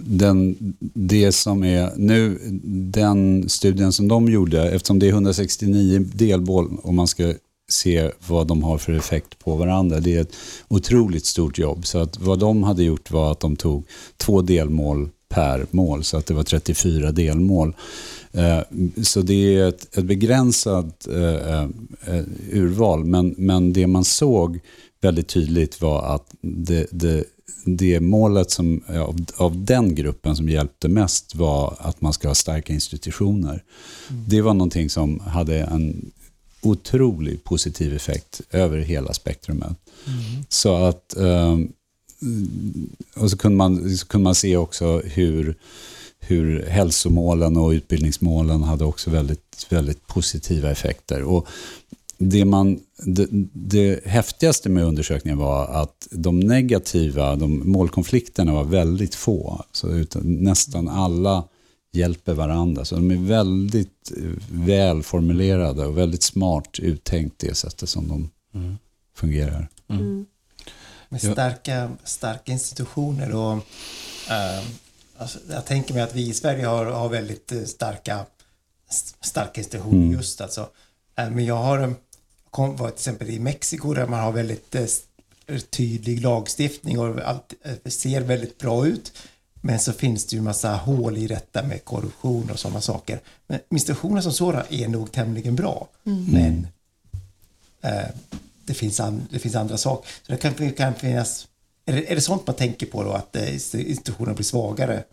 Den, 0.01 0.57
det 0.93 1.31
som 1.31 1.63
är 1.63 1.91
nu, 1.95 2.39
den 2.91 3.49
studien 3.49 3.93
som 3.93 4.07
de 4.07 4.29
gjorde, 4.29 4.71
eftersom 4.71 4.99
det 4.99 5.07
är 5.07 5.11
169 5.11 6.05
delmål 6.13 6.77
och 6.83 6.93
man 6.93 7.07
ska 7.07 7.33
se 7.69 8.11
vad 8.27 8.47
de 8.47 8.63
har 8.63 8.77
för 8.77 8.93
effekt 8.93 9.39
på 9.39 9.55
varandra. 9.55 9.99
Det 9.99 10.15
är 10.15 10.21
ett 10.21 10.35
otroligt 10.67 11.25
stort 11.25 11.57
jobb. 11.57 11.85
Så 11.87 11.97
att 11.97 12.19
vad 12.19 12.39
de 12.39 12.63
hade 12.63 12.83
gjort 12.83 13.11
var 13.11 13.31
att 13.31 13.39
de 13.39 13.55
tog 13.55 13.85
två 14.17 14.41
delmål 14.41 15.09
per 15.29 15.65
mål, 15.71 16.03
så 16.03 16.17
att 16.17 16.25
det 16.25 16.33
var 16.33 16.43
34 16.43 17.11
delmål. 17.11 17.75
Eh, 18.33 18.61
Så 19.03 19.21
det 19.21 19.55
är 19.55 19.67
ett, 19.67 19.97
ett 19.97 20.05
begränsat 20.05 21.07
eh, 21.07 21.63
eh, 21.63 22.23
urval, 22.51 23.05
men, 23.05 23.35
men 23.37 23.73
det 23.73 23.87
man 23.87 24.05
såg 24.05 24.59
väldigt 25.01 25.27
tydligt 25.27 25.81
var 25.81 26.15
att 26.15 26.35
det, 26.41 26.87
det, 26.91 27.23
det 27.65 27.99
målet 27.99 28.51
som, 28.51 28.81
av, 28.87 29.25
av 29.37 29.65
den 29.65 29.95
gruppen 29.95 30.35
som 30.35 30.49
hjälpte 30.49 30.87
mest 30.87 31.35
var 31.35 31.75
att 31.79 32.01
man 32.01 32.13
ska 32.13 32.27
ha 32.27 32.35
starka 32.35 32.73
institutioner. 32.73 33.63
Det 34.27 34.41
var 34.41 34.53
någonting 34.53 34.89
som 34.89 35.19
hade 35.19 35.59
en 35.59 36.11
otrolig 36.61 37.43
positiv 37.43 37.93
effekt 37.93 38.41
över 38.51 38.77
hela 38.77 39.13
spektrumet. 39.13 39.77
Så 40.49 40.75
att, 40.75 41.13
och 43.15 43.31
så 43.31 43.37
kunde 43.37 43.57
man, 43.57 43.97
så 43.97 44.07
kunde 44.07 44.23
man 44.23 44.35
se 44.35 44.57
också 44.57 45.01
hur, 45.05 45.55
hur 46.29 46.65
hälsomålen 46.65 47.57
och 47.57 47.69
utbildningsmålen 47.69 48.63
hade 48.63 48.85
också 48.85 49.09
väldigt, 49.09 49.67
väldigt 49.69 50.07
positiva 50.07 50.71
effekter. 50.71 51.23
Och 51.23 51.47
det, 52.17 52.45
man, 52.45 52.79
det, 53.03 53.27
det 53.53 54.05
häftigaste 54.05 54.69
med 54.69 54.83
undersökningen 54.85 55.37
var 55.37 55.67
att 55.67 56.07
de 56.11 56.39
negativa, 56.39 57.35
de 57.35 57.71
målkonflikterna 57.71 58.53
var 58.53 58.63
väldigt 58.63 59.15
få. 59.15 59.65
Så 59.71 59.89
utan, 59.89 60.21
nästan 60.43 60.87
alla 60.89 61.43
hjälper 61.93 62.33
varandra. 62.33 62.85
Så 62.85 62.95
de 62.95 63.11
är 63.11 63.15
väldigt 63.27 64.11
eh, 64.17 64.23
välformulerade 64.51 65.85
och 65.85 65.97
väldigt 65.97 66.23
smart 66.23 66.79
uttänkt 66.79 67.35
det 67.39 67.55
sättet 67.57 67.89
som 67.89 68.07
de 68.07 68.29
Mm. 68.53 68.77
fungerar. 69.15 69.69
Mm. 69.89 70.25
Med 71.09 71.23
Ja. 71.23 71.31
starka, 71.31 71.91
starka 72.03 72.51
institutioner 72.51 73.35
och 73.35 73.51
eh, 74.31 74.63
alltså, 75.19 75.39
jag 75.49 75.65
tänker 75.65 75.93
mig 75.93 76.03
att 76.03 76.15
vi 76.15 76.29
i 76.29 76.33
Sverige 76.33 76.65
har, 76.65 76.85
har 76.85 77.09
väldigt 77.09 77.51
eh, 77.51 77.63
starka, 77.63 78.25
starka 79.21 79.61
institutioner 79.61 80.05
Mm. 80.05 80.11
just 80.11 80.41
alltså. 80.41 80.69
Eh, 81.15 81.29
men 81.29 81.45
jag 81.45 81.55
har 81.55 81.79
eh, 81.79 81.91
kom, 82.49 82.75
var 82.75 82.89
till 82.89 82.95
exempel 82.95 83.29
i 83.29 83.39
Mexiko 83.39 83.93
där 83.93 84.07
man 84.07 84.19
har 84.19 84.31
väldigt 84.31 84.75
tydlig 85.69 86.21
lagstiftning 86.21 86.99
och 86.99 87.19
allt 87.21 87.53
ser 87.85 88.21
väldigt 88.21 88.57
bra 88.57 88.87
ut. 88.87 89.13
Men 89.61 89.79
så 89.79 89.93
finns 89.93 90.25
det 90.25 90.35
ju 90.35 90.41
massa 90.41 90.75
hål 90.75 91.17
i 91.17 91.27
detta 91.27 91.63
med 91.63 91.85
korruption 91.85 92.49
och 92.51 92.59
sådana 92.59 92.81
saker. 92.81 93.19
Men 93.47 93.59
institutioner 93.69 94.21
som 94.21 94.33
sådana 94.33 94.65
är 94.69 94.87
nog 94.87 95.11
tämligen 95.11 95.55
bra. 95.55 95.87
Men 96.03 96.67
eh, 97.81 98.07
det, 98.65 98.73
finns 98.73 98.99
an, 98.99 99.27
det 99.31 99.39
finns 99.39 99.55
andra 99.55 99.77
saker. 99.77 100.09
Så 100.25 100.31
det 100.31 100.37
kan, 100.37 100.71
kan 100.71 100.95
finnas... 100.95 101.47
Är 101.89 101.93
det, 101.93 102.11
är 102.11 102.15
det 102.15 102.21
sånt 102.21 102.47
man 102.47 102.55
tänker 102.55 102.85
på 102.85 103.03
då, 103.03 103.11
att 103.11 103.35
eh, 103.35 103.53
institutionerna 103.53 104.35
blir 104.35 104.45
svagare 104.45 105.03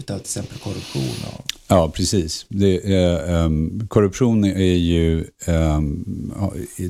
utav 0.00 0.18
till 0.18 0.24
exempel 0.24 0.58
korruption? 0.58 1.32
Och, 1.32 1.44
Ja, 1.68 1.90
precis. 1.94 2.46
Det 2.48 2.94
eh, 2.94 3.44
um, 3.44 3.86
korruption 3.88 4.44
är 4.44 4.74
ju, 4.74 5.24
Um, 5.46 6.32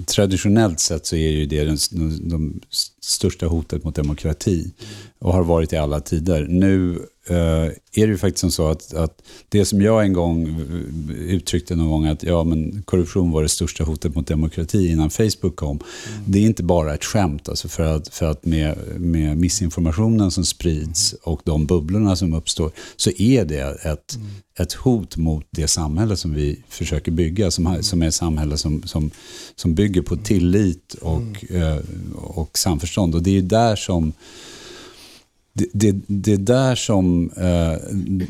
traditionellt 0.07 0.81
sett 0.81 1.07
så 1.07 1.17
är 1.17 1.29
ju 1.29 1.47
det 1.47 1.65
den, 1.65 1.79
de, 1.91 2.29
de 2.29 2.61
största 3.01 3.47
hotet 3.47 3.85
mot 3.85 3.95
demokrati 3.95 4.73
och 5.19 5.33
har 5.33 5.43
varit 5.45 5.73
i 5.73 5.77
alla 5.77 6.01
tider. 6.01 6.47
Nu 6.49 6.99
är 7.35 7.71
det 7.93 8.13
ju 8.13 8.19
faktiskt 8.19 8.55
så 8.55 8.69
att, 8.69 8.95
att 8.95 9.23
det 9.49 9.65
som 9.65 9.83
jag 9.83 10.05
en 10.05 10.13
gång 10.13 10.49
eh, 10.49 11.17
uttryckte 11.17 11.77
någon 11.77 11.89
gång 11.91 12.07
att 12.07 12.23
ja, 12.23 12.45
men 12.45 12.83
korruption 12.83 13.31
var 13.31 13.43
det 13.43 13.49
största 13.49 13.85
hotet 13.85 14.15
mot 14.15 14.27
demokrati 14.27 14.89
innan 14.89 15.11
Facebook 15.11 15.57
kom. 15.57 15.79
Det 16.27 16.39
är 16.39 16.43
inte 16.43 16.63
bara 16.63 16.95
ett 16.95 17.05
skämt, 17.05 17.49
alltså 17.49 17.69
för 17.69 17.83
att, 17.83 18.09
för 18.09 18.27
att 18.27 18.45
med, 18.45 18.79
med 18.97 19.37
missinformationen 19.39 20.31
som 20.31 20.45
sprids 20.45 21.13
och 21.23 21.41
de 21.45 21.67
bubblorna 21.67 22.17
som 22.17 22.35
uppstår 22.35 22.71
så 22.97 23.11
är 23.11 23.45
det 23.45 23.85
ett, 23.85 24.19
ett 24.59 24.73
hot 24.73 25.17
mot 25.17 25.45
det 25.51 25.67
samhälle 25.69 26.17
som 26.17 26.35
vi 26.35 26.63
försöker 26.69 27.13
bygga, 27.13 27.51
som, 27.51 27.67
har- 27.67 27.81
som 27.83 28.03
är 28.03 28.09
ett 28.09 28.15
samhälle 28.15 28.57
som, 28.57 28.83
som, 28.83 29.11
som 29.57 29.75
bygger 29.75 30.03
på 30.03 30.17
tillit 30.17 30.95
och, 31.01 31.51
eh, 31.53 31.79
och 32.15 32.59
samförstånd. 32.59 33.15
Och 33.15 33.23
det 33.23 33.31
är 33.31 33.35
ju 33.35 33.41
där 33.41 33.77
som 33.77 34.13
det, 35.57 35.67
det, 35.73 35.97
det 36.07 36.33
är 36.33 36.37
där 36.37 36.75
som 36.75 37.31
eh, 37.37 37.73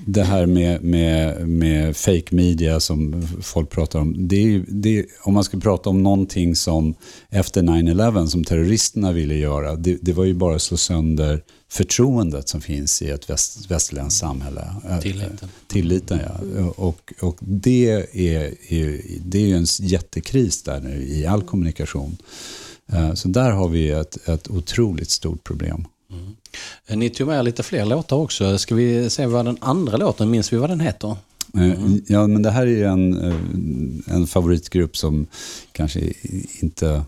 det 0.06 0.22
här 0.22 0.46
med, 0.46 0.82
med, 0.82 1.48
med 1.48 1.96
fake 1.96 2.34
media 2.34 2.80
som 2.80 3.28
folk 3.42 3.70
pratar 3.70 3.98
om, 3.98 4.28
det 4.28 4.36
är, 4.36 4.64
det 4.68 4.98
är, 4.98 5.06
om 5.22 5.34
man 5.34 5.44
ska 5.44 5.60
prata 5.60 5.90
om 5.90 6.02
någonting 6.02 6.56
som 6.56 6.94
efter 7.30 7.62
9-11 7.62 8.26
som 8.26 8.44
terroristerna 8.44 9.12
ville 9.12 9.34
göra, 9.34 9.76
det, 9.76 9.98
det 10.02 10.12
var 10.12 10.24
ju 10.24 10.34
bara 10.34 10.56
att 10.56 10.62
slå 10.62 10.76
sönder 10.76 11.42
förtroendet 11.68 12.48
som 12.48 12.60
finns 12.60 13.02
i 13.02 13.10
ett 13.10 13.30
väst, 13.30 13.70
västerländskt 13.70 14.20
samhälle. 14.20 14.74
Eh, 14.88 14.98
Tilliten. 14.98 15.48
Tilliten, 15.66 16.20
ja. 16.26 16.64
Och, 16.76 17.12
och 17.20 17.36
det, 17.40 17.90
är, 17.90 18.16
är, 18.16 18.54
det 19.24 19.38
är 19.38 19.46
ju 19.46 19.56
en 19.56 19.66
jättekris 19.80 20.62
där 20.62 20.80
nu 20.80 21.02
i 21.08 21.26
all 21.26 21.42
kommunikation. 21.42 22.16
Eh, 22.92 23.14
Så 23.14 23.28
där 23.28 23.50
har 23.50 23.68
vi 23.68 23.90
ett, 23.90 24.28
ett 24.28 24.50
otroligt 24.50 25.10
stort 25.10 25.44
problem. 25.44 25.84
Eh, 26.86 26.96
Ni 26.96 27.10
tog 27.10 27.26
med 27.28 27.44
lite 27.44 27.62
fler 27.62 27.84
låtar 27.84 28.16
också. 28.16 28.58
Ska 28.58 28.74
vi 28.74 29.10
se 29.10 29.26
vad 29.26 29.44
den 29.44 29.56
andra 29.60 29.96
låten, 29.96 30.30
minns 30.30 30.52
vi 30.52 30.56
vad 30.56 30.70
den 30.70 30.80
heter? 30.80 31.16
Eh, 31.58 31.72
Ja, 32.06 32.26
men 32.26 32.42
det 32.42 32.50
här 32.50 32.62
är 32.62 32.70
ju 32.70 32.84
en, 32.84 33.18
eh, 33.30 34.14
en 34.14 34.26
favoritgrupp 34.26 34.96
som 34.96 35.26
kanske 35.72 36.12
inte... 36.60 37.02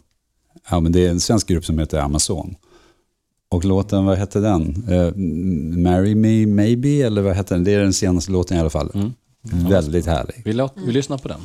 Ja, 0.70 0.80
men 0.80 0.92
det 0.92 1.06
är 1.06 1.10
en 1.10 1.20
svensk 1.20 1.48
grupp 1.48 1.64
som 1.64 1.78
heter 1.78 1.98
Amazon. 1.98 2.54
Och 3.50 3.64
låten, 3.64 4.04
vad 4.04 4.18
hette 4.18 4.40
den? 4.40 4.84
Eh, 4.88 5.14
Marry 5.82 6.14
Me 6.14 6.46
Maybe, 6.46 6.88
eller 7.02 7.22
vad 7.22 7.36
hette 7.36 7.54
den? 7.54 7.64
Det 7.64 7.74
är 7.74 7.80
den 7.80 7.92
senaste 7.92 8.32
låten 8.32 8.56
i 8.56 8.60
alla 8.60 8.70
fall. 8.70 8.90
Mm. 8.94 9.12
Väldigt 9.68 10.06
härlig. 10.06 10.42
Vi, 10.44 10.52
låt, 10.52 10.72
vi 10.86 10.92
lyssnar 10.92 11.18
på 11.18 11.28
den. 11.28 11.40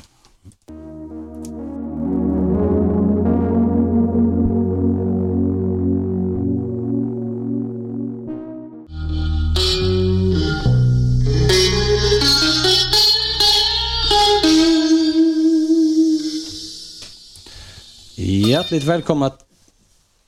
Hjärtligt 18.73 18.89
välkomna 18.89 19.31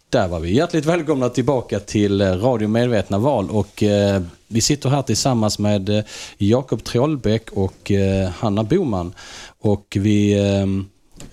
där 0.10 0.28
var 0.28 0.40
vi. 0.40 0.54
Hjärtligt 0.54 0.86
välkomna 0.86 1.30
tillbaka 1.30 1.80
till 1.80 2.22
eh, 2.22 2.28
Radio 2.28 2.68
Medvetna 2.68 3.18
Val 3.18 3.50
och 3.50 3.84
eh, 3.84 4.22
vi 4.48 4.62
sitter 4.62 4.90
här 4.90 5.02
tillsammans 5.02 5.60
med 5.60 5.90
eh, 5.90 6.04
Jakob 6.38 6.84
Trollbäck 6.84 7.52
och 7.52 7.92
eh, 7.92 8.30
Hanna 8.30 8.64
Boman 8.64 9.14
och 9.60 9.98
vi 10.00 10.34
eh, 10.34 10.66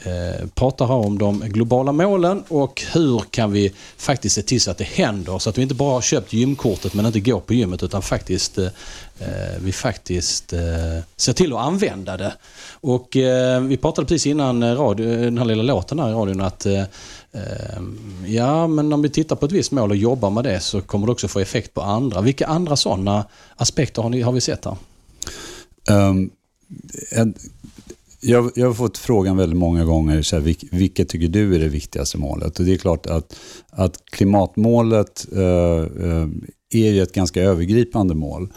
Eh, 0.05 0.47
pratar 0.55 0.87
här 0.87 0.95
om 0.95 1.19
de 1.19 1.41
globala 1.41 1.93
målen 1.93 2.45
och 2.49 2.83
hur 2.93 3.23
kan 3.31 3.53
vi 3.53 3.73
faktiskt 3.97 4.35
se 4.35 4.43
till 4.43 4.61
så 4.61 4.71
att 4.71 4.79
det 4.79 4.85
händer 4.85 5.39
så 5.39 5.51
att 5.51 5.59
vi 5.59 5.63
inte 5.63 5.75
bara 5.75 5.93
har 5.93 6.01
köpt 6.01 6.33
gymkortet 6.33 6.95
men 6.95 7.07
inte 7.07 7.21
går 7.21 7.41
på 7.41 7.55
gymmet 7.55 7.83
utan 7.83 8.03
faktiskt 8.03 8.59
eh, 8.59 8.67
eh, 9.19 9.59
vi 9.61 9.73
faktiskt 9.73 10.51
ser 11.17 11.33
till 11.33 11.53
att 11.53 11.61
använda 11.61 12.17
det. 12.17 12.35
Och 12.71 13.09
vi 13.63 13.79
pratade 13.83 14.07
precis 14.07 14.27
innan 14.27 14.77
radio, 14.77 15.07
den 15.07 15.39
här 15.39 15.45
lilla 15.45 15.63
låten 15.63 15.99
här 15.99 16.11
i 16.11 16.13
radion 16.13 16.41
att 16.41 16.67
ja, 18.27 18.67
men 18.67 18.93
om 18.93 19.03
vi 19.03 19.09
tittar 19.09 19.37
på 19.37 19.47
ett 19.47 19.53
visst 19.53 19.73
mål 19.73 19.91
och 19.91 19.97
jobbar 19.97 20.31
med 20.31 20.45
det 20.45 20.61
så 20.61 20.81
kommer 20.81 21.07
det 21.07 21.13
också 21.13 21.29
få 21.29 21.41
effekt 21.41 21.75
på 21.75 21.83
andra. 21.83 22.21
Vilka 22.21 22.47
andra 22.47 22.77
sådana 22.77 23.25
aspekter 23.57 24.03
har, 24.03 24.11
ni, 24.11 24.23
har 24.23 24.33
vi 24.33 24.41
sett 24.41 24.65
här? 24.65 24.77
Um, 25.91 26.31
en, 27.11 27.35
jag, 28.23 28.51
jag 28.55 28.67
har 28.67 28.75
fått 28.75 28.99
frågan 28.99 29.37
väldigt 29.37 29.59
många 29.59 29.85
gånger, 29.85 30.23
så 30.23 30.37
här, 30.37 30.43
vilk, 30.43 30.65
vilket 30.71 31.09
tycker 31.09 31.29
du 31.29 31.55
är 31.55 31.59
det 31.59 31.69
viktigaste 31.69 32.19
målet? 32.19 32.59
Och 32.59 32.65
det 32.65 32.73
är 32.73 32.77
klart 32.77 33.07
att, 33.07 33.37
att 33.71 34.05
klimatmålet 34.05 35.27
eh, 35.33 35.43
eh, 36.07 36.29
är 36.71 36.91
ju 36.91 37.03
ett 37.03 37.13
ganska 37.13 37.43
övergripande 37.43 38.15
mål. 38.15 38.53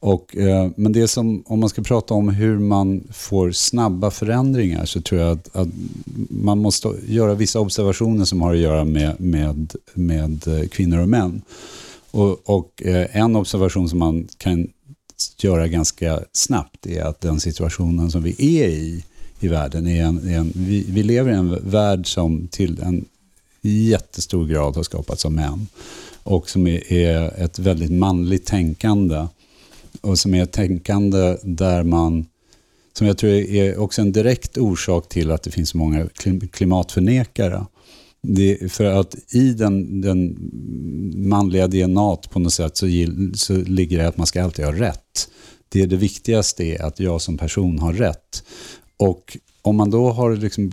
Och, 0.00 0.36
eh, 0.36 0.70
men 0.76 0.92
det 0.92 1.08
som, 1.08 1.42
om 1.46 1.60
man 1.60 1.68
ska 1.68 1.82
prata 1.82 2.14
om 2.14 2.28
hur 2.28 2.58
man 2.58 3.04
får 3.12 3.50
snabba 3.50 4.10
förändringar 4.10 4.84
så 4.84 5.00
tror 5.00 5.20
jag 5.20 5.30
att, 5.30 5.56
att 5.56 5.68
man 6.30 6.58
måste 6.58 6.88
göra 7.06 7.34
vissa 7.34 7.60
observationer 7.60 8.24
som 8.24 8.42
har 8.42 8.54
att 8.54 8.60
göra 8.60 8.84
med, 8.84 9.20
med, 9.20 9.74
med 9.94 10.68
kvinnor 10.70 10.98
och 10.98 11.08
män. 11.08 11.42
Och, 12.10 12.50
och 12.50 12.82
eh, 12.84 13.16
en 13.16 13.36
observation 13.36 13.88
som 13.88 13.98
man 13.98 14.28
kan 14.38 14.68
göra 15.38 15.68
ganska 15.68 16.20
snabbt 16.32 16.86
är 16.86 17.02
att 17.02 17.20
den 17.20 17.40
situationen 17.40 18.10
som 18.10 18.22
vi 18.22 18.62
är 18.62 18.68
i 18.68 19.04
i 19.40 19.48
världen 19.48 19.86
är 19.86 20.04
en, 20.04 20.28
är 20.28 20.38
en 20.38 20.52
vi, 20.54 20.86
vi 20.88 21.02
lever 21.02 21.32
i 21.32 21.34
en 21.34 21.70
värld 21.70 22.14
som 22.14 22.48
till 22.48 22.80
en 22.82 23.04
jättestor 23.62 24.46
grad 24.46 24.76
har 24.76 24.82
skapats 24.82 25.24
av 25.24 25.32
män 25.32 25.66
och 26.22 26.50
som 26.50 26.66
är, 26.66 26.92
är 26.92 27.44
ett 27.44 27.58
väldigt 27.58 27.92
manligt 27.92 28.46
tänkande 28.46 29.26
och 30.00 30.18
som 30.18 30.34
är 30.34 30.42
ett 30.42 30.52
tänkande 30.52 31.36
där 31.42 31.82
man 31.82 32.26
som 32.92 33.06
jag 33.06 33.18
tror 33.18 33.32
är 33.32 33.78
också 33.78 34.02
en 34.02 34.12
direkt 34.12 34.58
orsak 34.58 35.08
till 35.08 35.30
att 35.30 35.42
det 35.42 35.50
finns 35.50 35.70
så 35.70 35.76
många 35.76 36.08
klimatförnekare. 36.52 37.66
Det, 38.22 38.72
för 38.72 38.84
att 38.84 39.34
i 39.34 39.52
den, 39.52 40.00
den 40.00 40.36
manliga 41.28 41.66
DNA 41.66 42.16
på 42.16 42.38
något 42.38 42.52
sätt 42.52 42.76
så, 42.76 42.86
så 43.34 43.54
ligger 43.54 43.98
det 43.98 44.08
att 44.08 44.16
man 44.16 44.26
ska 44.26 44.42
alltid 44.42 44.64
ha 44.64 44.72
rätt. 44.72 45.28
Det, 45.68 45.82
är 45.82 45.86
det 45.86 45.96
viktigaste 45.96 46.64
är 46.64 46.82
att 46.82 47.00
jag 47.00 47.20
som 47.20 47.38
person 47.38 47.78
har 47.78 47.92
rätt. 47.92 48.44
Och 48.96 49.38
om 49.62 49.76
man 49.76 49.90
då 49.90 50.10
har 50.10 50.36
liksom 50.36 50.72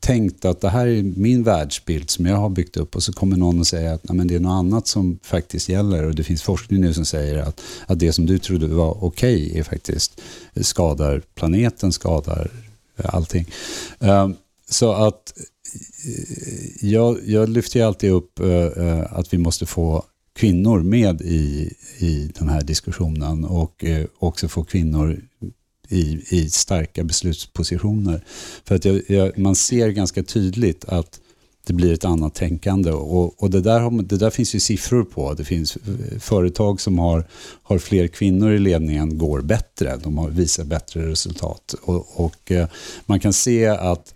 tänkt 0.00 0.44
att 0.44 0.60
det 0.60 0.68
här 0.68 0.86
är 0.86 1.02
min 1.02 1.42
världsbild 1.42 2.10
som 2.10 2.26
jag 2.26 2.36
har 2.36 2.48
byggt 2.48 2.76
upp 2.76 2.96
och 2.96 3.02
så 3.02 3.12
kommer 3.12 3.36
någon 3.36 3.60
och 3.60 3.66
säger 3.66 3.92
att 3.92 4.08
Nej, 4.08 4.16
men 4.16 4.26
det 4.26 4.34
är 4.34 4.40
något 4.40 4.58
annat 4.58 4.86
som 4.86 5.18
faktiskt 5.22 5.68
gäller 5.68 6.04
och 6.04 6.14
det 6.14 6.24
finns 6.24 6.42
forskning 6.42 6.80
nu 6.80 6.94
som 6.94 7.04
säger 7.04 7.38
att, 7.38 7.60
att 7.86 7.98
det 7.98 8.12
som 8.12 8.26
du 8.26 8.38
trodde 8.38 8.66
var 8.66 9.04
okej 9.04 9.58
är 9.58 9.62
faktiskt 9.62 10.20
skadar 10.60 11.22
planeten, 11.34 11.92
skadar 11.92 12.50
allting. 12.96 13.46
Um, 13.98 14.36
så 14.70 14.92
att 14.92 15.32
eh, 15.36 16.88
jag, 16.88 17.18
jag 17.26 17.48
lyfter 17.48 17.80
ju 17.80 17.86
alltid 17.86 18.10
upp 18.10 18.40
eh, 18.40 18.48
eh, 18.48 19.12
att 19.12 19.34
vi 19.34 19.38
måste 19.38 19.66
få 19.66 20.04
kvinnor 20.32 20.82
med 20.82 21.20
i, 21.20 21.72
i 21.98 22.30
den 22.38 22.48
här 22.48 22.60
diskussionen 22.60 23.44
och 23.44 23.84
eh, 23.84 24.06
också 24.18 24.48
få 24.48 24.64
kvinnor 24.64 25.20
i, 25.88 26.22
i 26.30 26.50
starka 26.50 27.04
beslutspositioner. 27.04 28.24
För 28.64 28.74
att 28.74 28.84
jag, 28.84 29.02
jag, 29.08 29.38
man 29.38 29.54
ser 29.54 29.88
ganska 29.88 30.22
tydligt 30.22 30.84
att 30.84 31.20
det 31.66 31.72
blir 31.72 31.92
ett 31.92 32.04
annat 32.04 32.34
tänkande. 32.34 32.90
Och, 32.92 33.42
och 33.42 33.50
det, 33.50 33.60
där 33.60 33.80
har, 33.80 34.02
det 34.02 34.16
där 34.16 34.30
finns 34.30 34.54
ju 34.54 34.60
siffror 34.60 35.04
på. 35.04 35.34
Det 35.34 35.44
finns 35.44 35.76
eh, 35.76 36.18
företag 36.18 36.80
som 36.80 36.98
har, 36.98 37.24
har 37.62 37.78
fler 37.78 38.06
kvinnor 38.06 38.52
i 38.52 38.58
ledningen 38.58 39.18
går 39.18 39.40
bättre. 39.40 39.96
De 40.02 40.18
har 40.18 40.28
visar 40.28 40.64
bättre 40.64 41.10
resultat. 41.10 41.74
Och, 41.82 42.24
och 42.24 42.52
eh, 42.52 42.68
man 43.06 43.20
kan 43.20 43.32
se 43.32 43.66
att, 43.66 44.14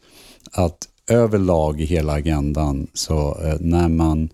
att 0.54 0.88
överlag 1.06 1.80
i 1.80 1.84
hela 1.84 2.12
agendan, 2.12 2.86
så 2.94 3.38
eh, 3.42 3.56
när 3.60 3.88
man 3.88 4.28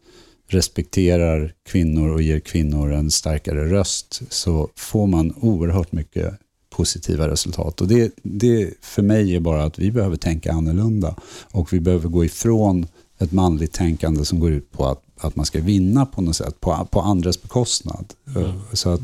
respekterar 0.47 1.55
kvinnor 1.69 2.09
och 2.09 2.23
ger 2.23 2.41
kvinnor 2.41 2.93
en 2.93 3.11
starkare 3.11 3.71
röst 3.71 4.23
så 4.29 4.69
får 4.77 5.07
man 5.07 5.35
oerhört 5.41 5.93
mycket 5.93 6.35
positiva 6.71 7.29
resultat. 7.29 7.81
Och 7.81 7.89
det, 7.89 8.13
det 8.23 8.71
för 8.81 9.03
mig 9.03 9.37
är 9.37 9.41
bara 9.41 9.65
att 9.65 9.79
vi 9.79 9.91
behöver 9.91 10.17
tänka 10.17 10.53
annorlunda 10.53 11.15
och 11.51 11.73
vi 11.73 11.81
behöver 11.81 12.09
gå 12.09 12.25
ifrån 12.25 12.87
ett 13.19 13.33
manligt 13.33 13.73
tänkande 13.73 14.25
som 14.25 14.41
går 14.41 14.53
ut 14.53 14.73
på 14.73 14.87
att, 14.87 15.03
att 15.21 15.37
man 15.37 15.47
ska 15.47 15.61
vinna 15.61 16.07
på 16.07 16.23
något 16.23 16.37
sätt, 16.37 16.61
på, 16.61 16.89
på 16.91 17.01
andras 17.01 17.43
bekostnad. 17.43 18.15
Mm. 18.37 18.51
Så 18.73 18.91
att, 18.91 19.01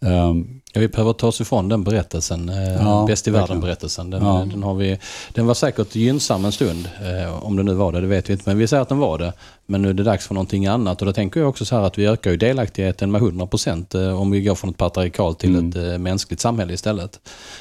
um, 0.00 0.59
Ja, 0.72 0.80
vi 0.80 0.88
behöver 0.88 1.12
ta 1.12 1.26
oss 1.26 1.40
ifrån 1.40 1.68
den 1.68 1.84
berättelsen, 1.84 2.48
eh, 2.48 2.74
ja, 2.74 3.04
bäst 3.06 3.28
i 3.28 3.30
världen-berättelsen. 3.30 4.10
Den, 4.10 4.24
ja. 4.24 4.46
den, 4.50 4.62
har 4.62 4.74
vi, 4.74 4.98
den 5.32 5.46
var 5.46 5.54
säkert 5.54 5.94
gynnsam 5.94 6.44
en 6.44 6.52
stund, 6.52 6.88
eh, 7.02 7.44
om 7.44 7.56
det 7.56 7.62
nu 7.62 7.74
var 7.74 7.92
det, 7.92 8.00
det 8.00 8.06
vet 8.06 8.28
vi 8.28 8.32
inte. 8.32 8.44
Men 8.46 8.58
vi 8.58 8.66
säger 8.66 8.82
att 8.82 8.88
den 8.88 8.98
var 8.98 9.18
det. 9.18 9.32
Men 9.70 9.82
nu 9.82 9.88
är 9.88 9.94
det 9.94 10.02
dags 10.02 10.26
för 10.26 10.34
någonting 10.34 10.66
annat. 10.66 11.00
Och 11.00 11.06
då 11.06 11.12
tänker 11.12 11.40
jag 11.40 11.48
också 11.48 11.64
så 11.64 11.76
här 11.76 11.82
att 11.82 11.98
vi 11.98 12.06
ökar 12.06 12.30
ju 12.30 12.36
delaktigheten 12.36 13.10
med 13.10 13.22
100 13.22 13.46
procent 13.46 13.94
eh, 13.94 14.20
om 14.20 14.30
vi 14.30 14.40
går 14.40 14.54
från 14.54 14.70
ett 14.70 14.76
patriarkalt 14.76 15.38
till 15.38 15.56
mm. 15.56 15.68
ett 15.68 15.76
eh, 15.76 15.98
mänskligt 15.98 16.40
samhälle 16.40 16.72
istället. 16.72 17.20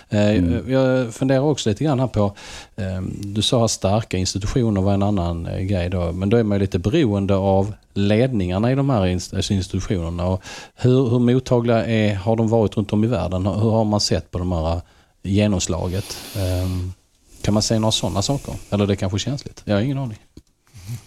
Eh, 0.09 0.29
mm. 0.29 0.71
Jag 0.71 1.13
funderar 1.13 1.41
också 1.41 1.69
lite 1.69 1.83
grann 1.83 1.99
här 1.99 2.07
på, 2.07 2.35
eh, 2.75 3.01
du 3.21 3.41
sa 3.41 3.65
att 3.65 3.71
starka 3.71 4.17
institutioner 4.17 4.81
var 4.81 4.93
en 4.93 5.03
annan 5.03 5.47
grej 5.67 5.89
då. 5.89 6.11
Men 6.11 6.29
då 6.29 6.37
är 6.37 6.43
man 6.43 6.55
ju 6.55 6.59
lite 6.59 6.79
beroende 6.79 7.35
av 7.35 7.73
ledningarna 7.93 8.71
i 8.71 8.75
de 8.75 8.89
här 8.89 9.13
alltså 9.13 9.53
institutionerna. 9.53 10.27
Och 10.27 10.43
hur, 10.75 11.09
hur 11.09 11.19
mottagliga 11.19 11.85
är, 11.85 12.15
har 12.15 12.35
de 12.35 12.47
varit 12.47 12.77
runt 12.77 12.93
om 12.93 13.03
i 13.03 13.07
världen? 13.07 13.45
Hur 13.45 13.69
har 13.69 13.83
man 13.83 13.99
sett 13.99 14.31
på 14.31 14.39
de 14.39 14.51
här 14.51 14.81
genomslaget? 15.23 16.17
Um, 16.63 16.93
kan 17.41 17.53
man 17.53 17.63
säga 17.63 17.79
några 17.79 17.91
sådana 17.91 18.21
saker? 18.21 18.53
Eller 18.69 18.87
det 18.87 18.93
är 18.93 18.95
kanske 18.95 19.19
känsligt? 19.19 19.61
Jag 19.65 19.75
har 19.75 19.81
ingen 19.81 19.97
aning. 19.97 20.17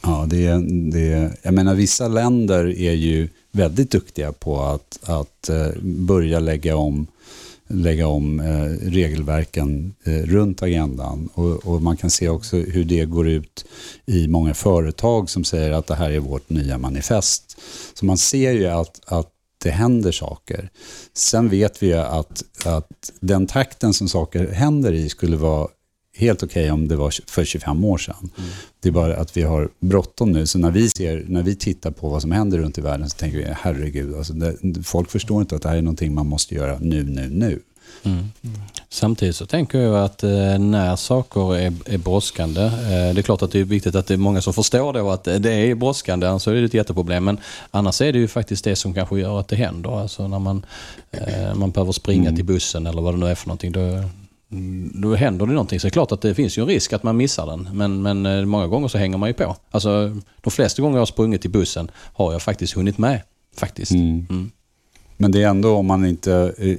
Ja, 0.02 0.26
det, 0.28 0.48
det, 0.92 1.30
jag 1.42 1.54
menar 1.54 1.74
vissa 1.74 2.08
länder 2.08 2.64
är 2.80 2.92
ju 2.92 3.28
väldigt 3.52 3.90
duktiga 3.90 4.32
på 4.32 4.60
att, 4.60 4.98
att 5.02 5.48
eh, 5.48 5.68
börja 5.82 6.40
lägga 6.40 6.76
om 6.76 7.06
lägga 7.72 8.06
om 8.06 8.40
eh, 8.40 8.90
regelverken 8.90 9.94
eh, 10.04 10.12
runt 10.12 10.62
agendan. 10.62 11.28
Och, 11.34 11.66
och, 11.66 11.82
man 11.82 11.96
kan 11.96 12.10
se 12.10 12.28
också 12.28 12.56
hur 12.56 12.84
det 12.84 13.04
går 13.04 13.28
ut 13.28 13.64
i 14.06 14.28
många 14.28 14.54
företag 14.54 15.30
som 15.30 15.44
säger 15.44 15.70
att 15.70 15.86
det 15.86 15.94
här 15.94 16.10
är 16.10 16.18
vårt 16.18 16.50
nya 16.50 16.78
manifest. 16.78 17.58
Så 17.94 18.04
man 18.04 18.18
ser 18.18 18.52
ju 18.52 18.66
att, 18.66 19.00
att 19.06 19.28
det 19.64 19.70
händer 19.70 20.12
saker. 20.12 20.70
Sen 21.14 21.48
vet 21.48 21.82
vi 21.82 21.92
att, 21.92 22.44
att 22.64 23.12
den 23.20 23.46
takten 23.46 23.94
som 23.94 24.08
saker 24.08 24.52
händer 24.52 24.92
i 24.92 25.08
skulle 25.08 25.36
vara 25.36 25.68
helt 26.16 26.42
okej 26.42 26.62
okay 26.62 26.70
om 26.70 26.88
det 26.88 26.96
var 26.96 27.14
för 27.26 27.44
25 27.44 27.84
år 27.84 27.98
sedan. 27.98 28.16
Mm. 28.20 28.50
Det 28.80 28.88
är 28.88 28.92
bara 28.92 29.16
att 29.16 29.36
vi 29.36 29.42
har 29.42 29.68
bråttom 29.80 30.32
nu. 30.32 30.46
Så 30.46 30.58
när 30.58 30.70
vi, 30.70 30.90
ser, 30.90 31.24
när 31.28 31.42
vi 31.42 31.56
tittar 31.56 31.90
på 31.90 32.08
vad 32.08 32.22
som 32.22 32.32
händer 32.32 32.58
runt 32.58 32.78
i 32.78 32.80
världen 32.80 33.10
så 33.10 33.16
tänker 33.16 33.38
vi, 33.38 33.46
herregud, 33.56 34.14
alltså 34.14 34.32
det, 34.32 34.82
folk 34.82 35.10
förstår 35.10 35.40
inte 35.40 35.56
att 35.56 35.62
det 35.62 35.68
här 35.68 35.76
är 35.76 35.82
någonting 35.82 36.14
man 36.14 36.26
måste 36.26 36.54
göra 36.54 36.78
nu, 36.78 37.02
nu, 37.04 37.28
nu. 37.28 37.60
Mm. 38.02 38.18
Mm. 38.18 38.60
Samtidigt 38.88 39.36
så 39.36 39.46
tänker 39.46 39.78
jag 39.78 40.04
att 40.04 40.22
eh, 40.22 40.58
när 40.58 40.96
saker 40.96 41.56
är, 41.56 41.72
är 41.86 41.98
brådskande, 41.98 42.62
eh, 42.62 43.14
det 43.14 43.20
är 43.20 43.22
klart 43.22 43.42
att 43.42 43.52
det 43.52 43.60
är 43.60 43.64
viktigt 43.64 43.94
att 43.94 44.06
det 44.06 44.14
är 44.14 44.18
många 44.18 44.40
som 44.40 44.54
förstår 44.54 44.92
då 44.92 45.10
att 45.10 45.24
det 45.24 45.52
är 45.52 45.74
brådskande, 45.74 46.26
annars 46.26 46.48
är 46.48 46.54
det 46.54 46.64
ett 46.64 46.74
jätteproblem. 46.74 47.24
Men 47.24 47.38
annars 47.70 48.00
är 48.00 48.12
det 48.12 48.18
ju 48.18 48.28
faktiskt 48.28 48.64
det 48.64 48.76
som 48.76 48.94
kanske 48.94 49.20
gör 49.20 49.40
att 49.40 49.48
det 49.48 49.56
händer. 49.56 50.00
Alltså 50.00 50.28
när 50.28 50.38
man, 50.38 50.66
eh, 51.10 51.54
man 51.54 51.70
behöver 51.70 51.92
springa 51.92 52.28
mm. 52.28 52.36
till 52.36 52.44
bussen 52.44 52.86
eller 52.86 53.02
vad 53.02 53.14
det 53.14 53.18
nu 53.18 53.26
är 53.26 53.34
för 53.34 53.48
någonting. 53.48 53.72
Då, 53.72 54.04
då 54.94 55.14
händer 55.14 55.46
det 55.46 55.52
någonting. 55.52 55.80
Så 55.80 55.86
det 55.86 55.88
är 55.88 55.92
klart 55.92 56.12
att 56.12 56.20
det 56.20 56.34
finns 56.34 56.58
ju 56.58 56.62
en 56.62 56.68
risk 56.68 56.92
att 56.92 57.02
man 57.02 57.16
missar 57.16 57.46
den. 57.46 57.68
Men, 57.72 58.02
men 58.02 58.26
eh, 58.26 58.44
många 58.44 58.66
gånger 58.66 58.88
så 58.88 58.98
hänger 58.98 59.18
man 59.18 59.28
ju 59.28 59.32
på. 59.34 59.56
Alltså, 59.70 60.16
de 60.40 60.50
flesta 60.50 60.82
gånger 60.82 60.96
jag 60.96 61.00
har 61.00 61.06
sprungit 61.06 61.40
till 61.40 61.50
bussen 61.50 61.90
har 61.94 62.32
jag 62.32 62.42
faktiskt 62.42 62.74
hunnit 62.74 62.98
med. 62.98 63.22
Faktiskt. 63.56 63.92
Mm. 63.92 64.26
Mm. 64.30 64.50
Men 65.16 65.32
det 65.32 65.42
är 65.42 65.48
ändå 65.48 65.76
om 65.76 65.86
man 65.86 66.06
inte... 66.06 66.54
Eh, 66.58 66.76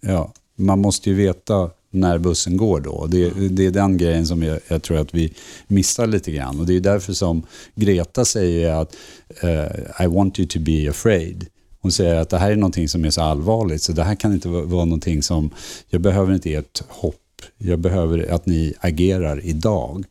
ja, 0.00 0.32
man 0.56 0.78
måste 0.78 1.10
ju 1.10 1.16
veta 1.16 1.70
när 1.90 2.18
bussen 2.18 2.56
går 2.56 2.80
då. 2.80 3.06
Det, 3.06 3.30
det 3.48 3.66
är 3.66 3.70
den 3.70 3.96
grejen 3.96 4.26
som 4.26 4.42
jag, 4.42 4.60
jag, 4.68 4.82
tror 4.82 4.98
att 4.98 5.14
vi 5.14 5.32
missar 5.66 6.06
lite 6.06 6.32
grann. 6.32 6.60
Och 6.60 6.66
det 6.66 6.76
är 6.76 6.80
därför 6.80 7.12
som 7.12 7.42
Greta 7.74 8.24
säger 8.24 8.74
att 8.74 8.96
uh, 9.44 10.04
I 10.04 10.06
want 10.06 10.38
you 10.38 10.48
to 10.48 10.58
be 10.60 10.90
afraid. 10.90 11.46
Hon 11.84 11.92
säger 11.92 12.14
att 12.14 12.30
det 12.30 12.38
här 12.38 12.50
är 12.50 12.56
någonting 12.56 12.88
som 12.88 13.04
är 13.04 13.10
så 13.10 13.20
allvarligt 13.20 13.82
så 13.82 13.92
det 13.92 14.04
här 14.04 14.14
kan 14.14 14.32
inte 14.32 14.48
vara 14.48 14.84
någonting 14.84 15.22
som, 15.22 15.50
jag 15.88 16.00
behöver 16.00 16.34
inte 16.34 16.54
ert 16.54 16.82
hopp, 16.88 17.42
jag 17.58 17.78
behöver 17.78 18.32
att 18.32 18.46
ni 18.46 18.74
agerar 18.80 19.44
idag. 19.44 20.04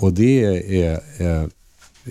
Och 0.00 0.12
det 0.12 0.44
är, 0.44 0.72
är 1.22 1.50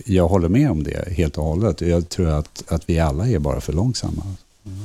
jag 0.05 0.27
håller 0.27 0.49
med 0.49 0.71
om 0.71 0.83
det 0.83 1.09
helt 1.11 1.37
och 1.37 1.43
hållet. 1.43 1.81
Jag 1.81 2.09
tror 2.09 2.29
att, 2.29 2.63
att 2.67 2.89
vi 2.89 2.99
alla 2.99 3.27
är 3.27 3.39
bara 3.39 3.61
för 3.61 3.73
långsamma. 3.73 4.23
Mm. 4.65 4.79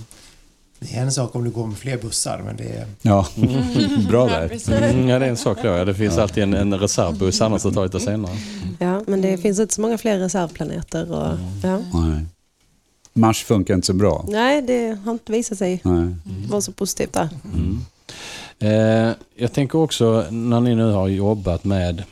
Det 0.79 0.97
är 0.97 1.03
en 1.03 1.13
sak 1.13 1.35
om 1.35 1.45
du 1.45 1.51
går 1.51 1.67
med 1.67 1.79
fler 1.79 1.99
bussar, 1.99 2.43
men 2.45 2.57
det 2.57 2.65
är... 2.65 2.87
Ja, 3.03 3.27
bra 4.09 4.27
där. 4.27 4.59
Mm, 4.91 5.09
ja, 5.09 5.19
det 5.19 5.27
är 5.27 5.31
en 5.31 5.37
sak 5.37 5.59
då. 5.63 5.69
Ja. 5.69 5.85
Det 5.85 5.95
finns 5.95 6.17
ja. 6.17 6.23
alltid 6.23 6.43
en, 6.43 6.55
en 6.55 6.79
reservbuss, 6.79 7.41
annars 7.41 7.63
tar 7.63 7.71
det 7.71 7.83
lite 7.83 8.01
senare. 8.01 8.37
Ja, 8.79 9.03
men 9.07 9.21
det 9.21 9.39
finns 9.39 9.59
inte 9.59 9.75
så 9.75 9.81
många 9.81 9.99
fler 9.99 10.19
reservplaneter. 10.19 11.13
Och, 11.13 11.39
ja. 11.63 11.79
Nej. 11.93 12.25
Mars 13.17 13.45
funkar 13.45 13.75
inte 13.75 13.87
så 13.87 13.93
bra. 13.93 14.25
Nej, 14.29 14.63
det 14.63 14.99
har 15.05 15.13
inte 15.13 15.33
visat 15.33 15.59
sig 15.59 15.83
vara 16.49 16.61
så 16.61 16.73
positivt 16.73 17.13
där. 17.13 17.29
Mm. 17.55 17.79
Eh, 18.59 19.15
jag 19.37 19.53
tänker 19.53 19.79
också, 19.79 20.25
när 20.31 20.61
ni 20.61 20.75
nu 20.75 20.93
har 20.93 21.09
jobbat 21.09 21.65
med, 21.65 22.03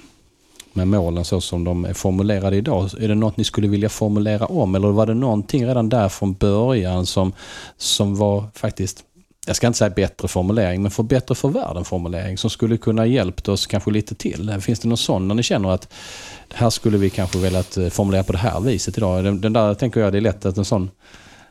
med 0.72 0.88
målen 0.88 1.24
så 1.24 1.40
som 1.40 1.64
de 1.64 1.84
är 1.84 1.92
formulerade 1.92 2.56
idag, 2.56 2.90
är 3.00 3.08
det 3.08 3.14
något 3.14 3.36
ni 3.36 3.44
skulle 3.44 3.68
vilja 3.68 3.88
formulera 3.88 4.46
om? 4.46 4.74
Eller 4.74 4.88
var 4.88 5.06
det 5.06 5.14
någonting 5.14 5.66
redan 5.66 5.88
där 5.88 6.08
från 6.08 6.32
början 6.34 7.06
som, 7.06 7.32
som 7.76 8.16
var 8.16 8.44
faktiskt 8.54 9.04
jag 9.46 9.56
ska 9.56 9.66
inte 9.66 9.78
säga 9.78 9.90
bättre 9.90 10.28
formulering, 10.28 10.82
men 10.82 10.90
för 10.90 11.02
bättre 11.02 11.34
för 11.34 11.48
världen 11.48 11.84
formulering 11.84 12.38
som 12.38 12.50
skulle 12.50 12.76
kunna 12.76 13.06
hjälpt 13.06 13.48
oss 13.48 13.66
kanske 13.66 13.90
lite 13.90 14.14
till. 14.14 14.60
Finns 14.60 14.80
det 14.80 14.88
någon 14.88 14.98
sån 14.98 15.28
när 15.28 15.34
ni 15.34 15.42
känner 15.42 15.70
att 15.70 15.92
här 16.54 16.70
skulle 16.70 16.98
vi 16.98 17.10
kanske 17.10 17.38
velat 17.38 17.76
eh, 17.76 17.88
formulera 17.88 18.22
på 18.22 18.32
det 18.32 18.38
här 18.38 18.60
viset 18.60 18.98
idag? 18.98 19.24
Den, 19.24 19.40
den 19.40 19.52
där 19.52 19.74
tänker 19.74 20.00
jag, 20.00 20.12
det 20.12 20.18
är 20.18 20.20
lätt 20.20 20.46
att 20.46 20.58
en 20.58 20.64
sån 20.64 20.90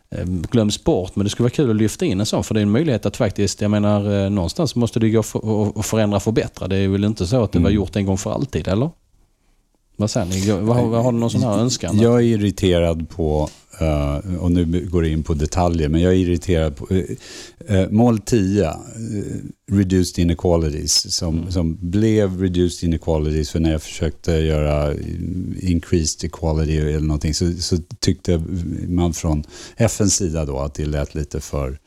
eh, 0.10 0.26
glöms 0.26 0.84
bort. 0.84 1.16
Men 1.16 1.24
det 1.24 1.30
skulle 1.30 1.44
vara 1.44 1.54
kul 1.54 1.70
att 1.70 1.76
lyfta 1.76 2.06
in 2.06 2.20
en 2.20 2.26
sån 2.26 2.44
för 2.44 2.54
det 2.54 2.60
är 2.60 2.64
en 2.64 2.72
möjlighet 2.72 3.06
att 3.06 3.18
faktiskt, 3.18 3.62
jag 3.62 3.72
menar 3.72 4.24
eh, 4.24 4.30
någonstans 4.30 4.76
måste 4.76 5.00
det 5.00 5.10
gå 5.10 5.20
att 5.76 5.86
förändra 5.86 6.16
och 6.16 6.24
förbättra. 6.24 6.68
Det 6.68 6.78
är 6.78 6.88
väl 6.88 7.04
inte 7.04 7.28
så 7.28 7.44
att 7.44 7.52
det 7.52 7.60
var 7.60 7.70
mm. 7.70 7.76
gjort 7.76 7.96
en 7.96 8.06
gång 8.06 8.18
för 8.18 8.32
alltid, 8.32 8.68
eller? 8.68 8.90
Vad 9.96 10.12
säger 10.12 10.28
ni? 10.28 10.66
Vad, 10.66 10.76
har, 10.76 11.02
har 11.02 11.12
du 11.12 11.18
någon 11.18 11.32
sån 11.32 11.44
här 11.44 11.60
önskan? 11.60 12.00
Jag 12.00 12.16
är 12.16 12.22
irriterad 12.22 13.10
på 13.10 13.50
Uh, 13.82 14.36
och 14.44 14.52
nu 14.52 14.88
går 14.92 15.02
det 15.02 15.10
in 15.10 15.24
på 15.24 15.34
detaljer, 15.34 15.90
men 15.90 16.02
jag 16.02 16.14
är 16.14 16.18
irriterad 16.18 16.76
på... 16.76 16.88
Uh, 16.92 17.04
uh, 17.72 17.90
mål 17.90 18.20
10, 18.20 18.74
Reduced 19.72 20.24
Inequalities, 20.24 21.16
som, 21.16 21.38
mm. 21.38 21.52
som 21.52 21.78
blev 21.82 22.42
Reduced 22.42 22.90
Inequalities 22.90 23.50
för 23.50 23.60
när 23.60 23.72
jag 23.72 23.82
försökte 23.82 24.32
göra 24.32 24.94
Increased 25.60 26.24
Equality 26.24 26.78
eller 26.78 27.00
någonting 27.00 27.34
så, 27.34 27.54
så 27.54 27.78
tyckte 28.00 28.44
man 28.88 29.14
från 29.14 29.44
FNs 29.78 30.16
sida 30.16 30.46
då 30.46 30.60
att 30.60 30.74
det 30.74 30.86
lät 30.86 31.16
lite 31.16 31.40
för 31.40 31.80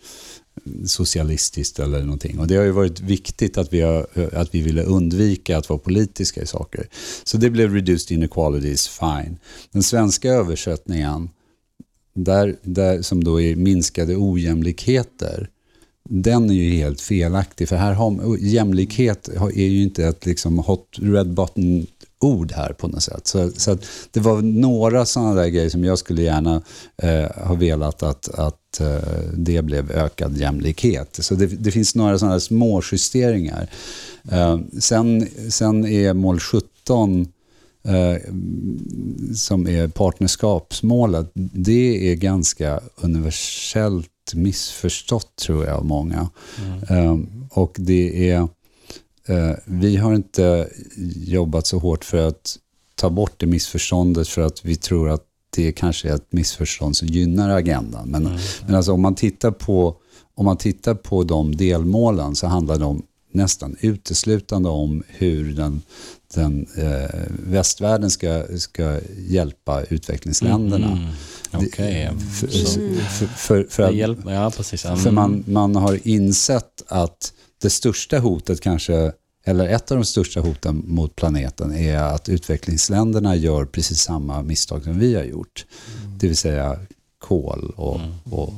socialistiskt 0.86 1.78
eller 1.78 2.02
någonting. 2.02 2.38
Och 2.38 2.46
det 2.46 2.56
har 2.56 2.64
ju 2.64 2.70
varit 2.70 3.00
viktigt 3.00 3.58
att 3.58 3.72
vi, 3.72 3.80
har, 3.80 4.06
att 4.32 4.54
vi 4.54 4.60
ville 4.60 4.82
undvika 4.82 5.58
att 5.58 5.68
vara 5.68 5.78
politiska 5.78 6.42
i 6.42 6.46
saker. 6.46 6.88
Så 7.24 7.36
det 7.36 7.50
blev 7.50 7.74
reduced 7.74 8.16
inequalities, 8.16 8.88
fine. 8.88 9.38
Den 9.72 9.82
svenska 9.82 10.30
översättningen 10.30 11.28
där, 12.14 12.56
där 12.62 13.02
som 13.02 13.24
då 13.24 13.40
är 13.40 13.56
minskade 13.56 14.16
ojämlikheter, 14.16 15.50
den 16.08 16.50
är 16.50 16.54
ju 16.54 16.76
helt 16.76 17.00
felaktig. 17.00 17.68
För 17.68 17.76
här 17.76 17.92
har, 17.92 18.36
jämlikhet 18.40 19.28
är 19.28 19.66
ju 19.66 19.82
inte 19.82 20.06
ett 20.06 20.26
liksom 20.26 20.58
hot 20.58 20.98
red 21.00 21.34
button 21.34 21.86
ord 22.20 22.52
här 22.52 22.72
på 22.72 22.88
något 22.88 23.02
sätt. 23.02 23.26
Så, 23.26 23.50
så 23.50 23.78
det 24.10 24.20
var 24.20 24.42
några 24.42 25.04
sådana 25.04 25.34
där 25.34 25.48
grejer 25.48 25.68
som 25.68 25.84
jag 25.84 25.98
skulle 25.98 26.22
gärna 26.22 26.62
eh, 27.02 27.46
ha 27.46 27.54
velat 27.54 28.02
att, 28.02 28.28
att 28.28 28.65
eh, 28.80 28.98
det 29.34 29.62
blev 29.62 29.90
ökad 29.90 30.36
jämlikhet. 30.36 31.18
Så 31.20 31.34
det, 31.34 31.46
det 31.46 31.70
finns 31.70 31.94
några 31.94 32.18
sådana 32.18 32.40
små 32.40 32.82
justeringar. 32.92 33.70
Eh, 34.30 34.58
sen, 34.80 35.28
sen 35.50 35.86
är 35.86 36.14
mål 36.14 36.40
17 36.40 37.26
Eh, 37.86 38.20
som 39.34 39.68
är 39.68 39.88
partnerskapsmålet, 39.88 41.30
det 41.34 42.12
är 42.12 42.14
ganska 42.14 42.80
universellt 42.96 44.34
missförstått 44.34 45.36
tror 45.36 45.64
jag 45.64 45.76
av 45.76 45.84
många. 45.84 46.30
Mm. 46.88 47.26
Och 47.50 47.76
det 47.78 48.30
är, 48.30 48.48
vi 49.64 49.96
har 49.96 50.14
inte 50.14 50.68
jobbat 51.16 51.66
så 51.66 51.78
hårt 51.78 52.04
för 52.04 52.28
att 52.28 52.58
ta 52.94 53.10
bort 53.10 53.34
det 53.36 53.46
missförståndet 53.46 54.28
för 54.28 54.42
att 54.42 54.64
vi 54.64 54.76
tror 54.76 55.10
att 55.10 55.24
det 55.56 55.72
kanske 55.72 56.08
är 56.08 56.14
ett 56.14 56.32
missförstånd 56.32 56.96
som 56.96 57.08
gynnar 57.08 57.48
agendan. 57.56 58.08
Men, 58.08 58.26
Mm. 58.26 58.38
men 58.66 58.74
alltså 58.74 58.92
om 58.92 59.00
man 59.02 59.14
tittar 59.14 59.50
på 59.50 59.96
om 60.38 60.44
man 60.44 60.56
tittar 60.56 60.94
på 60.94 61.24
de 61.24 61.56
delmålen 61.56 62.34
så 62.36 62.46
handlar 62.46 62.78
de 62.78 63.02
nästan 63.32 63.76
uteslutande 63.80 64.68
om 64.68 65.02
hur 65.08 65.52
den, 65.52 65.82
den 66.34 66.66
eh, 66.76 67.20
västvärlden 67.46 68.10
ska, 68.10 68.44
ska 68.58 69.00
hjälpa 69.28 69.82
utvecklingsländerna. 69.82 70.86
Mm. 70.92 71.06
Det- 71.50 71.66
Okej. 71.66 72.10
För, 72.40 72.48
Så- 72.48 72.80
för, 73.18 73.26
för, 73.26 73.66
för, 73.70 73.82
Det 73.82 73.88
att- 73.88 73.94
hjälper, 73.96 74.30
ja, 74.34 74.50
precis. 74.56 74.84
Mm. 74.84 74.98
för 74.98 75.10
man, 75.10 75.44
man 75.46 75.76
har 75.76 76.08
insett 76.08 76.82
att 76.88 77.32
det 77.62 77.70
största 77.70 78.18
hotet 78.18 78.60
kanske, 78.60 79.12
eller 79.48 79.68
ett 79.68 79.90
av 79.90 79.96
de 79.96 80.04
största 80.04 80.40
hoten 80.40 80.82
mot 80.86 81.16
planeten 81.16 81.72
är 81.72 81.98
att 81.98 82.28
utvecklingsländerna 82.28 83.36
gör 83.36 83.64
precis 83.64 84.00
samma 84.00 84.42
misstag 84.42 84.84
som 84.84 84.98
vi 84.98 85.14
har 85.14 85.24
gjort. 85.24 85.66
Det 86.18 86.26
vill 86.26 86.36
säga 86.36 86.78
kol 87.18 87.72
och, 87.76 88.00
och, 88.30 88.52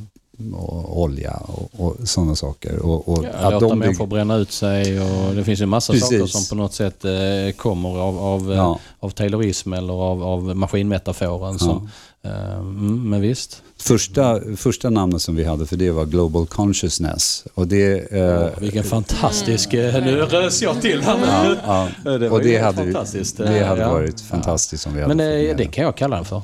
och 0.54 1.00
olja 1.00 1.32
och, 1.46 1.70
och 1.86 1.96
sådana 2.08 2.36
saker. 2.36 2.78
Och, 2.78 3.08
och 3.08 3.24
Ja, 3.42 3.50
låta 3.50 3.68
de 3.68 3.78
människor 3.78 4.06
bränna 4.06 4.36
ut 4.36 4.52
sig 4.52 5.00
och 5.00 5.34
det 5.34 5.44
finns 5.44 5.60
ju 5.60 5.66
massa 5.66 5.92
Precis. 5.92 6.08
saker 6.08 6.26
som 6.26 6.56
på 6.56 6.62
något 6.62 6.74
sätt 6.74 7.04
eh, 7.04 7.10
kommer 7.56 7.88
av, 7.98 8.18
av, 8.18 8.52
eh, 8.52 8.56
Ja. 8.58 8.78
av 9.00 9.10
taylorism 9.10 9.72
eller 9.72 9.92
av, 9.94 10.22
av 10.22 10.56
maskinmetaforen. 10.56 11.58
Som, 11.58 11.90
eh, 12.22 12.54
mm, 12.58 13.10
men 13.10 13.20
visst. 13.20 13.62
Första, 13.80 14.40
första 14.56 14.90
namnet 14.90 15.22
som 15.22 15.36
vi 15.36 15.44
hade 15.44 15.66
för 15.66 15.76
det 15.76 15.90
var 15.90 16.04
Global 16.04 16.46
Consciousness. 16.46 17.44
Och 17.54 17.68
det, 17.68 18.12
eh, 18.12 18.42
Åh, 18.42 18.48
vilken 18.60 18.84
fantastisk... 18.84 19.74
eh, 19.74 20.04
Nu 20.04 20.16
rös 20.20 20.62
jag 20.62 20.80
till 20.82 21.02
här. 21.02 21.18
ja, 21.66 21.88
ja. 22.04 22.10
Det 22.18 22.28
var 22.28 22.38
och 22.38 22.42
det 22.44 22.48
ju 22.50 22.58
hade, 22.60 22.76
fantastiskt. 22.84 23.36
det 23.36 23.64
hade 23.64 23.80
Ja. 23.82 23.92
varit 23.92 24.20
fantastiskt 24.20 24.86
om 24.86 24.94
vi 24.94 25.02
hade 25.02 25.14
Men 25.14 25.26
eh, 25.40 25.46
med 25.48 25.56
det 25.56 25.64
kan 25.66 25.84
jag 25.84 25.96
kalla 25.96 26.16
den 26.16 26.24
för. 26.24 26.42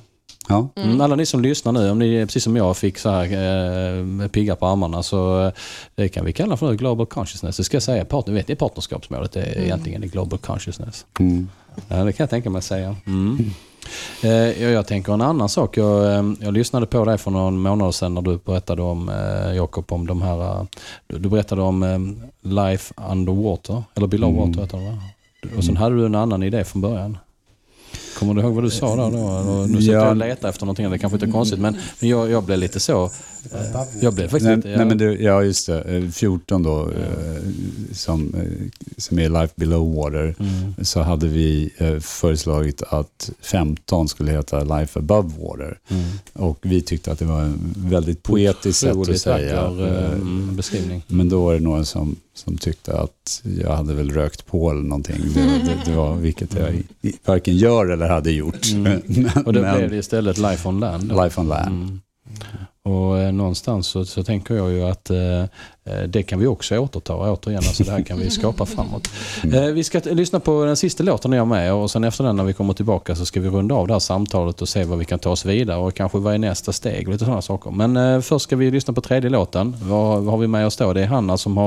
Ja. 0.49 0.69
Mm. 0.77 1.01
Alla 1.01 1.17
ni 1.17 1.27
som 1.27 1.43
lyssnar 1.43 1.73
nu, 1.73 1.91
om 1.91 1.99
ni 1.99 2.27
precis 2.27 2.45
som 2.45 2.57
jag 2.57 2.77
fick 2.77 2.99
så 2.99 3.11
här 3.11 3.25
eh, 4.23 4.29
pigga 4.29 4.57
på 4.57 4.67
armarna 4.67 5.03
så 5.03 5.47
eh, 5.47 5.53
det 5.95 6.09
kan 6.09 6.25
vi 6.25 6.33
kalla 6.33 6.57
för 6.57 6.75
Global 6.75 7.07
Consciousness. 7.07 7.57
Det 7.57 7.65
ska 7.65 7.77
jag 7.77 7.83
säga, 7.83 8.05
partner, 8.05 8.35
vet, 8.35 8.51
är 8.51 8.55
partnerskapsmålet, 8.55 9.33
det 9.33 9.43
är 9.43 9.61
egentligen 9.61 10.01
det 10.01 10.07
Global 10.07 10.39
Consciousness. 10.39 11.07
Mm. 11.21 11.49
Ja, 11.89 12.05
det 12.05 12.13
kan 12.13 12.25
jag 12.25 12.31
tänka 12.31 12.51
mig 12.51 12.59
att 12.59 12.65
säga. 12.65 12.97
Mm. 13.07 13.51
Eh, 14.23 14.63
jag, 14.63 14.87
tänker 14.87 15.13
en 15.13 15.21
annan 15.21 15.49
sak. 15.49 15.77
Jag, 15.77 16.15
eh, 16.15 16.25
jag 16.41 16.55
lyssnade 16.55 16.87
på 16.87 17.05
dig 17.05 17.19
för 17.19 17.31
någon 17.31 17.59
månad 17.61 17.95
sedan 17.95 18.15
när 18.15 18.23
du 18.23 18.39
berättade 18.45 18.83
om, 18.83 19.09
eh, 19.09 19.57
Jakob, 19.57 19.93
om 19.93 20.07
de 20.07 20.23
här... 20.23 20.41
eh, 20.61 20.65
Du, 21.07 21.19
du 21.19 21.29
berättade 21.29 21.63
om 21.63 21.83
eh, 21.83 21.99
Life 22.53 22.95
Underwater, 23.11 23.83
eller 23.95 24.07
Below 24.07 24.31
Mm. 24.31 24.49
Water 24.49 24.61
heter 24.63 24.79
det 24.79 24.85
va? 24.85 24.99
Och 25.59 25.65
sen 25.65 25.77
hade 25.77 25.97
du 25.97 26.07
en 26.07 26.15
annan 26.15 26.43
idé 26.43 26.65
från 26.65 26.83
början. 26.83 27.19
Kommer 28.15 28.35
du 28.35 28.41
ihåg 28.41 28.55
vad 28.55 28.65
du 28.65 28.71
sa 28.71 28.97
där 28.97 29.11
då? 29.11 29.67
Nu 29.67 29.81
sitter 29.81 29.95
Ja. 29.95 30.01
jag 30.01 30.09
och 30.11 30.17
letar 30.17 30.49
efter 30.49 30.65
någonting, 30.67 30.91
det 30.91 30.99
kanske 30.99 31.17
inte 31.17 31.27
är 31.27 31.31
konstigt, 31.33 31.59
men 31.61 31.77
men 32.01 32.09
jag, 32.09 32.31
jag 32.31 32.43
blev 32.45 32.59
lite 32.59 32.81
så... 32.81 33.11
eh, 33.53 33.81
Jag 34.01 34.15
blev 34.15 34.25
faktiskt 34.29 34.45
Nej, 34.45 34.57
lite... 34.57 34.69
nej, 34.77 34.87
men 34.87 34.99
det, 34.99 35.05
ja, 35.15 35.43
just 35.43 35.67
det. 35.67 35.81
Eh, 35.83 36.09
14 36.11 36.63
då, 36.63 36.81
eh, 36.91 37.43
som, 37.93 38.35
eh, 38.35 38.83
som 38.97 39.19
är 39.19 39.29
Life 39.29 39.53
Below 39.57 39.95
Water, 39.95 40.35
Mm. 40.39 40.75
så 40.85 41.01
hade 41.03 41.27
vi 41.29 41.71
eh, 41.79 41.99
föreslagit 41.99 42.83
att 42.83 43.31
15 43.41 44.09
skulle 44.09 44.33
heta 44.33 44.65
Life 44.79 44.99
Above 44.99 45.31
Water. 45.39 45.79
Mm. 45.89 46.05
Och 46.33 46.59
vi 46.63 46.81
tyckte 46.83 47.13
att 47.13 47.19
det 47.19 47.25
var 47.25 47.43
en 47.43 47.75
väldigt 47.77 48.23
poetiskt 48.23 48.81
sätt 48.81 48.97
att 48.97 49.19
säga. 49.21 49.61
eh, 49.61 49.65
Eh, 49.85 50.13
mm, 50.13 50.57
beskrivning. 50.57 51.03
Men 51.09 51.29
då 51.29 51.45
var 51.45 51.55
det 51.55 51.61
några 51.61 51.85
som, 51.85 52.17
som 52.35 52.57
tyckte 52.59 52.99
att 52.99 53.43
jag 53.61 53.77
hade 53.77 53.95
väl 53.95 54.11
rökt 54.11 54.47
på 54.47 54.71
eller 54.71 54.83
någonting. 54.83 55.17
Det, 55.35 55.41
det, 55.41 55.79
det 55.91 55.97
var 55.97 56.15
vilket 56.21 56.55
jag 56.55 56.75
i- 57.03 57.17
varken 57.25 57.57
gör 57.57 57.87
eller 57.87 58.09
hade 58.09 58.31
gjort. 58.31 58.73
Mm. 58.73 59.03
Men, 59.07 59.45
Och 59.47 59.53
då 59.53 59.61
blev 59.61 59.91
det 59.91 59.97
istället 59.97 60.39
Life 60.39 60.69
on 60.69 60.81
Land. 60.81 61.09
Life 61.23 61.41
on 61.41 61.49
Land. 61.49 61.99
Och 62.89 63.19
eh, 63.19 63.33
någonstans 63.33 63.87
så, 63.87 64.05
så 64.05 64.25
tänker 64.25 64.55
jag 64.55 64.73
ju 64.73 64.83
att 64.83 65.11
eh, 65.11 65.45
det 66.09 66.23
kan 66.23 66.39
vi 66.39 66.47
också 66.47 66.79
återta 66.79 67.15
återigen. 67.15 67.63
Alltså 67.67 67.85
det 67.85 67.91
här 67.91 68.03
kan 68.03 68.19
vi 68.19 68.31
skapa 68.31 68.67
framåt. 68.67 69.09
Mm. 69.43 69.65
Eh, 69.65 69.71
vi 69.71 69.85
ska 69.85 70.01
lyssna 70.05 70.41
på 70.41 70.65
den 70.65 70.77
sista 70.77 71.05
låten 71.05 71.33
jag 71.33 71.47
med 71.47 71.75
och 71.75 71.91
sen 71.91 72.05
efter 72.05 72.25
den 72.25 72.37
när 72.37 72.45
vi 72.45 72.53
kommer 72.53 72.73
tillbaka 72.73 73.17
så 73.17 73.27
ska 73.27 73.41
vi 73.41 73.49
runda 73.49 73.75
av 73.75 73.87
det 73.87 73.93
här 73.93 74.01
samtalet 74.01 74.63
och 74.63 74.69
se 74.69 74.85
vad 74.85 74.99
vi 74.99 75.05
kan 75.05 75.19
ta 75.19 75.31
oss 75.31 75.45
vidare 75.45 75.79
och 75.79 75.95
kanske 75.95 76.19
vad 76.19 76.35
är 76.35 76.39
nästa 76.39 76.73
steg 76.73 77.09
och 77.09 77.13
lite 77.13 77.25
sådana 77.25 77.43
saker. 77.43 77.71
Men 77.71 77.97
eh, 77.97 78.21
först 78.21 78.43
ska 78.43 78.57
vi 78.57 78.71
lyssna 78.71 78.95
på 78.95 79.01
tredje 79.01 79.31
låten. 79.31 79.77
Vad, 79.83 80.23
vad 80.23 80.33
har 80.33 80.39
vi 80.39 80.47
med 80.47 80.67
oss 80.67 80.77
då? 80.77 80.93
Det 80.93 81.03
är 81.03 81.07
Hanna 81.07 81.39
som 81.39 81.57
har... 81.57 81.67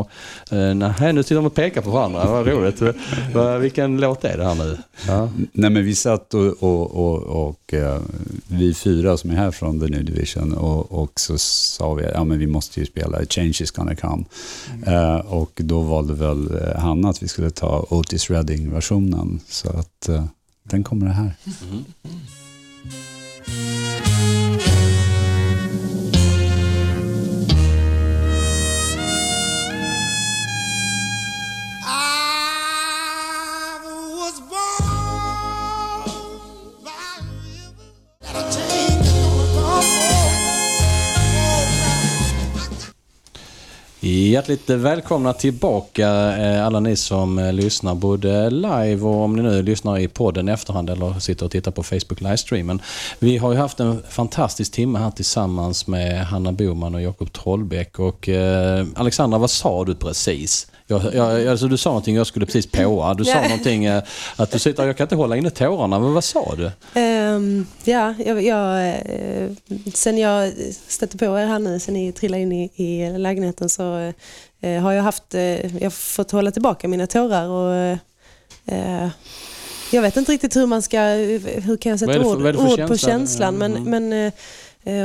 Eh, 0.51 0.74
nej, 0.74 1.13
nu 1.13 1.24
sitter 1.24 1.36
de 1.36 1.45
och 1.45 1.53
pekar 1.53 1.82
på 1.82 1.89
varandra. 1.89 2.26
Vad 2.26 2.47
roligt. 2.47 2.82
Vilken 3.61 3.97
låt 3.97 4.24
är 4.24 4.38
det 4.38 4.43
här 4.43 4.55
nu? 4.55 4.78
Ja. 5.07 5.30
Nej, 5.51 5.70
men 5.70 5.86
vi 5.86 5.95
satt 5.95 6.34
och, 6.34 6.63
och, 6.63 6.91
och, 6.91 7.47
och 7.47 7.74
eh, 7.74 7.99
vi 8.47 8.74
fyra 8.74 9.18
som 9.18 9.30
är 9.30 9.36
här 9.36 9.51
från 9.51 9.80
The 9.80 9.88
New 9.88 10.05
Division 10.05 10.53
och, 10.53 10.91
och 10.91 11.20
så 11.20 11.38
sa 11.38 11.93
vi 11.93 12.03
ja 12.13 12.24
men 12.24 12.39
vi 12.39 12.47
måste 12.47 12.80
ju 12.80 12.86
spela 12.86 13.26
Change 13.30 13.57
is 13.61 13.72
gonna 13.72 13.95
come. 13.95 14.06
Eh, 14.85 15.15
och 15.15 15.51
då 15.63 15.81
valde 15.81 16.13
väl 16.13 16.61
eh, 16.61 16.79
Hanna 16.79 17.09
att 17.09 17.23
vi 17.23 17.27
skulle 17.27 17.49
ta 17.49 17.85
Otis 17.89 18.29
Redding-versionen. 18.29 19.39
Så 19.47 19.69
att 19.69 20.09
eh, 20.09 20.25
den 20.63 20.83
kommer 20.83 21.05
det 21.05 21.13
här. 21.13 21.35
Mm. 21.69 21.83
Hjärtligt 44.47 44.69
välkomna 44.69 45.33
tillbaka 45.33 46.37
eh, 46.37 46.65
alla 46.65 46.79
ni 46.79 46.95
som 46.95 47.39
eh, 47.39 47.53
lyssnar 47.53 47.95
både 47.95 48.49
live 48.49 49.01
och 49.01 49.23
om 49.23 49.35
ni 49.35 49.41
nu 49.41 49.61
lyssnar 49.61 49.97
i 49.97 50.07
podden 50.07 50.49
i 50.49 50.51
efterhand 50.51 50.89
eller 50.89 51.19
sitter 51.19 51.45
och 51.45 51.51
tittar 51.51 51.71
på 51.71 51.83
Facebook 51.83 52.21
livestreamen. 52.21 52.81
Vi 53.19 53.37
har 53.37 53.51
ju 53.51 53.57
haft 53.57 53.79
en 53.79 54.03
fantastisk 54.09 54.71
timme 54.71 54.99
här 54.99 55.11
tillsammans 55.11 55.87
med 55.87 56.25
Hanna 56.25 56.51
Boman 56.51 56.95
och 56.95 57.01
Jakob 57.01 57.33
Trollbäck 57.33 57.99
och 57.99 58.29
eh, 58.29 58.85
Alexandra, 58.95 59.39
vad 59.39 59.49
sa 59.49 59.85
du 59.85 59.95
precis? 59.95 60.67
Jag, 60.89 61.13
jag, 61.13 61.47
alltså 61.47 61.67
du 61.67 61.77
sa 61.77 61.89
någonting, 61.89 62.15
jag 62.15 62.27
skulle 62.27 62.45
precis 62.45 62.67
påa. 62.71 63.13
Du 63.13 63.25
sa 63.25 63.41
någonting 63.41 63.85
eh, 63.85 64.03
att 64.35 64.51
du 64.51 64.59
sitter, 64.59 64.85
jag 64.88 64.97
kan 64.97 65.05
inte 65.05 65.15
hålla 65.15 65.38
inne 65.38 65.49
tårarna, 65.49 65.99
men 65.99 66.13
vad 66.13 66.23
sa 66.23 66.53
du? 66.57 66.71
Ehm, 66.99 67.65
ja, 67.83 68.13
jag, 68.25 68.43
jag, 68.43 68.88
eh, 68.89 69.49
sen 69.93 70.17
jag 70.17 70.53
stötte 70.88 71.17
på 71.17 71.25
er 71.25 71.45
här 71.45 71.59
nu, 71.59 71.79
sen 71.79 71.93
ni 71.93 72.11
trillade 72.11 72.41
in 72.43 72.51
i, 72.51 72.71
i 72.75 73.17
lägenheten 73.17 73.69
så 73.69 74.13
eh, 74.61 74.81
har 74.81 74.91
jag 74.91 75.03
haft, 75.03 75.33
eh, 75.35 75.75
jag 75.75 75.83
har 75.85 75.89
fått 75.89 76.31
hålla 76.31 76.51
tillbaka 76.51 76.88
mina 76.88 77.07
tårar 77.07 77.47
och 77.49 77.97
eh, 78.65 79.07
jag 79.91 80.01
vet 80.01 80.17
inte 80.17 80.31
riktigt 80.31 80.55
hur 80.55 80.65
man 80.65 80.81
ska, 80.81 80.99
hur 81.01 81.77
kan 81.77 81.89
jag 81.89 81.99
sätta 81.99 82.13
för- 82.13 82.25
ord, 82.25 82.55
ord 82.55 82.88
på 82.88 82.97
känsla? 82.97 82.97
känslan 82.97 83.55
men, 83.57 83.75
Mm. 83.77 84.09
men 84.09 84.31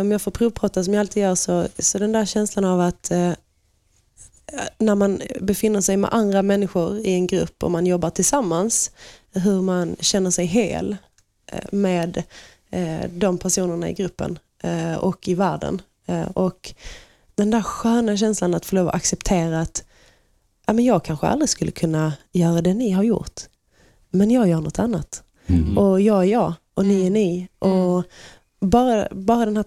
om 0.01 0.12
jag 0.12 0.22
får 0.22 0.30
provprata 0.30 0.85
som 0.85 0.95
jag 0.95 1.01
alltid 1.01 1.22
gör 1.22 1.35
så, 1.35 1.66
så 1.78 1.99
den 1.99 2.12
där 2.12 2.24
känslan 2.24 2.64
av 2.64 2.80
att 2.80 3.11
när 4.78 4.95
man 4.95 5.22
befinner 5.40 5.80
sig 5.80 5.97
med 5.97 6.14
andra 6.14 6.43
människor 6.43 6.99
i 6.99 7.14
en 7.14 7.26
grupp 7.26 7.62
och 7.62 7.70
man 7.70 7.86
jobbar 7.86 8.11
tillsammans, 8.11 8.90
hur 9.32 9.62
man 9.62 9.97
känner 10.01 10.30
sig 10.30 10.47
hel 10.47 10.97
eh, 11.47 11.64
med 11.72 12.22
eh, 12.70 13.11
de 13.11 13.38
personerna 13.38 13.90
i 13.90 13.93
gruppen 13.93 14.38
eh, 14.62 14.95
och 14.95 15.28
i 15.28 15.34
världen. 15.34 15.82
Och 16.34 16.74
den 17.34 17.51
där 17.51 17.62
sköna 17.62 18.16
känslan 18.16 18.55
att 18.55 18.66
få 18.66 18.76
lov 18.76 18.88
att 18.88 18.95
acceptera 18.95 19.61
att 19.61 19.84
ja, 20.66 20.72
men 20.72 20.84
jag 20.84 21.05
kanske 21.05 21.26
aldrig 21.26 21.49
skulle 21.49 21.70
kunna 21.70 22.12
göra 22.32 22.62
det 22.62 22.74
ni 22.74 22.90
har 22.90 23.03
gjort. 23.03 23.40
Men 24.11 24.30
jag 24.30 24.49
gör 24.49 24.61
något 24.61 24.78
annat. 24.78 25.22
Mm. 25.47 25.78
Och 25.78 26.01
jag 26.01 26.22
är 26.22 26.28
jag 26.28 26.55
och 26.74 26.86
ni 26.86 27.07
är 27.07 27.11
ni. 27.11 27.49
Och 27.59 28.05
bara, 28.61 29.09
bara 29.11 29.45
den 29.45 29.57
här 29.57 29.64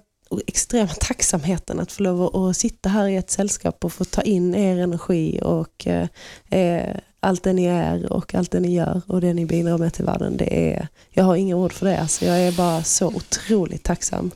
extrema 0.47 0.87
tacksamheten 0.87 1.79
att 1.79 1.91
få 1.91 2.03
lov 2.03 2.35
att, 2.35 2.57
sitta 2.57 2.89
här 2.89 3.07
i 3.07 3.15
ett 3.15 3.29
sällskap 3.31 3.85
och 3.85 3.93
få 3.93 4.05
ta 4.05 4.21
in 4.21 4.55
er 4.55 4.77
energi 4.77 5.39
och 5.43 5.87
eh, 5.87 6.07
eh, 6.49 6.95
allt 7.19 7.43
det 7.43 7.53
ni 7.53 7.65
är 7.65 8.13
och 8.13 8.35
allt 8.35 8.51
det 8.51 8.59
ni 8.59 8.73
gör 8.75 9.01
och 9.07 9.21
det 9.21 9.33
ni 9.33 9.45
bidrar 9.45 9.77
med 9.77 9.93
till 9.93 10.05
världen. 10.05 10.37
Det 10.37 10.73
är, 10.73 10.87
jag 11.09 11.23
har 11.23 11.35
inga 11.35 11.55
ord 11.55 11.73
för 11.73 11.85
det. 11.85 11.99
Alltså 11.99 12.25
jag 12.25 12.39
är 12.39 12.51
bara 12.51 12.83
så 12.83 13.07
otroligt 13.07 13.83
tacksam. 13.83 14.31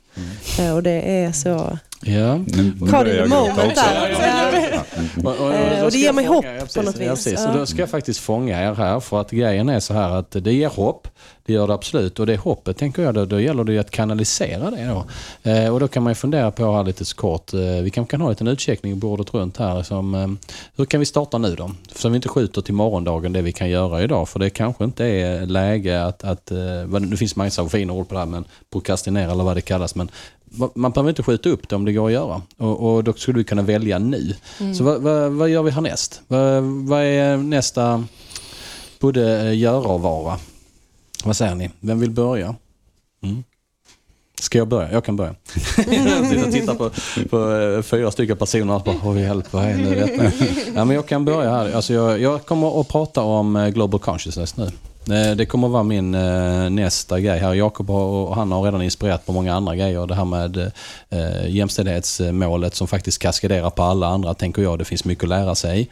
Eh, 0.60 0.76
och 0.76 0.84
det 0.84 1.02
är 1.24 1.32
så... 1.32 1.78
Ja. 2.02 2.38
Nu, 2.38 2.46
nu 2.64 2.74
Caught 2.80 2.92
börjar 2.92 3.26
in 3.26 3.32
jag 3.32 3.46
the 3.46 3.52
gråta 3.52 3.56
moment 3.56 3.78
också. 3.78 3.82
där. 3.86 4.10
Ja, 4.74 4.84
mm. 4.98 5.26
Och, 5.26 5.48
och, 5.48 5.54
Eh, 5.54 5.88
det 5.92 5.98
ger 5.98 6.14
mig 6.14 6.26
hopp 6.26 6.46
ja, 6.46 6.52
precis, 6.60 6.76
på 6.76 6.82
något 6.82 7.00
Ja, 7.00 7.12
vis. 7.12 7.24
precis. 7.24 7.40
Ja. 7.40 7.52
Och 7.52 7.58
då 7.58 7.66
ska 7.66 7.78
jag 7.78 7.90
faktiskt 7.90 8.20
fånga 8.20 8.64
er 8.70 8.74
här 8.74 9.00
för 9.00 9.22
att 9.22 9.32
grejen 9.32 9.70
är 9.70 9.80
så 9.80 9.94
här 9.94 10.10
att 10.10 10.32
det 10.32 10.54
ger 10.54 10.70
hopp. 10.70 11.08
Det 11.50 11.54
gör 11.54 11.68
det 11.68 11.74
absolut. 11.74 12.20
Och 12.20 12.26
det 12.26 12.38
hoppet 12.38 12.78
tänker 12.78 13.02
jag, 13.02 13.14
då, 13.14 13.26
då 13.26 13.40
gäller 13.40 13.64
det 13.64 13.74
ju 13.74 13.80
att 13.80 13.92
kanalisera 13.92 14.72
det 14.72 14.86
då. 14.86 15.06
Eh, 15.52 15.74
och 15.74 15.80
då 15.80 15.88
kan 15.88 16.04
man 16.04 16.12
ju 16.12 16.16
fundera 16.16 16.52
på 16.52 16.72
här 16.72 16.84
lite 16.84 17.06
kort. 17.16 17.54
Eh, 17.54 17.60
vi 17.60 17.90
kan, 17.90 18.06
kan 18.06 18.22
ha 18.22 18.28
en 18.28 18.32
liten 18.32 18.48
utcheckning 18.48 19.00
bordet 19.00 19.34
runt 19.34 19.58
här. 19.58 19.84
Som, 19.84 20.16
eh, 20.16 20.28
hur 20.76 20.86
kan 20.86 21.00
vi 21.00 21.06
starta 21.06 21.38
nu 21.38 21.56
då? 21.56 21.72
Så 21.96 22.10
vi 22.10 22.16
inte 22.16 22.30
skjuter 22.30 22.62
till 22.62 22.74
morgondagen 22.74 23.34
det 23.34 23.42
vi 23.42 23.52
kan 23.52 23.70
göra 23.70 24.04
idag. 24.04 24.30
För 24.30 24.40
det 24.40 24.50
kanske 24.50 24.84
inte 24.84 25.06
är 25.06 25.46
läge 25.46 26.04
att, 26.04 26.24
att 26.24 26.52
eh, 26.52 27.00
det 27.10 27.18
finns 27.18 27.36
massa 27.36 27.70
fina 27.70 27.94
ord 27.94 28.08
på 28.08 28.14
det 28.14 28.20
här, 28.20 28.28
men 28.28 28.46
prokrastinera 28.72 29.32
eller 29.32 29.44
vad 29.44 29.58
det 29.58 29.62
kallas. 29.62 29.96
Men 29.96 30.12
man 30.76 30.92
behöver 30.92 31.10
inte 31.10 31.24
skjuta 31.24 31.50
upp 31.50 31.70
det 31.70 31.76
om 31.76 31.86
det 31.86 31.94
går 31.94 32.08
att 32.08 32.14
göra. 32.14 32.42
Och, 32.58 32.94
och 32.94 33.04
då 33.04 33.14
skulle 33.14 33.38
vi 33.38 33.44
kunna 33.44 33.62
välja 33.62 34.00
nu. 34.00 34.36
Så 34.78 34.84
vad, 34.84 35.02
vad, 35.02 35.32
vad 35.32 35.50
gör 35.50 35.64
vi 35.64 35.72
härnäst? 35.72 36.22
Vad, 36.28 36.64
vad 36.64 37.04
är 37.04 37.38
nästa 37.38 38.04
både 39.00 39.48
eh, 39.48 39.58
göra 39.58 39.88
och 39.88 40.02
vara? 40.02 40.40
Vad 41.24 41.38
säger 41.38 41.56
ni? 41.56 41.70
Vem 41.80 42.00
vill 42.00 42.12
börja? 42.12 42.56
Mm. 43.24 43.44
Ska 44.42 44.58
jag 44.58 44.68
börja? 44.68 44.92
Jag 44.92 45.06
kan 45.06 45.16
börja. 45.16 45.36
jag 46.36 46.52
tittar 46.52 46.76
på, 46.76 46.92
på 47.30 47.52
eh, 47.52 47.82
fyra 47.82 48.12
stycken 48.12 48.38
personer 48.38 48.76
och 48.76 48.84
bara, 48.84 48.96
oj 49.04 49.22
hjälp, 49.22 49.54
vad 49.54 49.66
är 49.66 49.78
nu 49.78 49.96
detta? 49.96 50.24
ja, 50.76 50.86
men 50.86 50.96
jag 50.96 51.08
kan 51.08 51.26
börja 51.26 51.52
här. 51.52 51.74
Alltså 51.74 51.94
jag, 51.94 52.22
jag 52.22 52.46
kommer 52.46 52.82
att 52.82 52.88
prata 52.88 53.22
om 53.22 53.56
eh, 53.56 53.70
Global 53.70 54.00
Consciousness 54.00 54.58
nu. 54.58 54.72
Eh, 55.12 55.36
Det 55.36 55.46
kommer 55.46 55.68
att 55.68 55.74
vara 55.74 55.84
min 55.84 56.16
eh, 56.16 56.70
nästa 56.70 57.20
grej 57.20 57.40
här. 57.40 57.54
Jakob 57.54 57.90
har, 57.90 58.04
och 58.04 58.36
han 58.36 58.52
har 58.52 58.64
redan 58.64 58.82
inspirerat 58.82 59.26
på 59.26 59.32
många 59.32 59.54
andra 59.54 59.76
grejer. 59.76 60.08
Det 60.08 60.16
här 60.16 60.26
med 60.26 60.72
eh, 61.10 61.48
jämställdhetsmålet 61.48 62.76
som 62.76 62.88
faktiskt 62.88 63.22
kaskaderar 63.22 63.70
på 63.70 63.84
alla 63.84 64.08
andra, 64.08 64.34
tänker 64.34 64.62
jag. 64.62 64.80
Det 64.80 64.86
finns 64.86 65.06
mycket 65.06 65.24
att 65.24 65.30
lära 65.30 65.56
sig. 65.56 65.90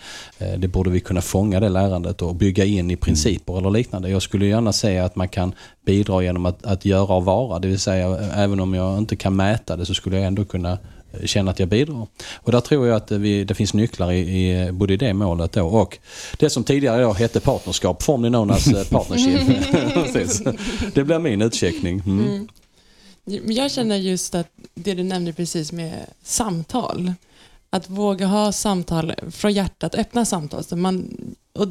Det 0.58 0.68
borde 0.68 0.90
vi 0.90 1.00
kunna 1.00 1.22
fånga 1.22 1.60
det 1.60 1.70
lärandet 1.70 2.22
och 2.22 2.36
bygga 2.36 2.66
in 2.66 2.92
i 2.92 2.96
principer 2.96 3.58
eller 3.58 3.70
liknande. 3.70 4.10
Jag 4.10 4.22
skulle 4.22 4.46
gärna 4.46 4.74
säga 4.74 5.06
att 5.06 5.16
man 5.16 5.28
kan 5.30 5.54
bidra 5.86 6.24
genom 6.24 6.46
att, 6.46 6.66
att 6.66 6.86
göra 6.86 7.14
och 7.16 7.26
vara. 7.26 7.60
Det 7.60 7.68
vill 7.68 7.80
säga, 7.80 8.18
även 8.36 8.60
om 8.60 8.74
jag 8.74 8.98
inte 8.98 9.16
kan 9.16 9.36
mäta 9.36 9.76
det 9.76 9.86
så 9.86 9.94
skulle 9.94 10.16
jag 10.16 10.26
ändå 10.26 10.46
kunna 10.46 10.78
känna 11.26 11.52
att 11.52 11.60
jag 11.60 11.70
bidrar. 11.70 12.08
Och 12.34 12.52
där 12.52 12.60
tror 12.62 12.88
jag 12.88 12.96
att 12.96 13.12
vi, 13.12 13.44
det 13.44 13.54
finns 13.54 13.74
nycklar 13.74 14.12
i, 14.12 14.20
i 14.20 14.72
både 14.72 14.94
i 14.94 14.98
det 14.98 15.14
målet 15.14 15.52
då 15.52 15.68
och 15.68 15.98
det 16.38 16.50
som 16.50 16.64
tidigare 16.64 17.02
då 17.02 17.14
hette 17.14 17.40
partnerskap, 17.40 18.04
formerly 18.04 18.30
known 18.30 18.52
as 18.52 18.68
eh, 18.68 18.88
partnership. 18.88 19.42
Det 20.94 21.04
blir 21.04 21.20
min 21.20 21.42
utcheckning. 21.42 22.02
Mm. 22.06 22.48
Men 23.26 23.56
Jag 23.56 23.72
känner 23.72 23.96
just 23.96 24.36
att 24.36 24.48
det 24.74 24.94
du 24.94 25.04
nämnde 25.04 25.34
precis 25.34 25.72
med 25.72 26.06
samtal. 26.24 27.14
Att 27.70 27.90
våga 27.90 28.26
ha 28.26 28.52
samtal 28.52 29.14
från 29.32 29.54
hjärtat, 29.54 29.96
öppna 29.96 30.26
samtal. 30.26 30.64
Så 30.64 30.76
man, 30.76 31.18
och 31.54 31.68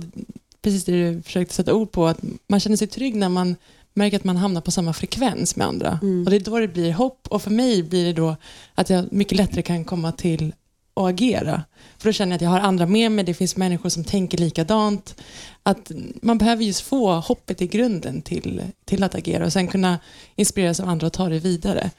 precis 0.62 0.84
det 0.84 0.92
du 0.92 1.22
försökte 1.22 1.54
sätta 1.54 1.74
ord 1.74 1.92
på, 1.92 2.06
att 2.06 2.18
man 2.46 2.60
känner 2.60 2.76
sig 2.76 2.88
trygg 2.88 3.14
när 3.14 3.28
man 3.28 3.56
märker 3.96 4.16
att 4.16 4.24
man 4.24 4.36
hamnar 4.36 4.60
på 4.60 4.70
samma 4.70 4.92
frekvens 4.92 5.56
med 5.56 5.66
andra. 5.66 5.98
Och 6.24 6.30
Det 6.30 6.36
är 6.36 6.40
då 6.40 6.58
det 6.58 6.68
blir 6.68 6.92
hopp 6.92 7.28
och 7.30 7.42
för 7.42 7.50
mig 7.50 7.82
blir 7.82 8.04
det 8.04 8.12
då 8.12 8.36
att 8.74 8.90
jag 8.90 9.12
mycket 9.12 9.38
lättare 9.38 9.62
kan 9.62 9.84
komma 9.84 10.12
till 10.12 10.52
och 10.94 11.08
agera. 11.08 11.62
För 11.98 12.08
då 12.08 12.12
känner 12.12 12.32
jag 12.32 12.36
att 12.36 12.42
jag 12.42 12.50
har 12.50 12.60
andra 12.60 12.86
med 12.86 13.12
mig, 13.12 13.24
det 13.24 13.34
finns 13.34 13.56
människor 13.56 13.88
som 13.88 14.04
tänker 14.04 14.38
likadant. 14.38 15.14
Att 15.62 15.92
man 16.22 16.38
behöver 16.38 16.64
just 16.64 16.80
få 16.80 17.12
hoppet 17.12 17.62
i 17.62 17.66
grunden 17.66 18.22
till, 18.22 18.62
till 18.84 19.02
att 19.02 19.14
agera 19.14 19.44
och 19.44 19.52
sen 19.52 19.68
kunna 19.68 19.98
inspireras 20.36 20.80
av 20.80 20.88
andra 20.88 21.06
och 21.06 21.12
ta 21.12 21.28
det 21.28 21.38
vidare. 21.38 21.90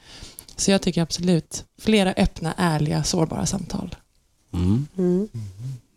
Så 0.56 0.70
jag 0.70 0.82
tycker 0.82 1.02
absolut 1.02 1.64
flera 1.80 2.12
öppna, 2.16 2.54
ärliga, 2.56 3.04
sårbara 3.04 3.46
samtal. 3.46 3.96
Mm. 4.52 4.86
Mm. 4.98 5.28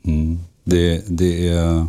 Mm. 0.04 0.39
Det, 0.64 1.04
det, 1.08 1.47
är, 1.47 1.88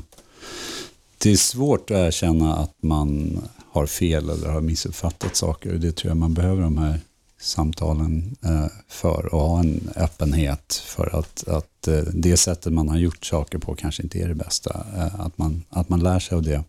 det 1.19 1.31
är 1.31 1.37
svårt 1.37 1.91
att 1.91 1.97
erkänna 1.97 2.57
att 2.57 2.75
man 2.83 3.41
har 3.73 3.87
fel 3.87 4.31
eller 4.31 4.49
har 4.49 4.61
missuppfattat 4.61 5.37
saker. 5.37 5.73
Det 5.73 5.93
tror 5.93 6.11
jag 6.11 6.17
man 6.17 6.35
behöver 6.35 6.63
de 6.63 6.79
här 6.79 7.01
samtalen 7.41 8.37
eh, 8.45 8.67
för 8.89 9.35
och 9.35 9.41
ha 9.41 9.61
en 9.61 9.91
öppenhet 9.97 10.83
för 10.87 11.19
att, 11.19 11.49
att 11.49 11.89
eh, 11.89 11.99
det 12.15 12.37
sättet 12.37 12.73
man 12.73 12.89
har 12.89 12.99
gjort 12.99 13.25
saker 13.25 13.59
på 13.59 13.75
kanske 13.75 14.03
inte 14.03 14.19
är 14.19 14.29
det 14.29 14.35
bästa. 14.35 14.87
Eh, 14.97 15.21
att, 15.21 15.39
man, 15.39 15.65
att 15.69 15.89
man 15.89 16.01
lär 16.01 16.19
sig 16.19 16.37
av 16.37 16.43
det. 16.43 16.65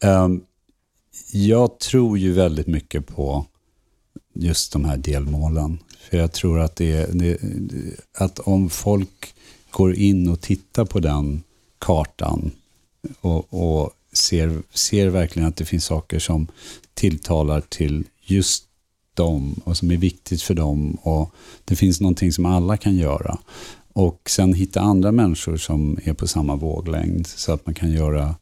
Ehm, 0.00 0.40
jag 1.32 1.78
tror 1.78 2.18
ju 2.18 2.32
väldigt 2.32 2.66
mycket 2.66 3.06
på 3.06 3.46
just 4.34 4.72
de 4.72 4.84
här 4.84 4.96
delmålen. 4.96 5.78
För 6.10 6.16
jag 6.16 6.32
tror 6.32 6.60
att, 6.60 6.76
det, 6.76 7.06
det, 7.12 7.38
att 8.14 8.38
om 8.38 8.70
folk 8.70 9.34
går 9.70 9.94
in 9.94 10.28
och 10.28 10.40
tittar 10.40 10.84
på 10.84 11.00
den 11.00 11.42
kartan 11.78 12.50
och, 13.20 13.54
och 13.54 13.90
ser, 14.12 14.62
ser 14.74 15.08
verkligen 15.08 15.48
att 15.48 15.56
det 15.56 15.64
finns 15.64 15.84
saker 15.84 16.18
som 16.18 16.46
tilltalar 16.94 17.60
till 17.60 18.04
just 18.22 18.64
dem 19.14 19.60
och 19.64 19.76
som 19.76 19.90
är 19.90 19.96
viktigt 19.96 20.42
för 20.42 20.54
dem 20.54 20.94
och 20.94 21.34
det 21.64 21.76
finns 21.76 22.00
någonting 22.00 22.32
som 22.32 22.46
alla 22.46 22.76
kan 22.76 22.96
göra. 22.96 23.38
Och 23.92 24.30
sen 24.30 24.54
hitta 24.54 24.80
andra 24.80 25.12
människor 25.12 25.56
som 25.56 25.98
är 26.04 26.14
på 26.14 26.28
samma 26.28 26.56
våglängd 26.56 27.26
så 27.26 27.52
att 27.52 27.66
man 27.66 27.74
kan 27.74 27.90
göra 27.90 28.34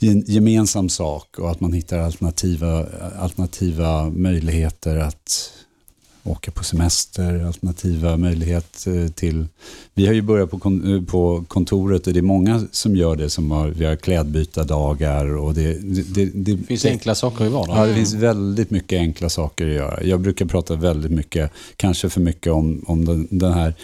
en 0.00 0.20
gemensam 0.26 0.88
sak 0.88 1.38
och 1.38 1.50
att 1.50 1.60
man 1.60 1.72
hittar 1.72 1.98
alternativa, 1.98 2.86
alternativa 3.18 4.10
möjligheter 4.10 4.96
att 4.96 5.52
åka 6.28 6.50
på 6.50 6.64
semester, 6.64 7.44
alternativa 7.46 8.16
möjligheter 8.16 9.08
till... 9.08 9.46
Vi 9.94 10.06
har 10.06 10.14
ju 10.14 10.22
börjat 10.22 10.50
på, 10.50 10.58
kon, 10.58 10.94
eh, 10.94 11.02
på 11.02 11.44
kontoret 11.48 12.06
och 12.06 12.12
det 12.12 12.20
är 12.20 12.22
många 12.22 12.66
som 12.72 12.96
gör 12.96 13.16
det. 13.16 13.30
Som 13.30 13.50
har, 13.50 13.68
vi 13.68 13.84
har 13.84 13.96
klädbytardagar 13.96 15.36
och 15.36 15.54
det... 15.54 15.72
det, 15.72 16.14
det, 16.14 16.24
det 16.24 16.54
Det 16.54 16.66
finns 16.66 16.84
enkla 16.84 17.14
saker 17.14 17.44
i 17.44 17.48
vardagen. 17.48 17.80
Ja, 17.80 17.86
det 17.86 17.94
finns 17.94 18.14
väldigt 18.14 18.70
mycket 18.70 18.98
enkla 18.98 19.28
saker 19.28 19.68
att 19.68 19.74
göra. 19.74 20.02
Jag 20.02 20.20
brukar 20.20 20.46
prata 20.46 20.76
väldigt 20.76 21.12
mycket, 21.12 21.50
kanske 21.76 22.08
för 22.08 22.20
mycket 22.20 22.52
om, 22.52 22.84
om 22.86 23.04
den, 23.04 23.28
den 23.30 23.52
här, 23.52 23.74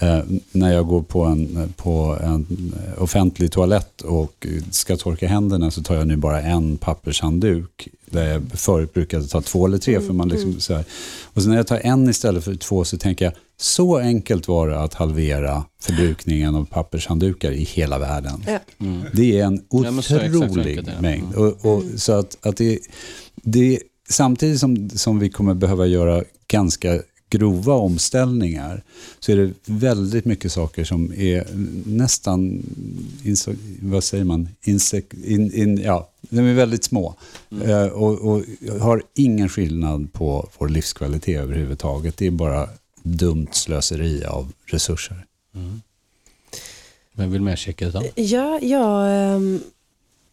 eh, 0.00 0.20
när 0.52 0.72
jag 0.72 0.86
går 0.86 1.02
på 1.02 1.22
en, 1.24 1.72
på 1.76 2.18
en 2.22 2.74
offentlig 2.98 3.52
toalett 3.52 4.00
och 4.00 4.46
ska 4.70 4.96
torka 4.96 5.28
händerna 5.28 5.70
så 5.70 5.82
tar 5.82 5.94
jag 5.94 6.06
nu 6.06 6.16
bara 6.16 6.42
en 6.42 6.76
pappershandduk. 6.76 7.88
Där 8.10 8.24
jag 8.26 8.42
förut 8.54 8.94
brukade 8.94 9.26
ta 9.26 9.40
två 9.40 9.66
eller 9.66 9.78
tre. 9.78 10.00
För 10.00 10.12
man 10.12 10.28
liksom, 10.28 10.60
så 10.60 10.74
här. 10.74 10.84
Och 11.24 11.42
sen 11.42 11.50
när 11.50 11.56
jag 11.56 11.66
tar 11.66 11.80
en 11.84 12.08
istället 12.08 12.44
för 12.44 12.54
två 12.54 12.84
så 12.84 12.98
tänker 12.98 13.24
jag, 13.24 13.34
så 13.58 13.98
enkelt 13.98 14.48
var 14.48 14.68
det 14.68 14.80
att 14.80 14.94
halvera 14.94 15.64
förbrukningen 15.80 16.54
av 16.54 16.64
pappershanddukar 16.64 17.50
i 17.52 17.62
hela 17.64 17.98
världen. 17.98 18.44
Ja. 18.46 18.58
Det 19.12 19.40
är 19.40 19.44
en 19.44 19.64
Ja, 19.70 19.90
otrolig 19.90 20.84
det. 20.84 21.00
mängd. 21.00 21.34
Och, 21.34 21.64
och, 21.66 21.82
Så 21.96 22.12
att, 22.12 22.36
att 22.46 22.56
det, 22.56 22.78
det, 23.34 23.78
samtidigt 24.08 24.60
som, 24.60 24.90
som 24.90 25.18
vi 25.18 25.28
kommer 25.30 25.54
behöva 25.54 25.86
göra 25.86 26.24
ganska 26.48 27.00
grova 27.30 27.74
omställningar 27.74 28.82
så 29.20 29.32
är 29.32 29.36
det 29.36 29.52
väldigt 29.64 30.24
mycket 30.24 30.52
saker 30.52 30.84
som 30.84 31.12
är 31.12 31.46
nästan, 31.86 32.62
vad 33.80 34.04
säger 34.04 34.24
man, 34.24 34.48
Insek, 34.62 35.14
in, 35.24 35.52
in, 35.52 35.80
ja, 35.80 36.10
de 36.20 36.38
är 36.38 36.54
väldigt 36.54 36.84
små 36.84 37.14
eh, 37.64 37.86
och, 37.86 38.20
och 38.20 38.42
har 38.80 39.02
ingen 39.14 39.48
skillnad 39.48 40.12
på 40.12 40.48
vår 40.58 40.68
livskvalitet 40.68 41.40
överhuvudtaget. 41.40 42.16
Det 42.16 42.26
är 42.26 42.30
bara 42.30 42.68
dumt 43.02 43.48
slöseri 43.52 44.24
av 44.24 44.52
resurser. 44.66 45.26
Vem 47.12 47.30
vill 47.32 47.42
mer 47.42 47.56
checka 47.56 47.86
ut? 47.86 47.94
Ja, 48.14 48.58
jag, 48.62 49.34
ehm, 49.34 49.60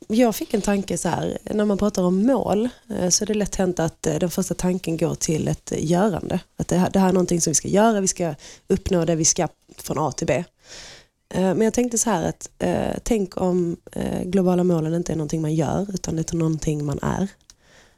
jag 0.08 0.36
fick 0.36 0.54
en 0.54 0.62
tanke 0.62 0.98
så 0.98 1.10
här, 1.10 1.38
när 1.44 1.66
man 1.66 1.78
pratar 1.78 2.04
om 2.04 2.26
mål 2.28 2.70
eh, 2.90 3.10
så 3.10 3.24
är 3.24 3.26
det 3.26 3.34
lätt 3.34 3.56
hänt 3.56 3.80
att 3.80 4.08
eh, 4.08 4.16
den 4.16 4.30
första 4.30 4.54
tanken 4.54 4.98
går 4.98 5.16
till 5.16 5.48
ett 5.48 5.74
görande. 5.78 6.40
Att 6.58 6.68
det 6.68 6.78
här, 6.78 6.90
det 6.90 7.00
här 7.00 7.10
är 7.10 7.14
någonting 7.14 7.42
som 7.42 7.52
vi 7.52 7.56
ska 7.56 7.68
göra, 7.68 8.02
vi 8.02 8.08
ska 8.08 8.36
uppnå 8.68 9.06
det 9.06 9.16
vi 9.16 9.26
ska 9.26 9.48
från 9.78 10.00
A 10.00 10.12
till 10.12 10.28
B. 10.28 10.44
Eh, 11.34 11.42
men 11.42 11.62
jag 11.62 11.74
tänkte 11.74 11.98
så 11.98 12.10
här 12.10 12.24
att 12.24 12.50
tänk 13.04 13.42
om 13.42 13.78
globala 14.24 14.64
målen 14.64 14.94
inte 14.94 15.12
är 15.12 15.16
någonting 15.16 15.42
man 15.42 15.56
gör 15.56 15.88
utan 15.94 16.16
det 16.16 16.34
är 16.34 16.36
någonting 16.36 16.86
man 16.86 17.00
är. 17.02 17.28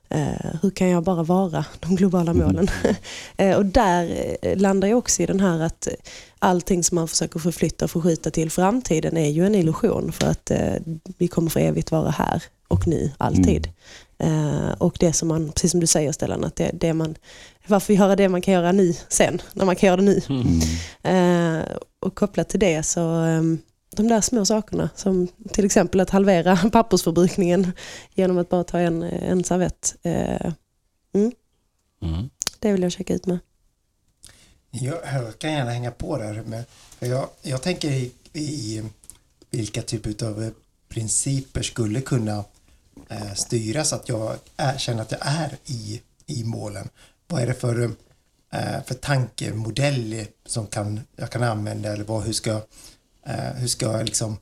Eh, 0.10 0.56
hur 0.62 0.70
kan 0.70 0.90
jag 0.90 1.04
bara 1.04 1.24
vara 1.24 1.66
de 1.80 1.96
globala 1.96 2.34
målen? 2.34 2.68
eh, 3.38 3.58
och 3.58 3.66
där 3.66 4.36
eh, 4.42 4.58
landar 4.58 4.88
jag 4.88 4.98
också 4.98 5.24
i 5.24 5.26
den 5.26 5.40
här 5.40 5.60
att 5.60 5.88
allting 6.40 6.84
som 6.84 6.96
man 6.96 7.08
försöker 7.08 7.40
förflytta 7.40 7.86
och 7.86 7.92
förskjuta 7.92 8.32
till 8.32 8.52
framtiden 8.52 9.18
är 9.18 9.30
ju 9.30 9.46
en 9.46 9.56
illusion 9.56 10.12
för 10.12 10.28
att 10.28 10.52
eh, 10.52 10.76
vi 11.18 11.28
kommer 11.28 11.50
för 11.50 11.60
evigt 11.60 11.92
vara 11.92 12.10
här 12.10 12.44
och 12.68 12.88
nu, 12.88 13.12
alltid. 13.18 13.70
Eh, 14.18 14.72
och 14.78 14.98
det 15.00 15.14
som 15.14 15.28
man, 15.28 15.52
precis 15.52 15.72
som 15.72 15.80
du 15.80 15.88
säger 15.88 16.12
Stellan, 16.12 16.44
att 16.44 16.56
det, 16.56 16.72
det 16.74 16.94
man, 16.94 17.16
varför 17.68 17.94
göra 17.94 18.16
det 18.16 18.30
man 18.30 18.42
kan 18.42 18.54
göra 18.54 18.72
nu 18.72 18.94
sen, 19.08 19.42
när 19.54 19.66
man 19.66 19.76
kan 19.76 19.88
göra 19.88 19.98
det 19.98 20.04
nu. 20.04 20.22
Mm. 20.30 21.60
Eh, 21.60 21.66
och 22.02 22.16
kopplat 22.16 22.50
till 22.50 22.60
det 22.60 22.84
så 22.84 23.10
ehm, 23.10 23.60
de 23.96 24.08
där 24.08 24.22
små 24.22 24.46
sakerna 24.46 24.90
som 24.96 25.28
till 25.54 25.66
exempel 25.66 26.00
att 26.00 26.10
halvera 26.10 26.58
pappersförbrukningen 26.72 27.72
genom 28.14 28.38
att 28.38 28.50
bara 28.50 28.64
ta 28.64 28.80
en, 28.80 29.04
en 29.04 29.44
servett. 29.44 29.96
Eh, 30.04 30.54
mm, 31.16 31.32
Mm. 32.02 32.30
det 32.60 32.72
vill 32.72 32.84
jag 32.84 32.92
checka 32.92 33.14
ut 33.14 33.26
med. 33.26 33.40
Jag, 34.72 34.98
jag 35.14 35.40
kan 35.40 35.52
gärna 35.52 35.72
hänga 35.72 35.92
på 35.92 36.18
där. 36.18 36.44
Med, 36.46 36.64
för 37.00 37.06
jag, 37.06 37.30
jag 37.42 37.62
tänker 37.62 37.90
i, 37.92 38.12
i 38.34 38.84
vilka 39.50 39.82
typer 39.82 40.26
av 40.26 40.52
principer 40.90 41.62
skulle 41.62 42.02
kunna 42.02 42.44
eh, 43.10 43.34
styra 43.34 43.84
så 43.84 43.96
att 43.96 44.10
jag 44.10 44.36
är, 44.58 44.78
känner 44.78 45.02
att 45.02 45.12
jag 45.12 45.22
är 45.24 45.58
i, 45.66 46.02
i 46.26 46.44
målen? 46.44 46.90
Vad 47.28 47.42
är 47.42 47.48
det 47.48 47.54
för, 47.54 47.84
eh, 48.54 48.84
för 48.86 48.94
tankemodell 48.94 50.26
som 50.46 50.68
kan, 50.68 51.00
jag 51.16 51.30
kan 51.30 51.44
använda 51.44 51.94
eller 51.94 52.04
vad, 52.04 52.24
hur 52.24 52.34
ska, 52.34 52.62
hur 53.34 53.68
ska 53.68 53.86
jag 53.86 54.06
liksom 54.06 54.38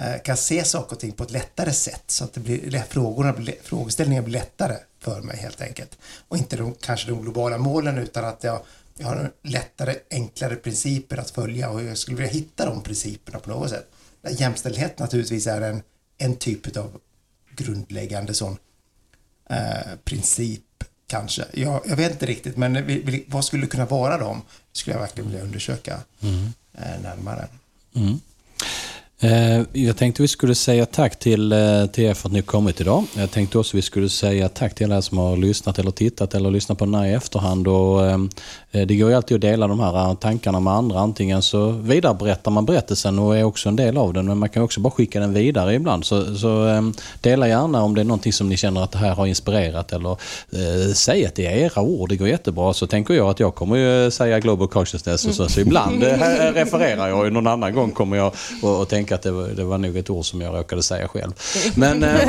eh, 0.00 0.22
kan 0.24 0.36
se 0.36 0.64
saker 0.64 0.96
och 0.96 1.00
ting 1.00 1.12
på 1.12 1.24
ett 1.24 1.30
lättare 1.30 1.72
sätt 1.72 2.04
så 2.06 2.24
att 2.24 2.32
det 2.32 2.40
blir, 2.40 2.82
frågorna, 2.88 3.34
frågeställningarna 3.62 4.24
blir 4.24 4.38
lättare 4.38 4.76
för 4.98 5.20
mig 5.20 5.36
helt 5.36 5.60
enkelt. 5.60 5.98
Och 6.28 6.36
inte 6.36 6.56
de, 6.56 6.74
kanske 6.74 7.10
de 7.10 7.22
globala 7.22 7.58
målen 7.58 7.98
utan 7.98 8.24
att 8.24 8.44
jag, 8.44 8.60
jag 8.98 9.06
har 9.06 9.30
lättare, 9.42 9.94
enklare 10.10 10.56
principer 10.56 11.16
att 11.16 11.30
följa 11.30 11.70
och 11.70 11.82
jag 11.82 11.98
skulle 11.98 12.16
vilja 12.16 12.32
hitta 12.32 12.66
de 12.66 12.82
principerna 12.82 13.38
på 13.38 13.50
något 13.50 13.70
sätt. 13.70 13.90
Där 14.22 14.30
Jämställdhet 14.30 14.98
naturligtvis 14.98 15.46
är 15.46 15.60
en, 15.60 15.82
en 16.18 16.36
typ 16.36 16.76
av 16.76 17.00
grundläggande 17.56 18.34
sån 18.34 18.56
eh, 19.50 19.96
princip 20.04 20.84
kanske. 21.06 21.44
Jag, 21.52 21.82
jag 21.86 21.96
vet 21.96 22.12
inte 22.12 22.26
riktigt 22.26 22.56
men 22.56 22.86
vi, 22.86 23.02
vi, 23.02 23.24
vad 23.28 23.44
skulle 23.44 23.66
kunna 23.66 23.86
vara 23.86 24.18
de? 24.18 24.42
skulle 24.72 24.94
jag 24.94 25.00
verkligen 25.00 25.30
vilja 25.30 25.44
undersöka 25.44 26.00
eh, 26.72 27.00
närmare. 27.02 27.48
Eh, 27.94 28.16
Eh, 29.22 29.62
jag 29.72 29.96
tänkte 29.96 30.22
vi 30.22 30.28
skulle 30.28 30.54
säga 30.54 30.86
tack 30.86 31.18
till, 31.18 31.52
eh, 31.52 31.86
till 31.92 32.04
er 32.04 32.14
för 32.14 32.28
att 32.28 32.32
ni 32.32 32.38
har 32.38 32.46
kommit 32.46 32.80
idag. 32.80 33.04
Jag 33.16 33.30
tänkte 33.30 33.58
också 33.58 33.76
vi 33.76 33.82
skulle 33.82 34.08
säga 34.08 34.48
tack 34.48 34.74
till 34.74 34.92
alla 34.92 35.02
som 35.02 35.18
har 35.18 35.36
lyssnat 35.36 35.78
eller 35.78 35.90
tittat 35.90 36.34
eller 36.34 36.50
lyssnat 36.50 36.78
på 36.78 36.84
den 36.84 36.94
här 36.94 37.06
i 37.06 37.12
efterhand. 37.12 37.68
Och, 37.68 38.06
eh, 38.06 38.18
eh 38.70 38.86
det 38.86 38.96
går 38.96 39.10
ju 39.10 39.16
alltid 39.16 39.34
att 39.34 39.40
dela 39.40 39.66
de 39.66 39.80
här 39.80 40.14
tankarna 40.14 40.60
med 40.60 40.72
andra. 40.72 41.00
Antingen 41.00 41.42
så 41.42 41.70
vidareberättar 41.70 42.50
man 42.50 42.66
berättelsen 42.66 43.18
och 43.18 43.36
är 43.36 43.44
också 43.44 43.68
en 43.68 43.76
del 43.76 43.96
av 43.96 44.12
den, 44.12 44.26
men 44.26 44.38
man 44.38 44.48
kan 44.48 44.62
också 44.62 44.80
bara 44.80 44.90
skicka 44.90 45.20
den 45.20 45.34
vidare 45.34 45.74
ibland. 45.74 46.04
Så, 46.04 46.34
så 46.36 46.68
eh, 46.68 46.82
dela 47.20 47.48
gärna 47.48 47.82
om 47.82 47.94
det 47.94 48.00
är 48.00 48.04
någonting 48.04 48.32
som 48.32 48.48
ni 48.48 48.56
känner 48.56 48.82
att 48.84 48.92
det 48.92 48.98
här 48.98 49.14
har 49.14 49.26
inspirerat 49.26 49.92
eller 49.92 50.10
eh, 50.52 50.92
säg 50.94 51.26
att 51.26 51.34
det 51.34 51.46
är 51.46 51.56
era 51.56 51.82
ord, 51.82 52.08
det 52.08 52.16
går 52.16 52.28
jättebra. 52.28 52.74
Så 52.74 52.86
tänker 52.86 53.14
jag 53.14 53.28
att 53.28 53.40
jag 53.40 53.54
kommer 53.54 53.76
ju 53.76 54.10
säga 54.10 54.40
Global 54.40 54.68
Consciousness 54.68 55.26
och 55.26 55.34
så, 55.34 55.48
så 55.48 55.60
ibland 55.60 56.02
eh, 56.02 56.08
refererar 56.54 57.08
jag 57.08 57.26
och 57.26 57.32
någon 57.32 57.46
annan 57.46 57.74
gång 57.74 57.90
kommer 57.90 58.16
jag 58.16 58.32
att 58.82 58.88
tänka 58.88 59.09
att 59.12 59.22
det 59.22 59.30
var, 59.30 59.48
det 59.48 59.64
var 59.64 59.78
nog 59.78 59.96
ett 59.96 60.10
ord 60.10 60.24
som 60.24 60.40
jag 60.40 60.54
råkade 60.54 60.82
säga 60.82 61.08
själv. 61.08 61.32
Men, 61.74 62.02
eh, 62.02 62.28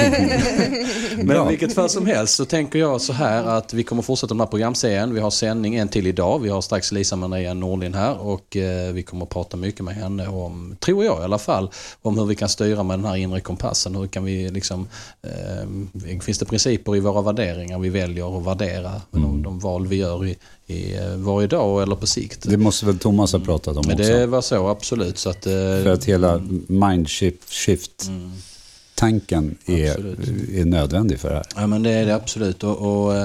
men 1.24 1.48
vilket 1.48 1.74
fall 1.74 1.90
som 1.90 2.06
helst 2.06 2.36
så 2.36 2.46
tänker 2.46 2.80
jag 2.80 3.02
så 3.02 3.14
här 3.14 3.44
att 3.44 3.74
vi 3.74 3.84
kommer 3.84 4.02
fortsätta 4.02 4.34
den 4.34 4.40
här 4.40 4.48
programserien. 4.48 5.14
Vi 5.14 5.20
har 5.20 5.32
sändning 5.32 5.76
en 5.76 5.88
till 5.88 6.08
idag. 6.08 6.40
Vi 6.40 6.50
har 6.50 6.62
strax 6.62 6.92
Lisa 6.92 7.16
Maria 7.16 7.54
Nordlind 7.54 7.96
här 7.96 8.18
och 8.18 8.58
eh, 8.58 8.94
vi 8.94 9.04
kommer 9.04 9.24
att 9.24 9.30
prata 9.30 9.58
mycket 9.58 9.86
med 9.86 9.96
henne 9.96 10.28
om, 10.28 10.76
tror 10.80 11.06
jag 11.06 11.22
i 11.22 11.24
alla 11.24 11.38
fall, 11.38 11.70
om 12.02 12.18
hur 12.18 12.26
vi 12.26 12.36
kan 12.36 12.50
styra 12.50 12.84
med 12.84 13.00
den 13.00 13.06
här 13.06 13.16
inre 13.16 13.40
kompassen. 13.40 13.96
Hur 13.96 14.08
kan 14.08 14.24
vi 14.24 14.50
liksom, 14.50 14.88
eh, 15.22 16.20
finns 16.22 16.40
det 16.40 16.46
principer 16.46 16.96
i 16.96 17.00
våra 17.00 17.22
värderingar 17.22 17.80
vi 17.80 17.90
väljer 17.90 18.38
att 18.38 18.46
värdera 18.46 19.02
de, 19.44 19.44
de 19.44 19.60
val 19.60 19.88
vi 19.88 19.96
gör 19.96 20.26
i, 20.26 20.38
i 20.68 20.96
eh, 20.98 21.16
varje 21.16 21.48
dag 21.48 21.84
eller 21.84 21.96
på 21.96 22.08
sikt. 22.08 22.50
Det 22.50 22.58
måste 22.58 22.86
väl 22.86 23.00
Thomas 23.00 23.34
ha 23.34 23.40
pratat 23.40 23.78
om 23.78 23.84
Men 23.88 24.00
också. 24.00 24.12
det 24.12 24.26
var 24.26 24.42
så, 24.42 24.68
absolut. 24.68 25.18
Så 25.18 25.30
att, 25.30 25.46
eh, 25.46 25.52
För 25.54 25.88
att 25.94 26.06
hela 26.06 26.42
mindshift-tanken 26.68 29.58
är, 29.66 29.90
Absolut. 29.90 30.20
är 30.54 30.66
nödvändig 30.66 31.20
för 31.20 31.30
det 31.30 31.36
här. 31.36 31.46
Ja 31.56 31.68
men 31.68 31.84
det 31.84 31.90
är 31.92 32.06
det 32.06 32.16
absolut 32.16 32.64
och, 32.64 33.06
och 33.06 33.16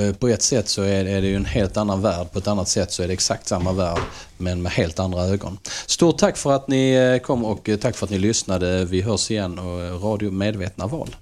eh, 0.00 0.12
på 0.18 0.28
ett 0.28 0.42
sätt 0.42 0.68
så 0.68 0.82
är, 0.82 1.04
är 1.04 1.22
det 1.22 1.28
ju 1.28 1.36
en 1.36 1.44
helt 1.44 1.76
annan 1.76 2.02
värld. 2.02 2.32
På 2.32 2.38
ett 2.38 2.46
annat 2.46 2.68
sätt 2.68 2.92
så 2.92 3.02
är 3.02 3.06
det 3.06 3.12
exakt 3.12 3.48
samma 3.48 3.72
värld 3.72 4.00
men 4.38 4.62
med 4.62 4.72
helt 4.72 4.98
andra 4.98 5.22
ögon. 5.24 5.58
Stort 5.86 6.18
tack 6.18 6.36
för 6.36 6.52
att 6.52 6.68
ni 6.68 7.20
kom 7.24 7.44
och 7.44 7.70
tack 7.80 7.96
för 7.96 8.06
att 8.06 8.10
ni 8.10 8.18
lyssnade. 8.18 8.84
Vi 8.84 9.00
hörs 9.00 9.30
igen 9.30 9.58
och 9.58 10.02
Radio 10.02 10.30
Medvetna 10.30 10.86
Val. 10.86 11.16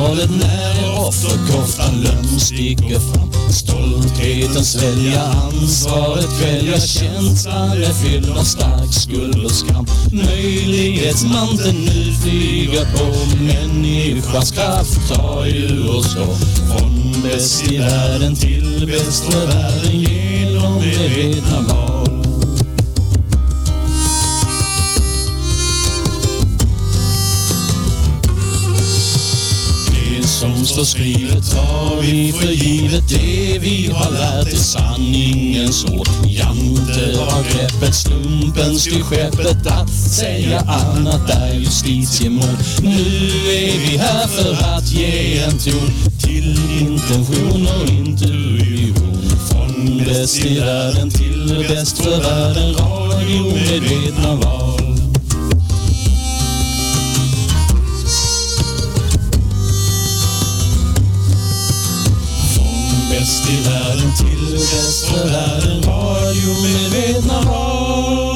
Valet 0.00 0.30
och 0.30 0.30
kvalet 0.30 0.30
när 0.30 1.08
offerkoftan 1.08 2.00
löm 2.00 2.38
sticker 2.38 2.98
fram. 2.98 3.30
Stoltheten 3.50 4.64
svälja 4.64 5.22
ansvaret 5.22 6.40
kvälja 6.40 6.80
känslan 6.80 7.70
är 7.70 7.92
fylld 7.92 8.30
av 8.38 8.44
stark 8.44 8.92
skuld 8.92 9.44
och 9.44 9.50
skam. 9.50 9.86
Möjlighetsmanteln 10.12 11.84
nu 11.84 12.12
flyger 12.22 12.84
på 12.84 13.36
människans 13.44 14.50
kraft 14.50 15.14
tar 15.14 15.44
ju 15.44 15.88
oss 15.88 16.14
då. 16.14 16.34
Från 16.68 17.22
bäst 17.22 17.72
i 17.72 17.78
världen 17.78 18.36
till 18.36 18.86
bäst 18.86 19.24
för 19.24 19.46
världen 19.46 20.00
genom 20.00 20.78
medvetna 20.78 21.60
val. 21.60 22.19
Som 30.40 30.64
står 30.66 30.84
skrivet 30.84 31.50
tar 31.50 32.00
vi 32.00 32.32
för 32.32 32.52
givet 32.52 33.08
Det 33.08 33.58
vi 33.58 33.90
har 33.92 34.10
lärt 34.10 34.52
är 34.52 34.56
sanningens 34.56 35.84
ord. 35.84 36.08
Jante 36.24 37.18
har 37.18 37.42
greppet, 37.42 37.94
slumpens 37.94 38.84
till 38.84 39.02
skeppet 39.02 39.66
Att 39.66 39.90
säga 39.90 40.60
annat 40.60 41.30
är 41.30 41.54
justitiemord 41.54 42.58
Nu 42.82 43.00
är 43.52 43.90
vi 43.90 43.96
här 43.96 44.26
för 44.26 44.52
att 44.76 44.92
ge 44.92 45.38
en 45.38 45.58
ton 45.58 45.90
Till 46.22 46.58
intention 46.80 47.68
och 47.80 47.88
intuition. 47.88 49.30
Från 49.50 49.98
bäst 49.98 50.44
i 50.44 50.58
världen 50.60 51.10
till 51.10 51.66
bäst 51.68 51.98
för 51.98 52.20
världen 52.20 52.74
Radiomedvetna 52.74 54.34
val. 54.34 54.89
Bäst 63.10 63.48
i 63.48 63.60
världen 63.60 64.14
till 64.16 64.52
bästa 64.52 65.26
världen. 65.26 65.82
Radiomedelna 65.82 67.40
var. 67.42 68.29